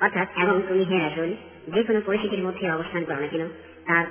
অর্থাৎ 0.00 0.28
এবং 0.42 0.56
তুমি 0.68 0.84
হে 0.90 0.96
রাসুল 0.98 1.30
যে 1.74 1.80
কোনো 1.84 2.00
পরিস্থিতির 2.00 2.42
মধ্যে 2.46 2.64
অবস্থান 2.70 3.02
করো 3.08 3.20
না 3.20 3.28
কেন 3.32 3.44
তার 3.88 4.04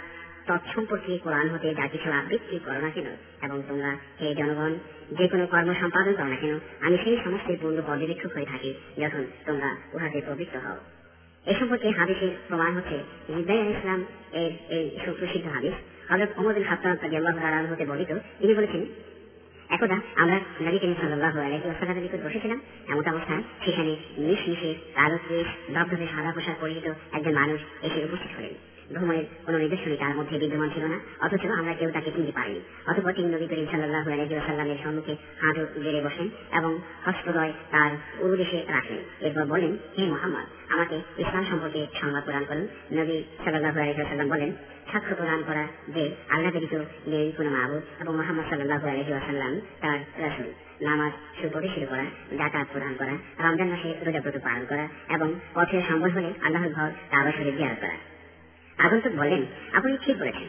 তৎসম্পর্কে 0.47 1.13
কোরআন 1.25 1.47
হতে 1.53 1.67
যা 1.79 1.85
কিছু 1.93 2.07
আবৃত্তি 2.19 2.55
করো 2.65 2.79
না 2.85 2.89
কেন 2.95 3.07
এবং 3.45 3.57
তোমরা 3.69 3.91
হে 4.19 4.27
জনগণ 4.39 4.71
যে 5.17 5.25
কোনো 5.31 5.43
কর্ম 5.53 5.69
সম্পাদন 5.81 6.13
করো 6.19 6.29
না 6.33 6.37
কেন 6.41 6.53
আমি 6.85 6.95
সেই 7.03 7.17
সমস্ত 7.23 7.47
পূর্ণ 7.61 7.77
পর্যবেক্ষক 7.89 8.31
হয়ে 8.35 8.51
থাকি 8.53 8.71
যখন 9.01 9.23
তোমরা 9.47 9.69
উহাতে 9.95 10.19
প্রবৃত্ত 10.25 10.55
হও 10.65 10.77
এ 11.46 11.52
সম্পর্কে 11.60 11.88
হাদিসের 11.90 12.32
প্রমাণ 12.48 12.70
হচ্ছে 12.76 12.96
ইব্রাহিম 13.28 13.68
ইসলাম 13.74 14.00
এর 14.32 14.52
এই 14.76 14.84
সুপ্রসিদ্ধ 15.04 15.46
হাদিস 15.54 15.74
হজরত 16.10 16.30
ওমর 16.38 16.54
সাপ্তাহ 16.68 16.92
হতে 17.70 17.84
বলিত 17.92 18.10
তিনি 18.40 18.54
বলেছেন, 18.54 18.82
একদা 19.70 19.96
আমরা 20.16 20.36
নবী 20.60 20.78
করিম 20.78 20.94
সাল্লাল্লাহু 21.00 21.38
আলাইহি 21.40 21.66
ওয়াসাল্লামের 21.66 22.02
নিকট 22.02 22.20
বসেছিলাম, 22.26 22.58
এমন 22.88 23.04
অবস্থায় 23.12 23.42
সেখানে 23.64 23.96
মিশ 24.18 24.40
মিশে 24.48 24.74
কালো 24.94 25.18
কেশ 25.28 25.48
ধবধবে 25.74 26.06
সাদা 26.14 26.30
পোশাক 26.32 26.56
পরিহিত 26.60 26.86
একজন 27.12 27.34
মানুষ 27.34 27.60
এসে 27.82 27.98
উপস্থিত 28.04 28.32
হলেন। 28.38 28.54
ভ্রমণের 28.92 29.24
কোন 29.46 29.54
নির্দেশনই 29.56 29.96
তার 29.96 30.16
মধ্যে 30.16 30.38
বিদ্যমান 30.38 30.70
ছিল 30.74 30.84
না। 30.84 30.98
অথচ 31.20 31.46
আমরা 31.46 31.74
কেউ 31.74 31.90
তাকে 31.90 32.10
চিনতে 32.10 32.32
পারিনি। 32.32 32.60
অতপর 32.86 33.12
তিনি 33.12 33.34
নবী 33.34 33.46
করিম 33.46 33.66
সাল্লাহ 33.70 34.08
আলহিউসাল্লামের 34.08 34.76
সম্মুখে 34.84 35.16
হাঁটু 35.40 35.80
গেড়ে 35.84 36.00
বসেন 36.04 36.28
এবং 36.52 36.78
হস্তদয় 37.06 37.52
তার 37.70 37.90
উরুদেশে 38.18 38.64
রাখলেন 38.68 38.98
এরপর 39.20 39.44
বলেন, 39.44 39.76
হে 39.98 40.06
মোহাম্মদ, 40.06 40.72
আমাকে 40.72 40.96
ইসলাম 41.18 41.44
সম্পর্কে 41.44 41.86
সংবাদ 42.00 42.24
প্রদান 42.24 42.44
করুন। 42.44 42.68
নবী 42.92 43.22
সাল্লাহ 43.44 43.78
আলহিউসাল্লাম 43.78 44.28
বলেন, 44.28 44.52
সাক্ষ্য 44.92 45.14
প্রদান 45.14 45.42
করা 45.46 45.66
যে 45.88 46.10
আল্লাহ 46.28 46.52
ব্যতীত 46.52 46.74
নেই 47.06 47.32
কোনো 47.32 47.50
মাহবুদ 47.50 47.82
এবং 48.00 48.16
মোহাম্মদ 48.16 48.44
সাল্লাহ 48.50 48.86
আলহিউসাল্লাম 48.86 49.60
তার 49.80 49.98
রাসুল। 50.18 50.52
নামাজ 50.84 51.12
সুপ্রতিষ্ঠিত 51.42 51.88
করা 51.88 52.04
জাকাত 52.38 52.66
প্রদান 52.72 52.94
করা, 52.98 53.46
রমজান 53.48 53.68
মাসে 53.68 53.94
রোজাব্রত 54.06 54.36
পালন 54.44 54.66
করা, 54.68 54.88
এবং 55.08 55.34
পথের 55.54 55.82
সম্বল 55.88 56.10
হলে 56.10 56.32
আল্লাহর 56.42 56.68
ঘর 56.68 56.90
কাবা 57.10 57.32
শরীফ 57.32 57.56
জিয়ারত 57.56 57.78
করা। 57.80 58.15
আগন্তুক 58.78 59.12
বললেন 59.16 59.46
আপনি 59.72 59.96
ঠিক 60.04 60.18
বলেছেন। 60.18 60.48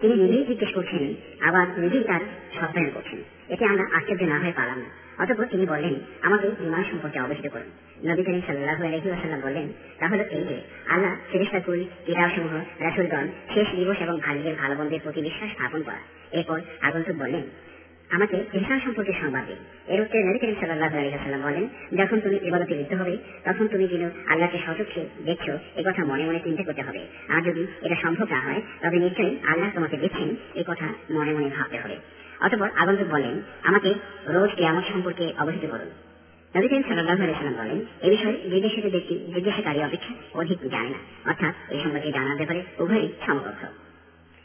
তিনি 0.00 0.14
নিজেই 0.14 0.44
জিজ্ঞেস 0.44 0.74
করছেন 0.74 1.14
আবার 1.40 1.78
নিজেই 1.78 2.04
তার 2.04 2.20
সত্যায়ন 2.54 2.90
করছেন 2.94 3.18
এতে 3.48 3.64
আমরা 3.64 3.96
আশ্চর্য 3.96 4.22
না 4.22 4.38
হয়ে 4.38 4.52
পারলাম 4.52 4.78
না। 4.78 5.04
অতপর 5.22 5.46
তিনি 5.46 5.66
বললেন, 5.66 5.94
আমাকে 6.22 6.48
ইমান 6.48 6.84
সম্পর্কে 6.84 7.20
অবহিত 7.20 7.52
করুন। 7.52 7.70
নবী 8.10 8.22
করিম 8.22 8.40
সাল্লাহ 8.46 8.84
আলহিউসাল্লাম 8.84 9.40
বললেন 9.40 9.72
তাহলে 9.98 10.22
এই 10.30 10.44
যে, 10.44 10.60
আল্লাহ 10.88 11.16
ফেরিস্তাকুল 11.32 11.84
কিতাবসমূহ 12.06 12.82
রাসুলগণ, 12.82 13.26
শেষ 13.54 13.68
দিবস 13.76 13.96
এবং 14.00 14.20
ভাগ্যের 14.20 14.54
ভালো 14.54 14.74
বন্ধের 14.74 15.00
প্রতি 15.02 15.20
বিশ্বাস 15.20 15.50
স্থাপন 15.50 15.82
করা। 15.82 15.98
এরপর 16.32 16.60
আগন্তুক 16.80 17.16
বললেন 17.16 17.42
আমাকে 18.14 18.36
ইহসান 18.52 18.80
সম্পর্কে 18.80 19.12
সংবাদ 19.20 19.44
দিন 19.46 19.60
এর 19.86 20.00
উত্তরে 20.00 20.22
নবী 20.22 20.38
করিম 20.38 20.56
সাল্লাহ 20.60 20.92
আলহিহাল্লাম 20.98 21.42
বলেন, 21.42 21.64
যখন 21.96 22.20
তুমি 22.20 22.36
ইবাদতে 22.42 22.74
লিপ্ত 22.74 22.94
হবে, 22.94 23.16
তখন 23.44 23.64
তুমি 23.68 23.84
যেন 23.88 24.04
আল্লাহকে 24.26 24.58
সচক্ষে 24.66 25.02
দেখছ, 25.24 25.46
এ 25.76 25.82
কথা 25.86 26.04
মনে 26.04 26.24
মনে 26.24 26.40
চিন্তা 26.44 26.62
করতে 26.62 26.82
হবে। 26.82 27.00
আর 27.28 27.40
যদি 27.42 27.66
এটা 27.82 27.96
সম্ভব 28.02 28.26
না 28.30 28.40
হয়, 28.40 28.60
তবে 28.82 28.98
নিশ্চয়ই 28.98 29.36
আল্লাহ 29.46 29.68
তোমাকে 29.74 29.96
দেখছেন 29.96 30.28
এই 30.54 30.64
কথা 30.66 30.86
মনে 31.10 31.32
মনে 31.32 31.48
ভাবতে 31.48 31.78
হবে। 31.78 31.96
অতপর 32.40 32.68
আগন্তুক 32.76 33.08
বলেন, 33.08 33.34
আমাকে 33.62 33.94
রোজ 34.26 34.50
কেয়ামত 34.54 34.84
সম্পর্কে 34.92 35.32
অবহিত 35.38 35.64
করুন। 35.70 35.90
নবী 36.56 36.68
করিম 36.68 36.82
সাল্লাহ 36.82 37.22
আলাইসাল্লাম 37.22 37.56
বলেন, 37.62 37.78
এ 38.02 38.08
বিষয়ে 38.10 38.36
জিজ্ঞাসিত 38.50 38.86
ব্যক্তি 38.92 39.14
জিজ্ঞাসাকারী 39.34 39.80
অপেক্ষা 39.82 40.12
অধিক 40.34 40.58
জানে 40.70 40.90
না। 40.90 41.00
অর্থাৎ 41.30 41.54
এই 41.70 41.80
সম্পর্কে 41.82 42.12
জানার 42.12 42.36
ব্যাপারে 42.36 42.60
উভয়ই 42.78 43.08
সমকক্ষ। 43.26 43.83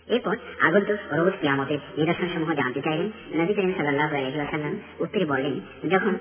এরপর 0.09 0.35
আগত 0.67 0.89
রোজ 1.19 1.35
কিয়ামতের 1.41 1.79
নিদর্শন 1.97 2.27
সমূহ 2.33 2.49
জানতে 2.61 2.79
চাইলেন 2.85 3.07
নবী 3.39 3.53
করিম 3.53 3.73
সাল্লাহ 3.77 4.09
আলহিহাসাল্লাম 4.19 4.73
উত্তরে 4.99 5.25
বললেন, 5.25 5.55
যখন 5.89 6.13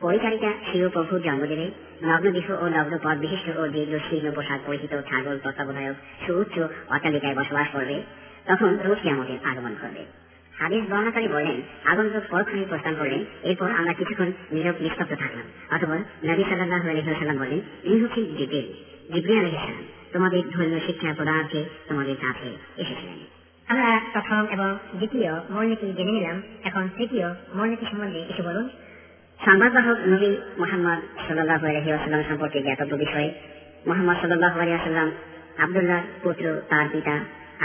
পরিচারিকা 0.00 0.50
শিব 0.68 0.82
প্রভুর 0.88 1.20
জন্মদিনে 1.26 1.66
নগ্ন 2.02 2.26
দেহ 2.36 2.46
ও 2.62 2.64
নগ্ন 2.76 2.94
পদ 3.04 3.16
বিশিষ্ট 3.24 3.46
ও 3.60 3.62
দীর্ঘ 3.68 3.92
শীর্ণ 4.06 4.28
পোশাক 4.36 4.60
পরিচিত 4.66 4.92
ছাগল 5.08 5.36
তত্ত্বাবধায়ক 5.44 5.96
সুউচ্চ 6.24 6.56
অট্টালিকায় 6.94 7.36
বসবাস 7.40 7.68
করবে, 7.74 7.96
তখন 8.46 8.70
রোজ 8.86 8.98
কিয়ামতের 9.02 9.38
আগমন 9.50 9.74
করবে 9.82 10.02
হাদিস 10.52 10.82
বর্ণাকারী 10.90 11.28
বলেন 11.28 11.56
আগন্তক 11.84 12.24
পরক্ষণে 12.30 12.64
প্রস্থান 12.70 12.94
করলেন 13.00 13.20
এরপর 13.42 13.68
আমরা 13.70 13.92
কিছুক্ষণ 13.92 14.28
নীরব 14.52 14.76
নিস্তব্ধ 14.84 15.12
থাকলাম 15.22 15.46
অথবা 15.70 15.96
নবী 16.28 16.42
সাল্লাহ 16.50 16.82
আলহিহাসাল্লাম 16.92 17.38
বলেন 17.38 17.60
ইনি 17.84 17.96
হচ্ছেন 18.02 18.24
জিব্রিল 18.38 18.66
জিব্রিল 19.12 19.38
আলহিসাল্লাম 19.42 19.84
তোমাদের 20.14 20.42
ধর্মীয় 20.54 20.82
শিক্ষা 20.86 21.08
প্রদানার্থে 21.18 21.60
তোমাদের 21.88 22.16
কাছে 22.24 22.48
এসেছিলেন 22.82 23.18
আমরা 23.68 23.90
প্রথম 24.12 24.42
এবং 24.54 24.68
দ্বিতীয় 24.98 25.30
মূলনীতি 25.50 25.86
জেনে 25.98 26.12
নিলাম, 26.12 26.36
এখন 26.64 26.84
তৃতীয় 26.96 27.26
মূলনীতি 27.54 27.84
সম্বন্ধে 27.90 28.20
কিছু 28.28 28.42
বলুন। 28.48 28.66
সংবাদবাহক 29.40 29.98
নবী 30.12 30.30
মোহাম্মদ 30.60 31.00
সাল্লাহ 31.26 31.60
আলহিউসাল্লাম 31.70 32.22
সম্পর্কে 32.28 32.58
জ্ঞাতব্য 32.62 32.92
বিষয়ে, 33.04 33.28
মোহাম্মদ 33.88 34.16
সাল্লাহ 34.20 34.54
আলিয়াসাল্লাম 34.62 35.08
আবদুল্লাহ 35.62 36.00
পুত্র 36.22 36.44
তার 36.70 36.86
পিতা, 36.92 37.14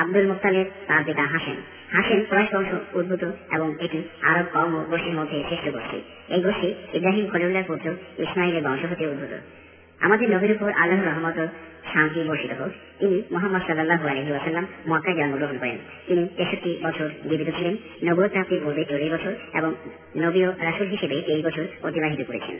আব্দুল 0.02 0.26
মুক্তালের 0.32 0.68
তার 0.88 1.02
পিতা 1.08 1.24
হাসেন 1.34 1.58
হাসেন 1.96 2.20
ক্রয়েশ 2.30 2.50
বংশ 2.56 2.72
উদ্ভূত 2.98 3.24
এবং 3.56 3.68
এটি 3.86 4.00
আরব 4.30 4.46
কম 4.54 4.72
গোষ্ঠীর 4.92 5.16
মধ্যে 5.20 5.38
শ্রেষ্ঠ 5.48 5.66
গোষ্ঠী। 5.76 6.00
এই 6.34 6.42
গোষ্ঠী 6.46 6.70
ইব্রাহিম 6.98 7.26
খলিউল্লাহ 7.32 7.64
পুত্র 7.70 7.88
ইসমাইলের 8.24 8.64
বংশ 8.68 8.84
হতে 8.92 9.06
উদ্ভূত। 9.08 9.34
আমাদের 10.00 10.30
নবীর 10.30 10.52
উপর 10.52 10.72
আল্লাহ 10.72 11.00
রহমত 11.04 11.48
শান্তি 11.94 12.24
বর্ষিত 12.24 12.52
হোক। 12.62 12.72
তিনি 13.00 13.22
মোহাম্মদ 13.32 13.62
সাল্লাহ 13.68 14.08
আলহি 14.08 14.32
ওয়াসাল্লাম 14.32 14.66
মক্কায় 14.88 15.16
জন্মগ্রহণ 15.16 15.58
করেন। 15.58 15.78
তিনি 16.08 16.28
তেষট্টি 16.38 16.80
বছর 16.84 17.10
জীবিত 17.30 17.50
ছিলেন 17.58 17.78
নবুয় 18.04 18.30
প্রাপ্তির 18.30 18.60
পূর্বে 18.64 18.86
চল্লিশ 18.86 19.12
বছর 19.12 19.34
এবং 19.54 19.76
নবীয় 20.18 20.50
রাসুল 20.60 20.88
হিসেবে 20.88 21.22
তেইশ 21.22 21.46
বছর 21.46 21.64
অতিবাহিত 21.84 22.22
করেছেন। 22.28 22.60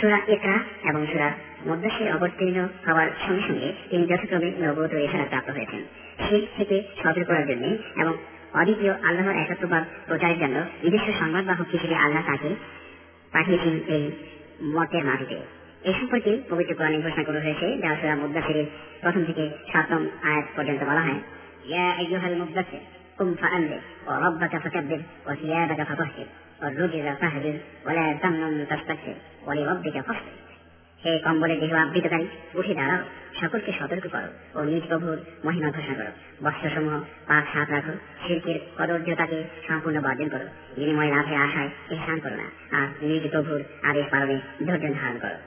সুরা 0.00 0.18
একরা 0.28 0.56
এবং 0.90 1.06
সুরা 1.12 1.32
মদ্দাসে 1.66 2.12
অবতীর্ণ 2.12 2.68
হওয়ার 2.86 3.08
সঙ্গে 3.26 3.42
সঙ্গে 3.48 3.72
তিনি 3.90 4.06
যথাক্রমে 4.06 4.52
নবত 4.60 4.94
এছাড়া 4.94 5.24
প্রাপ্ত 5.24 5.50
হয়েছেন। 5.50 5.82
শীত 6.28 6.44
থেকে 6.56 6.82
সতর্ক 7.02 7.26
করার 7.26 7.46
জন্য 7.46 7.64
এবং 8.00 8.14
অদ্বিতীয় 8.52 8.92
আল্লাহর 9.02 9.36
একাত্মবাদ 9.36 9.84
প্রচারের 10.06 10.38
জন্য 10.38 10.56
নিজস্ব 10.82 11.12
সংবাদবাহক 11.18 11.68
হিসেবে 11.72 11.94
আল্লাহ 11.94 12.22
তাকে 12.26 12.54
পাঠিয়েছেন 13.32 13.80
এই 13.88 14.10
মতের 14.64 15.04
মাটিতে। 15.04 15.57
এ 15.87 15.91
সম্পর্কে 15.99 16.31
পবিত্র 16.49 16.71
কোরআনে 16.73 16.97
ঘোষণা 16.97 17.23
করা 17.23 17.39
হয়েছে 17.45 17.67
যা 17.83 17.89
সুরা 17.99 18.15
মুদাসিরের 18.15 18.67
প্রথম 19.01 19.21
থেকে 19.23 19.43
সপ্তম 19.71 20.01
আয়াত 20.23 20.45
পর্যন্ত 20.55 20.81
বলা 20.89 21.01
হয় 21.07 21.19
ইয়া 21.65 21.85
আইয়ুহাল 21.93 22.35
মুদাসির 22.41 22.83
قم 23.17 23.35
فأنذر 23.35 23.81
وربك 24.07 24.53
فكبر 24.57 25.01
وثيابك 25.27 25.83
فطهر 25.83 26.25
والرجل 26.61 27.15
فاهجر 27.15 27.55
ولا 27.85 28.13
تمنن 28.15 28.65
تستكثر 28.65 29.15
ولربك 29.45 29.97
فاصبر 29.99 30.35
হে 31.01 31.13
কম্বলে 31.25 31.55
দেহ 31.61 31.73
আবৃতকারী 31.77 32.25
উঠে 32.55 32.73
দাঁড়াও 32.79 33.01
সকলকে 33.39 33.71
সতর্ক 33.79 34.05
করো 34.15 34.29
ও 34.55 34.59
নিজ 34.63 34.83
প্রভুর 34.89 35.17
মহিমা 35.45 35.69
ঘোষণা 35.75 35.95
করো 35.99 36.11
বস্ত্রসমূহ 36.43 36.95
পাক 37.27 37.43
সাত 37.53 37.67
রাখো 37.75 37.93
শিল্পের 38.23 38.57
কদর্যতাকে 38.77 39.39
সম্পূর্ণ 39.67 39.97
বর্জন 40.05 40.27
করো 40.33 40.47
বিনিময় 40.77 41.11
লাভের 41.13 41.37
আশায় 41.45 41.69
এহসান 41.91 42.17
করো 42.23 42.35
না 42.41 42.47
আর 42.77 42.87
নিজ 43.01 43.23
প্রভুর 43.33 43.61
আদেশ 43.89 44.05
পালনে 44.11 44.37
ধৈর্য 44.59 44.85
ধারণ 44.99 45.17
করো 45.23 45.37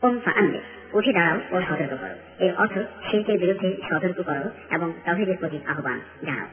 কমফা 0.00 0.30
আনবে 0.30 0.60
উঠে 0.92 1.12
দাঁড়াও 1.12 1.36
ও 1.52 1.60
সতর্ক 1.60 1.90
করো 1.90 2.44
এর 2.44 2.54
অর্থ 2.56 2.78
শিল্পের 3.10 3.38
বিরুদ্ধে 3.38 3.76
সতর্ক 3.90 4.22
করো 4.22 4.50
এবং 4.70 4.92
তহিদের 5.04 5.36
প্রতি 5.36 5.58
আহ্বান 5.66 6.00
জানাও। 6.22 6.46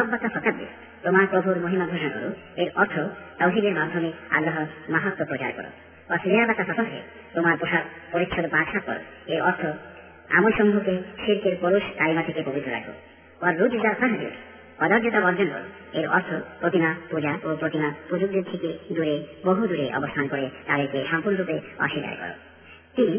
রব্বাকা 0.00 0.28
ফকাব্বে 0.28 0.66
তোমার 1.02 1.26
প্রভুর 1.30 1.58
মহিমা 1.58 1.86
ঘোষণা 1.86 2.08
করো। 2.08 2.32
এর 2.56 2.70
অর্থ 2.74 2.98
তহিদের 3.38 3.74
মাধ্যমে 3.74 4.12
আল্লাহর 4.30 4.66
মাহাত্ম 4.88 5.24
প্রচার 5.24 5.52
করো। 5.52 5.66
অসিলিয়াবাতা 6.14 6.64
ফকাহে 6.64 7.00
তোমার 7.34 7.58
পোশাক 7.58 7.84
পরিচ্ছদ 8.12 8.46
পাঠা 8.50 8.80
করো। 8.80 9.00
এর 9.26 9.42
অর্থ, 9.42 9.66
আমল 10.32 10.52
সমূহকে 10.52 11.02
শিল্পের 11.26 11.56
পরশ 11.60 11.82
কালিমা 11.98 12.22
থেকে 12.22 12.42
পবিত্র 12.42 12.72
রাখো। 12.72 12.92
ওর 13.46 13.58
রুজ 13.58 13.82
যা 13.82 13.94
সাহায্য 14.00 14.26
পদার্থতা 14.78 15.20
বর্জন 15.20 15.46
করো। 15.46 15.98
এর 16.00 16.08
অর্থ, 16.08 16.34
প্রতিমা, 16.60 16.94
পূজা 17.10 17.38
ও 17.44 17.56
প্রতিমা 17.56 17.94
পুজোদের 18.08 18.42
থেকে 18.52 18.78
দূরে 18.92 19.24
বহু 19.44 19.66
দূরে 19.66 19.94
অবস্থান 19.94 20.28
করে 20.28 20.50
তাদেরকে 20.66 21.04
সম্পূর্ণরূপে 21.10 21.60
অস্বীকার 21.78 22.16
করো। 22.20 22.53
তিনি, 22.96 23.16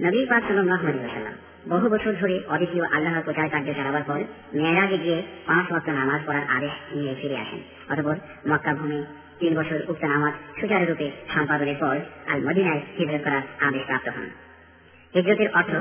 নবী 0.00 0.26
পাক 0.26 0.42
সাল্লাহ 0.46 0.86
আলাইসাল্লাম 0.86 1.34
বহু 1.68 1.88
বছর 1.88 2.12
ধরে 2.20 2.40
অদ্বিতীয় 2.48 2.84
আল্লাহর 2.84 3.22
প্রচার 3.22 3.48
কার্য 3.48 3.74
চালাবার 3.74 4.02
পর 4.02 4.20
মেয়েরাজে 4.54 4.98
গিয়ে 4.98 5.22
পাঁচ 5.46 5.70
ওয়াক্ত 5.70 5.88
নামাজ 5.88 6.20
পড়ার 6.26 6.44
আদেশ 6.48 6.70
নিয়ে 6.94 7.14
ফিরে 7.22 7.36
আসেন। 7.36 7.60
অতপর 7.88 8.16
মক্কা 8.50 8.74
ভূমি 8.74 9.04
তিন 9.38 9.54
বছর 9.58 9.78
উক্ত 9.88 10.04
নামাজ 10.04 10.60
সুচারুরূপে 10.60 11.10
সম্পাদনের 11.34 11.76
পর 11.80 11.96
আল 12.26 12.40
মদিনায় 12.48 12.80
হিজরত 12.98 13.22
করার 13.24 13.42
আদেশ 13.60 13.82
প্রাপ্ত 13.86 14.08
হন। 14.08 14.28
হিজরতের 15.14 15.48
অর্থ 15.54 15.72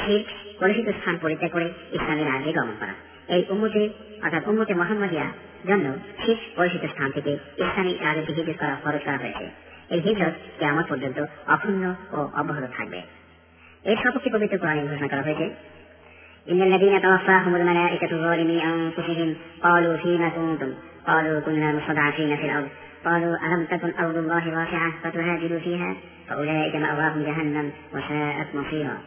শিখ 0.00 0.26
কলুষিত 0.60 0.88
স্থান 0.88 1.18
পরিত্যাগ 1.22 1.50
করে 1.50 1.70
ইসলামের 1.92 2.26
রাজ্যে 2.26 2.52
গমন 2.52 2.76
করা। 2.80 2.94
এই 3.34 3.44
উম্মতে, 3.48 3.88
অর্থাৎ 4.22 4.48
উম্মতে 4.48 4.74
মোহাম্মদিয়া 4.74 5.26
জন্য 5.68 5.96
শিখ 6.26 6.38
কলুষিত 6.56 6.84
স্থান 6.84 7.10
থেকে 7.10 7.32
ইসলামী 7.58 7.92
রাজ্যে 7.94 8.32
হিজরত 8.32 8.56
করা 8.58 8.76
খরচ 8.84 9.02
করা 9.04 9.16
হয়েছে। 9.16 9.69
হিজরত 10.05 10.35
কেমন 10.59 10.83
পর্যন্ত 10.89 11.17
অক্ষুণ্ণ 11.53 11.83
ও 12.15 12.19
অব্যাহত 12.39 12.65
থাকবে 12.77 12.99
এর 13.85 13.97
সপক্ষে 14.01 14.29
পবিত্র 14.35 14.55
কোরআনে 14.61 14.81
ঘোষণা 14.91 15.09
করা 15.11 15.25
হয়েছে 15.27 15.47
إن 16.51 16.61
الذين 16.61 16.95
توفاهم 17.01 17.53
الملائكة 17.55 18.11
ظالمي 18.25 18.57
أنفسهم 18.63 19.29
قالوا 19.63 19.97
فيما 19.97 20.29
كنتم 20.29 20.71
قالوا 21.07 21.39
كنا 21.39 21.71
مستضعفين 21.71 22.31
في 22.37 22.45
الأرض 22.45 22.69
قالوا 23.05 23.33
ألم 23.45 23.65
تكن 23.65 23.91
أرض 23.99 24.17
الله 24.17 24.43
واسعة 24.57 24.89
فتهاجروا 25.03 25.59
فيها 25.59 25.95
فأولئك 26.27 26.75
مأواهم 26.75 27.23
جهنم 27.23 27.71
وساءت 27.93 28.55
مصيرا 28.55 28.97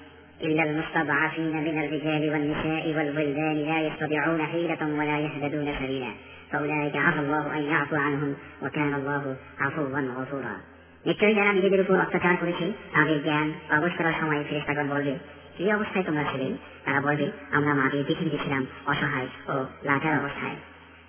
إلا 0.43 0.63
المستضعفين 0.63 1.57
من 1.57 1.85
الرجال 1.85 2.31
والنساء 2.33 2.85
والولدان 2.97 3.57
لا 3.57 3.81
يستطيعون 3.81 4.43
حيلة 4.43 4.99
ولا 4.99 5.19
يهتدون 5.19 5.75
سبيلا 5.81 6.11
فأولئك 6.53 6.97
عفى 6.97 7.19
الله 7.19 7.57
أن 7.57 7.63
يعفو 7.63 7.97
عنهم 7.97 8.35
وكان 8.63 8.95
الله 8.95 9.37
عفوا 9.61 10.01
غفورا 10.21 10.57
নিশ্চয়ই 11.06 11.36
যারা 11.36 11.54
নিজেদের 11.54 11.82
উপর 11.82 12.00
অত্যাচার 12.00 12.36
করেছে, 12.38 12.72
তাদের 12.94 13.24
জ্ঞান 13.24 13.54
প্রবেশ 13.68 13.94
করার 13.98 14.14
সময় 14.22 14.44
ফেরেস্তাগণ 14.50 14.88
বলবে, 14.88 15.14
কি 15.58 15.72
অবস্থায় 15.72 16.06
তোমরা 16.06 16.24
ছিলে? 16.32 16.58
তারা 16.86 17.02
বলবে, 17.02 17.32
আমরা 17.52 17.74
মাটির 17.74 18.04
পৃথিবীতে 18.08 18.38
ছিলাম 18.44 18.66
অসহায় 18.86 19.28
ও 19.48 19.66
লাচার 19.84 20.20
অবস্থায়। 20.20 20.56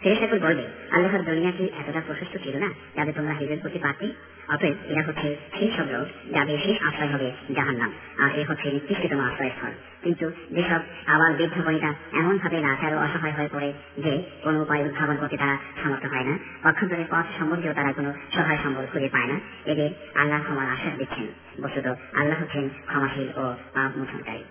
ফেরেশতাকুল 0.00 0.38
বলবে, 0.38 0.64
আল্লাহর 0.90 1.22
দুনিয়া 1.22 1.52
কি 1.52 1.64
এতটা 1.64 2.02
প্রশস্ত 2.06 2.36
ছিল 2.44 2.56
না 2.56 2.68
যাতে 2.96 3.12
তোমরা 3.12 3.34
হিজরত 3.34 3.60
করতে 3.62 3.78
পারতে? 3.78 4.06
অতএব 4.48 4.74
এরা 4.88 5.02
হচ্ছে 5.02 5.36
সেই 5.58 5.70
সব 5.76 5.86
লোক 5.92 6.06
যাদের 6.34 6.58
শেষ 6.58 6.76
আশ্রয় 6.82 7.10
হবে 7.10 7.32
জাহান্নাম, 7.54 7.92
আর 8.18 8.30
এ 8.38 8.44
হচ্ছে 8.48 8.70
নিকৃষ্টতম 8.70 9.20
আশ্রয়স্থল। 9.20 9.72
কিন্তু 10.03 10.25
যেসব 10.55 10.81
আবার 11.07 11.31
বৃদ্ধ 11.37 11.57
বনিতা 11.65 11.89
এমন 12.13 12.35
ভাবে 12.37 12.57
লাচার 12.59 12.91
ও 12.93 12.99
অসহায় 13.05 13.35
হয়ে 13.37 13.51
পড়ে 13.53 13.69
যে 14.03 14.13
কোনো 14.43 14.57
উপায় 14.61 14.81
উদ্ভাবন 14.85 15.15
করতে 15.21 15.35
তারা 15.37 15.55
সমর্থ 15.81 16.05
হয় 16.05 16.25
না 16.25 16.33
পক্ষান্তরে 16.63 17.05
পথ 17.11 17.25
সম্বন্ধেও 17.39 17.73
তারা 17.73 17.91
কোনো 17.93 18.09
সহায় 18.35 18.59
সম্বল 18.63 18.85
খুঁজে 18.91 19.09
পায় 19.15 19.27
না 19.31 19.37
এদের 19.65 19.89
আল্লাহ 20.21 20.39
ক্ষমার 20.39 20.67
আশ্বাস 20.67 20.93
দিচ্ছেন 20.99 21.25
বস্তুত 21.63 21.87
আল্লাহ 22.19 22.35
হচ্ছেন 22.41 22.65
ক্ষমাশীল 22.89 23.27
ও 23.37 23.43
পাপ 23.73 23.91
মোচনকারী 23.99 24.43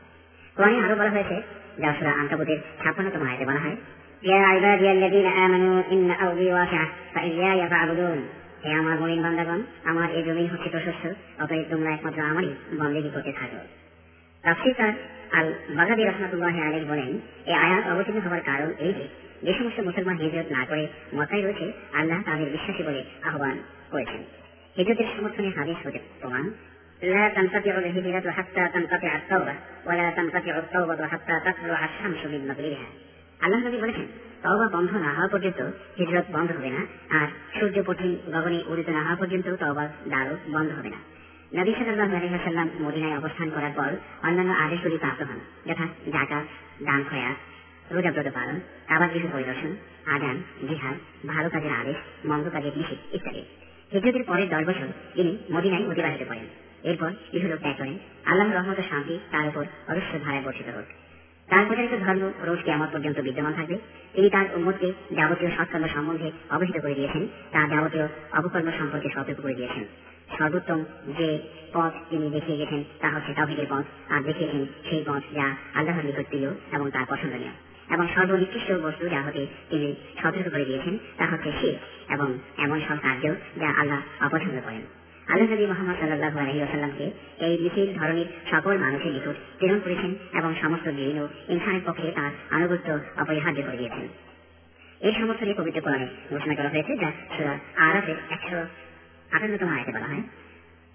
কোরআনে 0.57 0.79
আরো 0.85 0.95
বলা 1.01 1.13
হয়েছে 1.17 1.37
যা 1.83 1.91
সুরা 1.97 2.13
আঙ্কাবুতের 2.21 2.59
ছাপ্পান্নতম 2.81 3.23
আয়তে 3.25 3.47
বলা 3.51 3.63
হয় 3.67 3.79
يا 4.23 4.41
عبادي 4.45 4.93
الذين 4.93 5.27
آمنوا 5.27 5.83
إن 5.91 6.11
أرضي 6.13 6.49
واسعة 6.49 6.87
فإياي 7.15 7.61
فاعبدون 7.69 8.21
হে 8.63 8.71
আমার 8.75 8.97
মমিন 9.01 9.21
বান্দাগণ 9.23 9.61
আমার 9.85 10.09
এই 10.11 10.23
জমিন 10.29 10.47
হচ্ছে 10.53 10.69
প্রশস্ত 10.75 11.05
অতএব 11.43 11.67
তোমরা 11.73 11.91
একমাত্র 11.93 12.21
আমারই 12.23 12.51
বন্দেগি 12.81 13.11
করতে 13.11 13.33
থাকো 13.33 13.61
তাফসিরকার 14.45 14.93
আল 15.33 15.47
বাগাদি 15.77 16.03
রহমতুল্লাহ 16.05 16.57
আলী 16.69 16.79
বলেন 16.93 17.11
এই 17.47 17.57
আয়াত 17.65 17.85
অবতীর্ণ 17.93 18.19
হওয়ার 18.27 18.43
কারণ 18.43 18.71
এই 18.79 18.93
যে 18.93 19.05
যে 19.43 19.53
সমস্ত 19.59 19.79
মুসলমান 19.81 20.17
হিজরত 20.17 20.49
না 20.51 20.63
করে 20.65 20.85
মতায় 21.15 21.43
রয়েছে 21.43 21.67
আল্লাহ 21.95 22.19
তাদের 22.27 22.49
বিশ্বাসী 22.55 22.83
বলে 22.83 23.01
আহ্বান 23.25 23.57
করেছেন 23.93 24.21
হিজরতের 24.77 25.09
সমর্থনে 25.15 25.51
হাদিস 25.59 25.79
হতে 25.85 26.01
প্রমাণ 26.21 26.45
لا 27.03 27.29
تنقطع 27.31 27.75
الهجرة 27.79 28.31
حتى 28.31 28.63
تنقطع 28.69 29.17
التوبة 29.17 29.55
ولا 29.87 30.07
تنقطع 30.11 30.55
التوبة 30.59 31.07
حتى 31.07 31.35
تطلع 31.41 31.81
الشمس 31.85 32.21
من 32.27 32.43
مغربها 32.49 32.89
আল্লাহ 33.41 33.61
নবী 33.61 33.79
বলেছেন 33.79 34.07
তওবা 34.43 34.67
বন্ধ 34.69 34.91
না 34.97 35.11
হওয়া 35.17 35.29
পর্যন্ত 35.29 35.61
হিজরত 35.99 36.27
বন্ধ 36.33 36.49
হবে 36.57 36.71
না 36.71 36.83
আর 37.11 37.29
সূর্য 37.57 37.77
কঠিন 37.83 38.13
গগনে 38.35 38.59
উদিত 38.69 38.89
না 38.89 39.01
হওয়া 39.03 39.19
পর্যন্ত 39.23 39.47
তওবার 39.63 39.89
দ্বারও 40.11 40.35
বন্ধ 40.55 40.71
হবে 40.79 40.91
না 40.91 40.99
নবী 41.54 41.72
সাল্লাহ 41.78 42.10
আলহিহাসাল্লাম 42.16 42.68
মদিনায় 42.82 43.18
অবস্থান 43.18 43.48
করার 43.50 43.74
পর 43.76 43.90
অন্যান্য 44.24 44.52
আদেশগুলি 44.64 44.98
প্রাপ্ত 44.98 45.22
হন 45.22 45.40
যথা 45.66 45.86
জাকাত 46.14 46.46
দান 46.84 47.02
খয়াত 47.10 47.38
রোজাব্রত 47.92 48.28
পালন 48.34 48.58
কাবার 48.88 49.10
গৃহ 49.14 49.26
পরিদর্শন 49.34 49.72
আদান 50.16 50.36
জিহাদ 50.68 50.96
ভালো 51.28 51.48
কাজের 51.50 51.74
আদেশ 51.82 51.98
মন্দ 52.26 52.46
কাজের 52.50 52.74
নিষেধ 52.78 53.00
ইত্যাদি। 53.14 53.42
হিজরতের 53.92 54.24
পরের 54.24 54.48
দশ 54.50 54.64
বছর 54.70 54.88
তিনি 55.14 55.32
মদিনায় 55.52 55.86
অতিবাহিত 55.92 56.24
করেন 56.28 56.46
এরপর 56.84 57.10
ইহুলোক 57.34 57.60
ত্যাগ 57.60 57.76
করেন 57.78 57.96
আল্লাহ 58.26 58.48
রহমত 58.50 58.80
শান্তি 58.90 59.16
তার 59.32 59.46
উপর 59.48 59.64
অবশ্য 59.88 60.12
ধারায় 60.24 60.44
বর্ষিত 60.46 60.68
হোক 60.76 60.88
তার 61.50 61.64
প্রচারিত 61.68 61.94
ধর্ম 62.06 62.24
রোজ 62.42 62.60
কেমন 62.64 62.88
পর্যন্ত 62.94 63.18
বিদ্যমান 63.20 63.54
থাকবে। 63.54 63.76
তিনি 64.14 64.30
তার 64.30 64.46
উন্মতকে 64.56 64.88
যাবতীয় 65.12 65.52
সৎকর্ম 65.58 65.86
সম্বন্ধে 65.96 66.32
অবহিত 66.50 66.78
করে 66.82 66.94
দিয়েছেন। 66.94 67.24
তার 67.52 67.66
যাবতীয় 67.70 68.08
অপকর্ম 68.32 68.68
সম্পর্কে 68.80 69.10
সতর্ক 69.10 69.40
করে 69.42 69.56
দিয়েছেন। 69.56 69.84
সর্বোত্তম 70.38 70.84
যে 71.18 71.40
পথ 71.74 71.92
তিনি 72.10 72.30
দেখিয়ে 72.30 72.58
গেছেন 72.58 72.84
তা 73.02 73.10
হচ্ছে 73.10 73.34
তাহিদের 73.34 73.66
পথ। 73.70 74.12
আর 74.12 74.22
দেখিয়েছেন 74.22 74.66
সেই 74.90 75.04
পথ 75.08 75.22
যা 75.34 75.56
আল্লাহর 75.74 76.06
নিকট 76.06 76.28
প্রিয় 76.30 76.50
এবং 76.50 76.92
তার 76.92 77.06
পছন্দনীয়। 77.10 77.52
এবং 77.90 78.08
সর্বনিকৃষ্ট 78.16 78.72
বস্তু 78.72 79.10
যা 79.10 79.22
হতে 79.22 79.48
তিনি 79.70 79.96
সতর্ক 80.22 80.50
করে 80.52 80.66
দিয়েছেন, 80.66 80.98
তা 81.18 81.26
হচ্ছে 81.26 81.52
সে 81.62 81.76
এবং 82.14 82.38
এমন 82.58 82.82
সব 82.90 82.98
কার্য 83.02 83.36
যা 83.60 83.70
আল্লাহ 83.70 84.24
অপছন্দ 84.24 84.62
করেন। 84.64 84.82
আল্লাহ 85.28 85.54
নবী 85.54 85.66
মোহাম্মদ 85.66 85.96
সাল্লাহ 86.00 86.38
আলহিউসাল্লামকে 86.38 87.12
এই 87.46 87.58
মিছিল 87.62 88.00
ধরনের 88.00 88.26
সকল 88.52 88.78
মানুষের 88.78 89.12
নিকট 89.12 89.36
প্রেরণ 89.58 89.80
করেছেন 89.80 90.16
এবং 90.34 90.56
সমস্ত 90.62 90.88
ও 90.88 91.28
ইনসানের 91.52 91.82
পক্ষে 91.86 92.12
তার 92.12 92.32
আনুগত্য 92.50 93.00
অপরিহার্য 93.18 93.62
করে 93.62 93.78
দিয়েছেন। 93.78 94.08
এই 95.00 95.14
সমর্থনে 95.14 95.54
পবিত্র 95.54 95.82
কোরআনে 95.82 96.08
ঘোষণা 96.30 96.56
করা 96.56 96.70
হয়েছে 96.70 96.98
যা 96.98 97.12
সুরা 97.38 98.02
একশো 98.30 98.66
আটান্নতম 99.33 99.71
আয়তে 99.77 99.93
বলা 99.97 100.09
হয় 100.13 100.25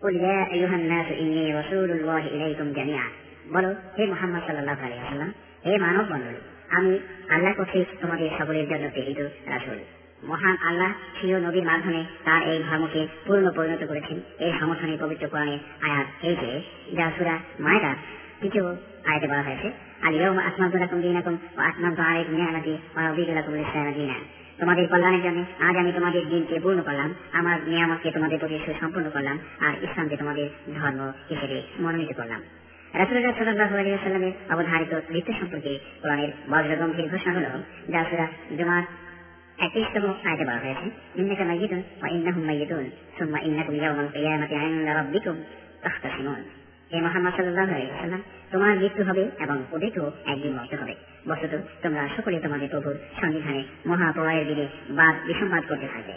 قل 0.02 0.16
يا 0.18 0.40
أيها 0.48 0.76
الناس 0.76 1.08
إني 1.14 1.46
رسول 1.54 1.90
الله 1.92 2.24
إليكم 2.28 2.68
جميعا 2.74 3.08
বলো 3.54 3.70
হে 3.96 4.04
মোহাম্মদ 4.12 4.42
সাল্লাহ 4.48 4.78
আলিয়াল্লাম 4.88 5.30
হে 5.66 5.74
মানব 5.86 6.06
মন্ডলী 6.14 6.40
আমি 6.78 6.94
আল্লাহ 7.36 7.52
কর্তৃক 7.58 7.88
তোমাদের 8.02 8.30
সকলের 8.40 8.66
জন্য 8.72 8.86
প্রেরিত 8.94 9.20
রাসুল 9.54 9.80
মহান 10.24 10.56
আল্লাহ 10.70 10.92
প্রিয় 11.18 11.38
নবীর 11.46 11.66
মাধ্যমে 11.72 12.02
তার 12.28 12.42
এই 12.52 12.60
ধর্মকে 12.68 13.02
পূর্ণ 13.26 13.46
পরিণত 13.58 13.82
করেছেন 13.92 14.18
এই 14.46 14.52
সমর্থনে 14.60 14.96
পবিত্র 15.04 15.26
কোরআনে 15.32 15.56
আয়াত 15.88 16.08
এই 16.28 16.36
যে 16.42 16.52
যা 16.98 17.06
সুরা 17.16 17.36
মায়দা 17.66 17.92
তৃতীয় 18.40 18.66
আয়াতে 19.10 19.28
বলা 19.32 19.44
হয়েছে 19.48 19.68
আলিয়ম 20.06 20.38
আসমান্ত 20.50 20.74
লাকুম 20.84 21.00
দিনাকুম 21.04 21.36
ও 21.58 21.60
আসমান্ত 21.70 21.98
আলাইকুম 22.10 22.34
নিয়ামাতি 22.38 22.74
ওয়া 22.94 23.02
রাদিতু 23.08 23.32
লাকুম 23.38 23.54
ইসলাম 23.64 23.88
দীনা 23.98 24.18
তোমাদের 24.61 24.89
কল্যাণের 24.89 25.23
জন্য 25.23 25.45
আজ 25.61 25.77
আমি 25.77 25.93
তোমাদের 25.93 26.29
দিনকে 26.29 26.61
পূর্ণ 26.61 26.83
করলাম। 26.83 27.15
আমার 27.33 27.57
নিয়ামতকে 27.67 28.11
তোমাদের 28.11 28.39
প্রতি 28.39 28.59
সুসম্পন্ন 28.67 29.11
করলাম 29.11 29.39
আর 29.61 29.73
ইসলামকে 29.85 30.17
তোমাদের 30.17 30.49
ধর্ম 30.75 31.13
হিসেবে 31.29 31.63
মনোনীত 31.81 32.13
করলাম। 32.17 32.41
রাসুল্লাহ 32.95 33.33
সাল্লাহ 33.39 33.73
অবধারিত 34.55 35.29
সম্পর্কে 35.41 35.79
কোরআনের 36.03 37.09
ঘোষণা 37.11 37.33
হল, 37.35 37.47
যা 37.93 38.01
সুরা 38.11 38.27
জুমার 38.59 38.83
একত্রিশতম 39.59 40.05
আয়তে 40.25 40.45
বলা 40.45 40.61
হয়েছে, 40.65 40.87
ইন্নাকা 41.21 41.45
মাইয়িতুন 41.45 41.83
ওয়া 42.01 42.09
ইন্নাহুম 42.17 42.45
মাইয়িতুন, 42.45 42.91
সুম্মা 43.19 43.39
ইন্নাকুম 43.41 43.75
ইয়াওমাল 43.75 44.09
কিয়ামাতি 44.15 44.55
ইনদা 44.55 44.93
রাব্বিকুম 44.95 45.37
তাখতাসিমুন। 45.83 46.43
হে 46.93 46.99
মোহাম্মদ 47.07 47.33
সাল্লাল্লাহু 47.37 47.71
আলাইহি 47.71 47.91
ওয়াসাল্লাম 47.91 48.23
তোমার 48.53 48.79
মৃত্যু 48.79 49.05
হবে 49.05 49.31
এবং 49.41 49.63
ওদেরও 49.73 50.13
একদিন 50.27 50.53
মরতে 50.53 50.77
হবে। 50.77 50.95
বস্তুত 51.29 51.61
তোমরা 51.83 52.09
সকলে 52.17 52.41
তোমাদের 52.41 52.69
প্রভুর 52.69 52.97
সংবিধানে 53.21 53.65
মহাপ্রলয়ের 53.87 54.47
দিনে 54.47 54.67
বাদ 54.91 55.27
বিসম্বাদ 55.27 55.63
করতে 55.69 55.87
থাকবে। 55.87 56.13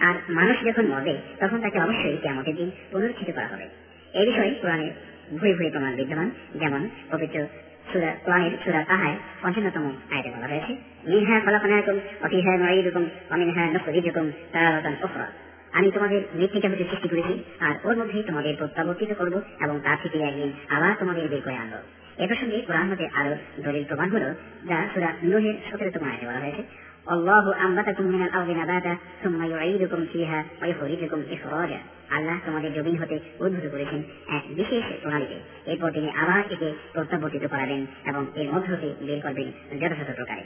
আর 0.00 0.14
মানুষ 0.28 0.56
যখন 0.64 0.86
মরবে, 0.86 1.18
তখন 1.40 1.60
তাকে 1.60 1.80
অবশ্যই 1.80 2.16
কেমতের 2.16 2.56
দিন 2.56 2.70
পুনরুত্থিত 2.90 3.30
করা 3.34 3.46
হবে। 3.46 3.68
এই 4.14 4.26
বিষয়ে 4.26 4.54
কোরআনে 4.54 4.90
ভুয়ে 5.30 5.54
ভুয়ে 5.54 5.70
প্রমাণ 5.70 5.96
বিদ্যমান, 5.96 6.30
যেমন 6.54 6.88
পবিত্র 7.10 7.46
সুরা, 7.92 8.10
কোরআনের 8.24 8.50
সুরা 8.64 8.82
তাহায় 8.82 9.16
পঞ্চান্নতম 9.42 9.92
আয়তে 10.10 10.30
বলা 10.30 10.46
হয়েছে, 10.46 10.76
মিনহা 11.06 11.40
ফলাফনাকুম 11.40 12.00
অফিহা 12.24 12.56
নুঈদুকুম 12.56 13.04
অমিনহা 13.30 13.66
নুখরিজুকুম 13.66 14.32
তারাতান 14.52 14.96
উখরা। 15.04 15.41
আমি 15.73 15.87
তোমাদের 15.91 16.19
মৃত্তিকা 16.35 16.67
হতে 16.69 16.85
সৃষ্টি 16.89 17.07
করেছি 17.09 17.33
আর 17.59 17.73
ওর 17.83 17.95
মধ্যেই 17.99 18.23
তোমাদের 18.23 18.53
প্রত্যাবর্তিত 18.55 19.11
করব 19.13 19.35
এবং 19.63 19.75
তার 19.83 19.97
থেকে 20.03 20.17
একদিন 20.21 20.49
আবার 20.69 20.93
তোমাদের 20.99 21.23
বের 21.27 21.41
করে 21.41 21.57
আনবো 21.57 21.79
এ 22.17 22.25
প্রসঙ্গে 22.27 22.57
কোরআন 22.61 22.85
মতে 22.91 23.05
আরো 23.19 23.33
দলিল 23.65 23.83
প্রমাণ 23.83 24.07
হলো 24.15 24.29
যা 24.69 24.77
সুরা 24.91 25.09
নুহের 25.23 25.55
সতেরোতম 25.67 26.03
আয়তে 26.05 26.25
বলা 26.25 26.41
হয়েছে 26.45 26.63
الله 27.09 27.45
أنبتكم 27.65 28.05
من 28.05 28.21
الأرض 28.23 28.49
نباتا 28.51 28.93
ثم 29.23 29.39
يعيدكم 29.45 30.05
فيها 30.05 30.39
ويخرجكم 30.61 31.19
إخراجا 31.31 31.79
আল্লাহ 32.11 32.37
তোমাদের 32.45 32.71
জমিন 32.73 32.95
হতে 33.01 33.15
উদ্ভূত 33.39 33.65
করেছেন 33.73 34.01
এক 34.29 34.43
বিশেষ 34.55 34.83
প্রণালীতে 35.01 35.37
এরপর 35.65 35.89
তিনি 35.91 36.09
আবার 36.21 36.39
একে 36.45 36.69
প্রত্যাবর্তিত 36.93 37.43
করাবেন 37.45 37.81
এবং 38.05 38.21
এর 38.35 38.47
মধ্য 38.53 38.67
হতে 38.73 38.89
বের 39.07 39.19
করবেন 39.21 39.47
যথাযথ 39.71 40.09
প্রকারে 40.19 40.43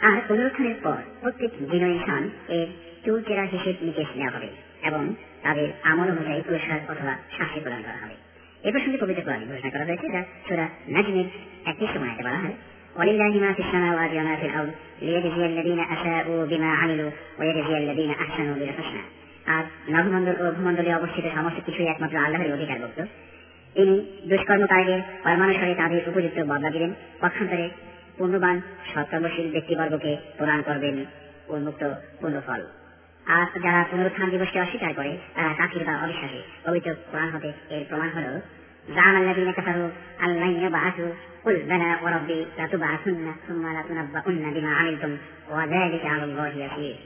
আর 0.00 0.16
পুনরুত্থানের 0.28 0.78
পর 0.82 0.98
প্রত্যেক 1.20 1.50
দিন 1.70 1.82
ইনসান 1.88 2.22
এর 2.56 2.68
চুল 3.04 3.18
চেরা 3.26 3.44
হিসেব 3.46 3.74
নিকেশ 3.82 4.08
নেওয়া 4.16 4.32
হবে 4.36 4.48
এবং 4.88 5.02
তাদের 5.42 5.68
আমল 5.90 6.08
অনুযায়ী 6.14 6.40
পুরস্কার 6.48 6.78
অথবা 6.92 7.12
শাস্তি 7.36 7.58
প্রদান 7.60 7.82
করা 7.82 7.98
হবে 8.02 8.16
এ 8.62 8.68
প্রসঙ্গে 8.72 8.98
পবিত্র 9.02 9.22
কোরআন 9.22 9.42
ঘোষণা 9.50 9.70
করা 9.74 9.84
হয়েছে 9.88 10.06
যা 10.14 10.20
সুরা 10.46 10.66
নাজমের 10.88 11.26
একত্রিশ 11.66 11.90
সময়তে 11.94 12.22
বলা 12.28 12.40
হয় 12.44 12.56
ولله 12.96 13.32
ما 13.36 13.52
في 13.52 13.62
السماوات 13.62 14.10
وما 14.12 14.36
في 14.36 14.46
الأرض 14.46 14.70
ليجزي 15.02 15.46
الذين 15.46 15.80
أساءوا 15.86 16.40
بما 16.46 16.70
عملوا 16.72 17.10
ويجزي 17.38 17.74
الذين 17.78 18.10
أحسنوا 18.14 18.54
بالحسنى 18.54 19.02
আর 19.46 19.64
নভমণ্ডল 19.88 20.34
ও 20.42 20.44
ভূমণ্ডলে 20.56 20.90
অবস্থিত 20.94 21.24
সমস্ত 21.36 21.58
কিছুই 21.60 21.86
একমাত্র 21.86 22.16
আল্লাহর 22.16 22.54
অধিকারভুক্ত 22.56 22.98
তিনি 23.76 23.94
দুষ্কর্মকারীদের 24.30 25.00
পরমানুসারে 25.24 25.74
তাদের 25.74 26.00
উপযুক্ত 26.10 26.38
বদলা 26.42 26.70
দিলেন 26.70 26.90
পক্ষান্তরে 27.20 27.66
পূর্ণবান 28.18 28.56
সৎকর্মশীল 28.90 29.46
ব্যক্তিবর্গকে 29.50 30.12
প্রদান 30.38 30.58
করবেন 30.62 30.96
উন্মুক্ত 31.48 31.82
পূর্ণফল 32.20 32.60
আর 33.26 33.46
যারা 33.64 33.80
পুনরুত্থান 33.90 34.28
দিবসকে 34.30 34.58
অস্বীকার 34.60 34.92
করে 34.94 35.12
তারা 35.34 35.50
কাফির 35.54 35.82
বা 35.84 35.94
অবিশ্বাসী 36.04 36.40
পবিত্র 36.64 36.88
কোরআন 37.10 37.28
হতে 37.34 37.50
এর 37.70 37.82
প্রমাণ 37.90 38.10
হল 38.16 38.28
زعم 38.88 39.16
الذين 39.16 39.50
كفروا 39.52 39.90
أن 40.20 40.30
لن 40.36 40.52
يبعثوا 40.56 41.12
قل 41.44 41.56
بلى 41.62 41.96
وربي 42.02 42.46
لتبعثن 42.58 43.26
ثم 43.48 43.64
لتنبؤن 43.68 44.44
بما 44.54 44.70
عملتم 44.70 45.12
وذلك 45.48 46.06
على 46.06 46.24
الله 46.24 46.52
يسير 46.60 46.96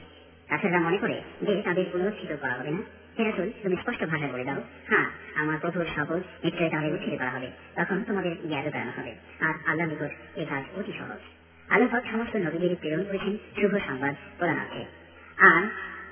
কাছেরা 0.49 0.79
মনে 0.79 0.97
করে 0.97 1.17
যে 1.41 1.53
তাদের 1.65 1.85
পুনরুত্থিত 1.91 2.31
করা 2.41 2.53
হবে 2.53 2.71
না 2.71 2.81
হেরাসুল 3.17 3.47
তুমি 3.61 3.75
স্পষ্ট 3.75 4.01
ভাষায় 4.03 4.31
বলে 4.33 4.45
দাও 4.49 4.59
হ্যাঁ 4.89 5.07
আমার 5.41 5.57
প্রভুর 5.63 5.87
শপথ 5.95 6.21
নিশ্চয়ই 6.43 6.71
তাদের 6.73 6.91
উচ্ছেদ 6.95 7.13
করা 7.21 7.31
হবে 7.35 7.49
তখন 7.77 7.97
তোমাদের 8.07 8.33
জ্ঞাত 8.49 8.65
করানো 8.73 8.91
হবে 8.97 9.11
আর 9.45 9.53
আল্লাহ 9.69 9.85
নিকট 9.85 10.11
এ 10.35 10.43
কাজ 10.51 10.63
অতি 10.77 10.93
সহজ 10.99 11.21
আল্লাহ 11.67 11.87
সমস্ত 12.11 12.33
নবীদের 12.37 12.79
প্রেরণ 12.81 13.03
করেছেন 13.09 13.33
শুভ 13.55 13.73
সংবাদ 13.87 14.13
প্রদানার্থে 14.37 14.83
আর 15.37 15.61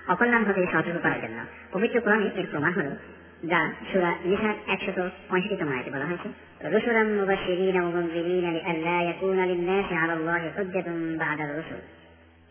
অকল্যাণ 0.09 0.44
হতে 0.44 0.66
সতর্ক 0.66 1.03
করার 1.03 1.20
জন্য 1.22 1.44
পবিত্র 1.72 2.01
কোরআনে 2.01 2.30
এর 2.36 2.46
প্রমাণ 2.51 2.72
হল 2.72 2.96
যা 3.44 3.72
সুরা 3.92 4.16
নিসার 4.24 4.55
একশত 4.66 5.09
পঁয়ষট্টিতম 5.28 5.72
আয়তে 5.72 5.90
বলা 5.90 6.07
হয়েছে। 6.07 6.28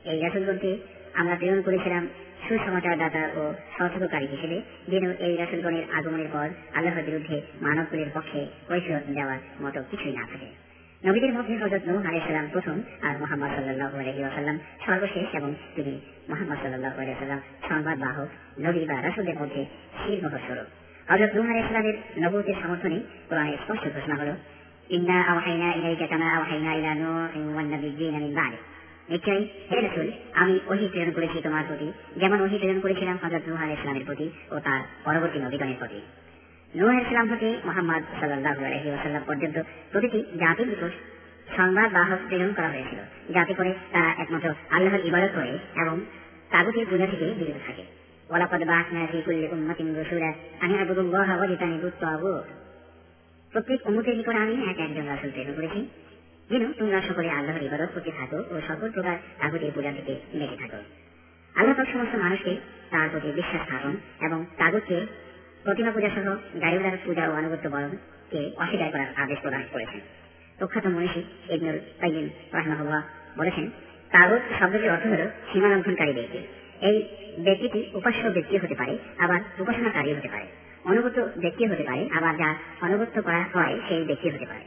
এই 0.05 0.21
রাসূলগণকে 0.21 0.77
আমরা 1.13 1.35
প্রেরণ 1.35 1.61
করেছিলাম 1.61 2.07
সুসমাচারদাতা 2.47 3.29
ও 3.35 3.53
সতর্ককারী 3.77 4.27
হিসেবে, 4.27 4.61
যেন 4.87 5.11
এই 5.11 5.37
রাসুলগণের 5.37 5.83
আগমনের 5.93 6.27
পর 6.33 6.49
আল্লাহর 6.75 7.03
বিরুদ্ধে 7.03 7.41
মানবকুলের 7.61 8.09
পক্ষে 8.13 8.47
কৈফিয়ত 8.67 9.03
দেওয়ার 9.07 9.37
মতো 9.61 9.83
কিছুই 9.91 10.13
না 10.13 10.27
থাকে। 10.31 10.68
নবীদের 11.03 11.33
মধ্যে 11.33 11.57
হজরত 11.57 11.83
নূহ 11.87 12.01
আলাইসাল্লাম 12.07 12.47
প্রথম 12.53 12.77
আর 13.01 13.15
মোহাম্মদ 13.19 13.51
সাল্লাহ 13.55 13.89
আলহি 13.99 14.21
আসাল্লাম 14.23 14.57
সর্বশেষ 14.85 15.27
এবং 15.33 15.53
তিনি 15.75 15.93
মোহাম্মদ 16.29 16.57
সাল্লাহ 16.63 16.93
আলাইসাল্লাম 17.01 17.39
সংবাদ 17.69 17.97
বাহক 17.99 18.29
নবী 18.59 18.81
বা 18.85 19.01
রাসুলদের 19.01 19.37
মধ্যে 19.39 19.65
শীর্ষ 20.05 20.23
স্বরূপ 20.45 20.67
হজরত 21.09 21.31
নূহ 21.35 21.45
আলাইসাল্লামের 21.49 21.97
নবতের 22.19 22.55
সমর্থনে 22.63 22.99
কোরআনের 23.29 23.57
স্পষ্ট 23.63 23.83
ঘোষণা 23.95 24.15
হল, 24.15 24.29
ইন্না 24.89 25.17
আওহাইনা 25.23 25.67
ইলাইকা 25.73 26.07
কামা 26.07 26.27
আওহাইনা 26.37 26.71
ইলা 26.73 26.93
নূহিন 26.95 27.53
ওয়ান 27.53 27.65
নাবিয়্যিনা 27.65 28.19
মিন 28.19 28.33
বা'দি। 28.33 28.57
নিশ্চয়ই, 29.09 29.43
হে 29.69 29.81
রাসূল, 29.81 30.11
আমি 30.33 30.59
ওহি 30.67 30.87
প্রেরণ 30.91 31.11
করেছি 31.11 31.41
তোমার 31.41 31.63
প্রতি, 31.67 31.91
যেমন 32.19 32.41
ওহি 32.41 32.57
প্রেরণ 32.57 32.79
করেছিলাম 32.79 33.17
হযরত 33.23 33.43
নূহ 33.47 33.59
আলাইহিস 33.63 33.81
সালামের 33.81 34.05
প্রতি 34.05 34.29
ও 34.51 34.59
তার 34.59 34.81
পরবর্তী 35.03 35.39
নবীগণের 35.39 35.75
প্রতি। 35.79 36.01
নূহ 36.75 36.89
আলাইহিস 36.89 37.07
সালাম 37.07 37.31
হতে 37.31 37.57
মুহাম্মদ 37.65 38.03
ওয়াসাল্লাম 38.09 39.23
পর্যন্ত 39.27 39.61
প্রতিটি 39.91 40.23
জাতির 40.39 40.67
নিকট 40.67 40.91
সংবাদ 41.57 41.93
বাহক 41.93 42.19
প্রেরণ 42.27 42.53
করা 42.53 42.69
হয়েছিল, 42.69 42.99
যাতে 43.33 43.53
করে 43.53 43.73
তারা 43.91 44.15
একমাত্র 44.17 44.53
আল্লাহর 44.69 45.05
ইবাদত 45.05 45.29
করে 45.35 45.81
এবং 45.81 45.99
তাগুতের 46.49 46.85
পূজা 46.89 47.07
থেকে 47.07 47.25
বিরত 47.25 47.55
থাকে। 47.67 47.83
তাগুত 48.29 50.99
প্রত্যেক 53.51 53.81
নিকট 54.17 54.29
আমি 54.29 54.69
এক 54.69 54.79
একজন 54.79 55.31
প্রেরণ 55.31 55.55
করেছি, 55.55 55.89
যেন 56.49 56.73
তোমরা 56.73 57.01
সকলে 57.01 57.29
আল্লাহর 57.29 57.63
ইবাদত 57.63 57.89
করতে 57.93 58.11
থাকো 58.19 58.43
ও 58.49 58.61
সকল 58.67 58.91
প্রকার 58.91 59.17
পূজা 59.75 59.91
থেকে 59.91 60.15
বেঁচে 60.33 60.55
থাকো। 60.55 60.77
আল্লাহ 61.55 61.85
সমস্ত 61.93 62.15
মানুষকে 62.15 62.57
তার 62.89 63.09
প্রতি 63.11 63.27
বিশ্বাস 63.27 63.61
স্থাপন 63.61 63.97
এবং 64.21 64.45
তাগুতকে 64.57 65.05
প্রতিমা 65.63 65.91
পূজা 65.91 66.09
সহ 66.09 66.35
গাড়িওয়ালার 66.61 66.97
পূজা 67.05 67.29
ও 67.29 67.33
আনুগত্য 67.33 67.69
বরণকে 67.69 68.51
অস্বীকার 68.57 68.91
করার 68.91 69.07
আদেশ 69.15 69.39
প্রদান 69.41 69.63
করেছেন। 69.71 69.99
প্রখ্যাত 70.57 70.85
মনীষী 70.87 71.21
ইবনুল 71.53 71.79
কাইয়িম 71.99 72.29
রাহমাহুল্লাহ 72.53 73.01
বলেছেন, 73.37 73.69
তাগুত 74.11 74.41
শব্দটির 74.59 74.91
অর্থ 74.91 75.07
হল 75.07 75.29
সীমালঙ্ঘনকারী 75.53 76.13
ব্যক্তি 76.13 76.37
এই 76.81 76.97
ব্যক্তিটি 77.43 77.89
উপাস্য 77.93 78.27
ব্যক্তি 78.27 78.57
হতে 78.57 78.75
পারে, 78.75 78.97
আবার 79.17 79.39
উপাসনাকারী 79.59 80.13
হতে 80.13 80.27
পারে। 80.27 80.45
অনুগত 80.85 81.29
ব্যক্তি 81.37 81.65
হতে 81.65 81.83
পারে, 81.83 82.09
আবার 82.13 82.37
যা 82.37 82.55
অনুগত্য 82.81 83.21
করা 83.21 83.45
হয় 83.53 83.79
সেই 83.87 84.03
ব্যক্তি 84.03 84.29
হতে 84.29 84.45
পারে। 84.45 84.65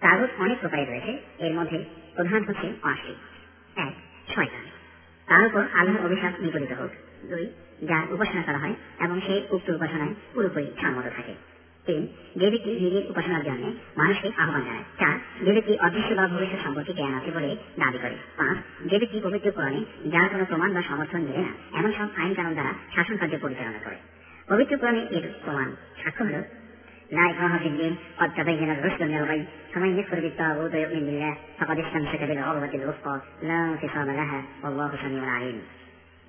তাগুত 0.00 0.30
অনেক 0.38 0.58
প্রকারের 0.60 0.88
রয়েছে, 0.88 1.18
এর 1.38 1.54
মধ্যে 1.54 1.84
প্রধান 2.14 2.44
হচ্ছে 2.44 2.72
পাঁচটি 2.82 3.14
এক, 3.76 3.92
শয়তান। 4.34 4.69
তার 5.40 5.48
উপর 5.48 5.64
আল্লাহর 5.74 6.06
অভিশাপ 6.06 6.40
নিগলিত 6.40 6.72
হোক। 6.72 6.90
দুই, 7.24 7.52
যার 7.82 8.12
উপাসনা 8.12 8.42
করা 8.42 8.58
হয় 8.58 8.74
এবং 9.00 9.20
সেই 9.26 9.42
উক্ত 9.50 9.70
উপাসনায় 9.70 10.14
পুরোপুরি 10.34 10.66
সম্মত 10.82 11.04
থাকে। 11.16 11.34
তিন 11.86 12.06
যে 12.36 12.50
ব্যক্তি 12.50 12.70
নিজের 12.70 13.10
উপাসনার 13.10 13.44
জন্য 13.44 13.72
মানুষকে 13.96 14.30
আহ্বান 14.36 14.62
জানায়। 14.64 14.84
চার 14.98 15.44
যে 15.44 15.52
ব্যক্তি 15.52 15.78
অদৃশ্য 15.78 16.14
বা 16.14 16.28
ভবিষ্যৎ 16.28 16.64
সম্পর্কে 16.64 16.92
জ্ঞান 16.92 17.14
আছে 17.14 17.30
বলে 17.30 17.56
দাবি 17.78 17.98
করে। 17.98 18.16
পাঁচ 18.36 18.88
যে 18.90 18.98
ব্যক্তি 18.98 19.20
পবিত্র 19.20 19.50
কোরআনে 19.50 19.84
যার 20.06 20.28
কোনো 20.28 20.44
প্রমাণ 20.44 20.74
বা 20.74 20.82
সমর্থন 20.82 21.20
মিলে 21.20 21.38
না, 21.38 21.78
এমন 21.78 21.92
সব 21.92 22.08
আইন 22.16 22.34
কানুন 22.34 22.52
দ্বারা 22.52 22.72
শাসন 22.94 23.16
কার্য 23.16 23.36
পরিচালনা 23.40 23.78
করে। 23.84 23.96
পবিত্র 24.48 24.78
কোরআনে 24.78 25.06
এর 25.10 25.32
প্রমাণ 25.44 25.72
সাক্ষ্য 26.04 26.24
হল 26.24 26.42
لا 27.11 27.29
إكراه 27.29 27.57
في 27.57 27.67
الدين 27.67 27.95
قد 28.19 28.29
تبين 28.33 28.71
الرشد 28.71 29.03
من 29.03 29.17
الغي 29.17 29.45
فمن 29.73 29.99
يكفر 29.99 30.19
بالطاغوت 30.19 30.73
ويؤمن 30.73 31.05
بالله 31.05 31.37
فقد 31.59 31.79
استمسك 31.79 32.21
بالعروة 32.23 32.73
الوثقى 32.73 33.21
لا 33.43 33.59
انفصام 33.65 34.07
لها 34.11 34.39
والله 34.63 34.91
سميع 35.03 35.25
عليم 35.29 35.57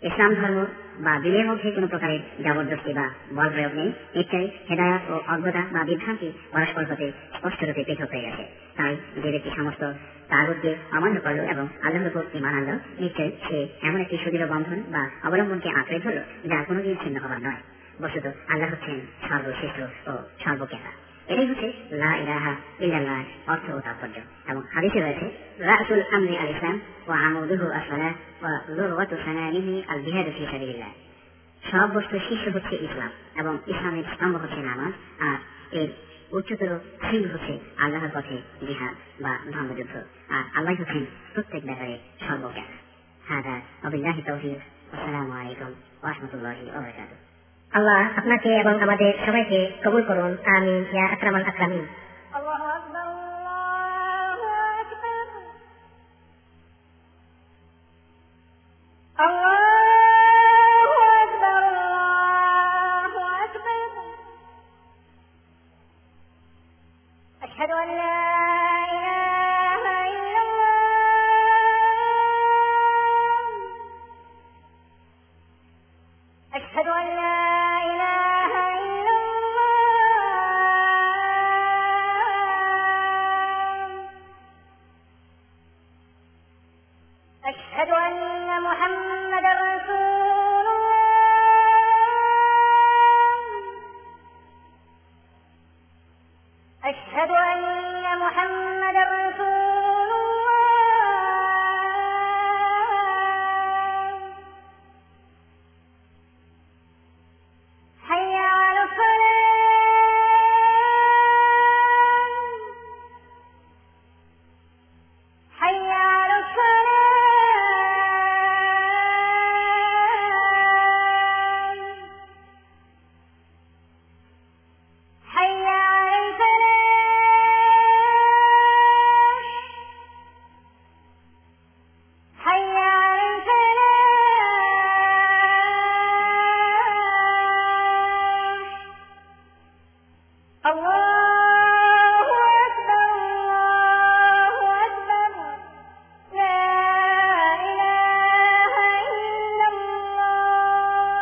ইসলাম 0.02 0.32
ধর্ম 0.34 0.58
বা 1.04 1.12
দিনের 1.22 1.46
মধ্যে 1.50 1.68
কোনো 1.70 1.86
প্রকারের 1.86 2.20
জবরদস্তি 2.44 2.92
বা 2.92 3.06
বল 3.36 3.48
প্রয়োগ 3.54 3.72
নেই 3.74 3.90
নিশ্চয়ই 4.16 4.48
হেদায়াত 4.70 5.02
ও 5.12 5.14
অজ্ঞতা 5.32 5.62
বা 5.74 5.80
বিভ্রান্তি 5.84 6.28
পরস্পর 6.52 6.82
হতে 6.90 7.06
স্পষ্টরূপে 7.36 7.82
পৃথক 7.88 8.08
হয়ে 8.12 8.24
গেছে 8.26 8.44
তাই 8.76 8.94
যে 9.22 9.28
ব্যক্তি 9.34 9.50
সমস্ত 9.58 9.82
তাগুদকে 10.30 10.70
অমান্য 10.92 11.16
করলো 11.24 11.42
এবং 11.52 11.64
আল্লাহর 11.84 12.10
উপর 12.10 12.22
ইমান 12.38 12.54
আনলো 12.58 12.74
নিশ্চয়ই 13.02 13.32
সে 13.46 13.58
এমন 13.88 13.98
একটি 14.00 14.16
সুদৃঢ় 14.22 14.46
বন্ধন 14.54 14.78
বা 14.94 15.02
অবলম্বনকে 15.26 15.68
আঁকড়ে 15.78 15.98
ধরল 16.04 16.18
যা 16.50 16.58
কোনোদিন 16.68 16.94
ছিন্ন 17.02 17.16
হবার 17.24 17.40
নয় 17.46 17.60
বস্তুত 18.01 18.25
আল্লাহ 18.47 18.67
হচ্ছেন 18.73 18.97
সর্বশ্রেষ্ঠ 19.29 19.79
ও 20.09 20.13
সর্বজ্ঞাতা। 20.43 20.91
এটাই 21.31 21.47
হচ্ছে 21.47 21.67
লা 22.01 22.11
ইলাহা 22.23 22.53
ইল্লাল্লাহ 22.79 23.19
অর্থ 23.47 23.65
ও 23.77 23.79
তাৎপর্য। 23.79 24.17
এবং 24.49 24.61
হাদিসে 24.73 24.99
রয়েছে, 25.01 25.27
রাসুল 25.59 26.01
আমরি 26.11 26.37
আল 26.37 26.49
ইসলাম 26.55 26.79
ও 27.07 27.11
আমুদুহু 27.11 27.65
আসলা 27.79 28.09
ও 28.45 28.47
লুরওয়াতু 28.77 29.15
সানানিহি 29.25 29.83
আল 29.87 30.01
জিহাদু 30.05 30.31
ফি 30.37 30.45
সাবিলিল্লাহ। 30.51 30.91
সব 31.71 31.87
বস্তুর 31.95 32.19
শীর্ষ 32.29 32.55
হচ্ছে 32.55 32.75
ইসলাম 32.75 33.11
এবং 33.35 33.53
ইসলামের 33.67 34.03
স্তম্ভ 34.13 34.35
হচ্ছে 34.43 34.61
নামাজ 34.69 34.93
আর 35.19 35.37
এর 35.79 35.89
উচ্চতর 36.31 36.71
শৃঙ্গ 37.07 37.25
হচ্ছে 37.33 37.53
আল্লাহর 37.77 38.11
পথে 38.13 38.37
জিহাদ 38.67 38.95
বা 39.23 39.33
ধর্মযুদ্ধ। 39.53 39.95
আর 40.29 40.43
আল্লাহ 40.55 40.73
হচ্ছেন 40.79 41.05
প্রত্যেক 41.33 41.63
ব্যাপারে 41.65 41.95
হাদা 43.29 43.55
অবিল্লাহি 43.87 44.21
তৌফিক। 44.27 44.59
আসসালামু 44.93 45.31
আলাইকুম 45.39 45.71
ওয়া 46.01 46.09
রাহমাতুল্লাহি 46.11 46.65
ওয়া 46.69 46.81
বারাকাতুহু। 46.85 47.30
আল্লাহ 47.73 47.99
আপনাকে 48.17 48.49
এবং 48.49 48.81
আমাদের 48.81 49.13
সবাইকে 49.25 49.71
কবুল 49.85 50.03
করুন। 50.03 50.37
আমি 50.45 50.85
ইয়া 50.93 51.05
আকরামাল 51.05 51.43
আকরামিন। 51.43 51.85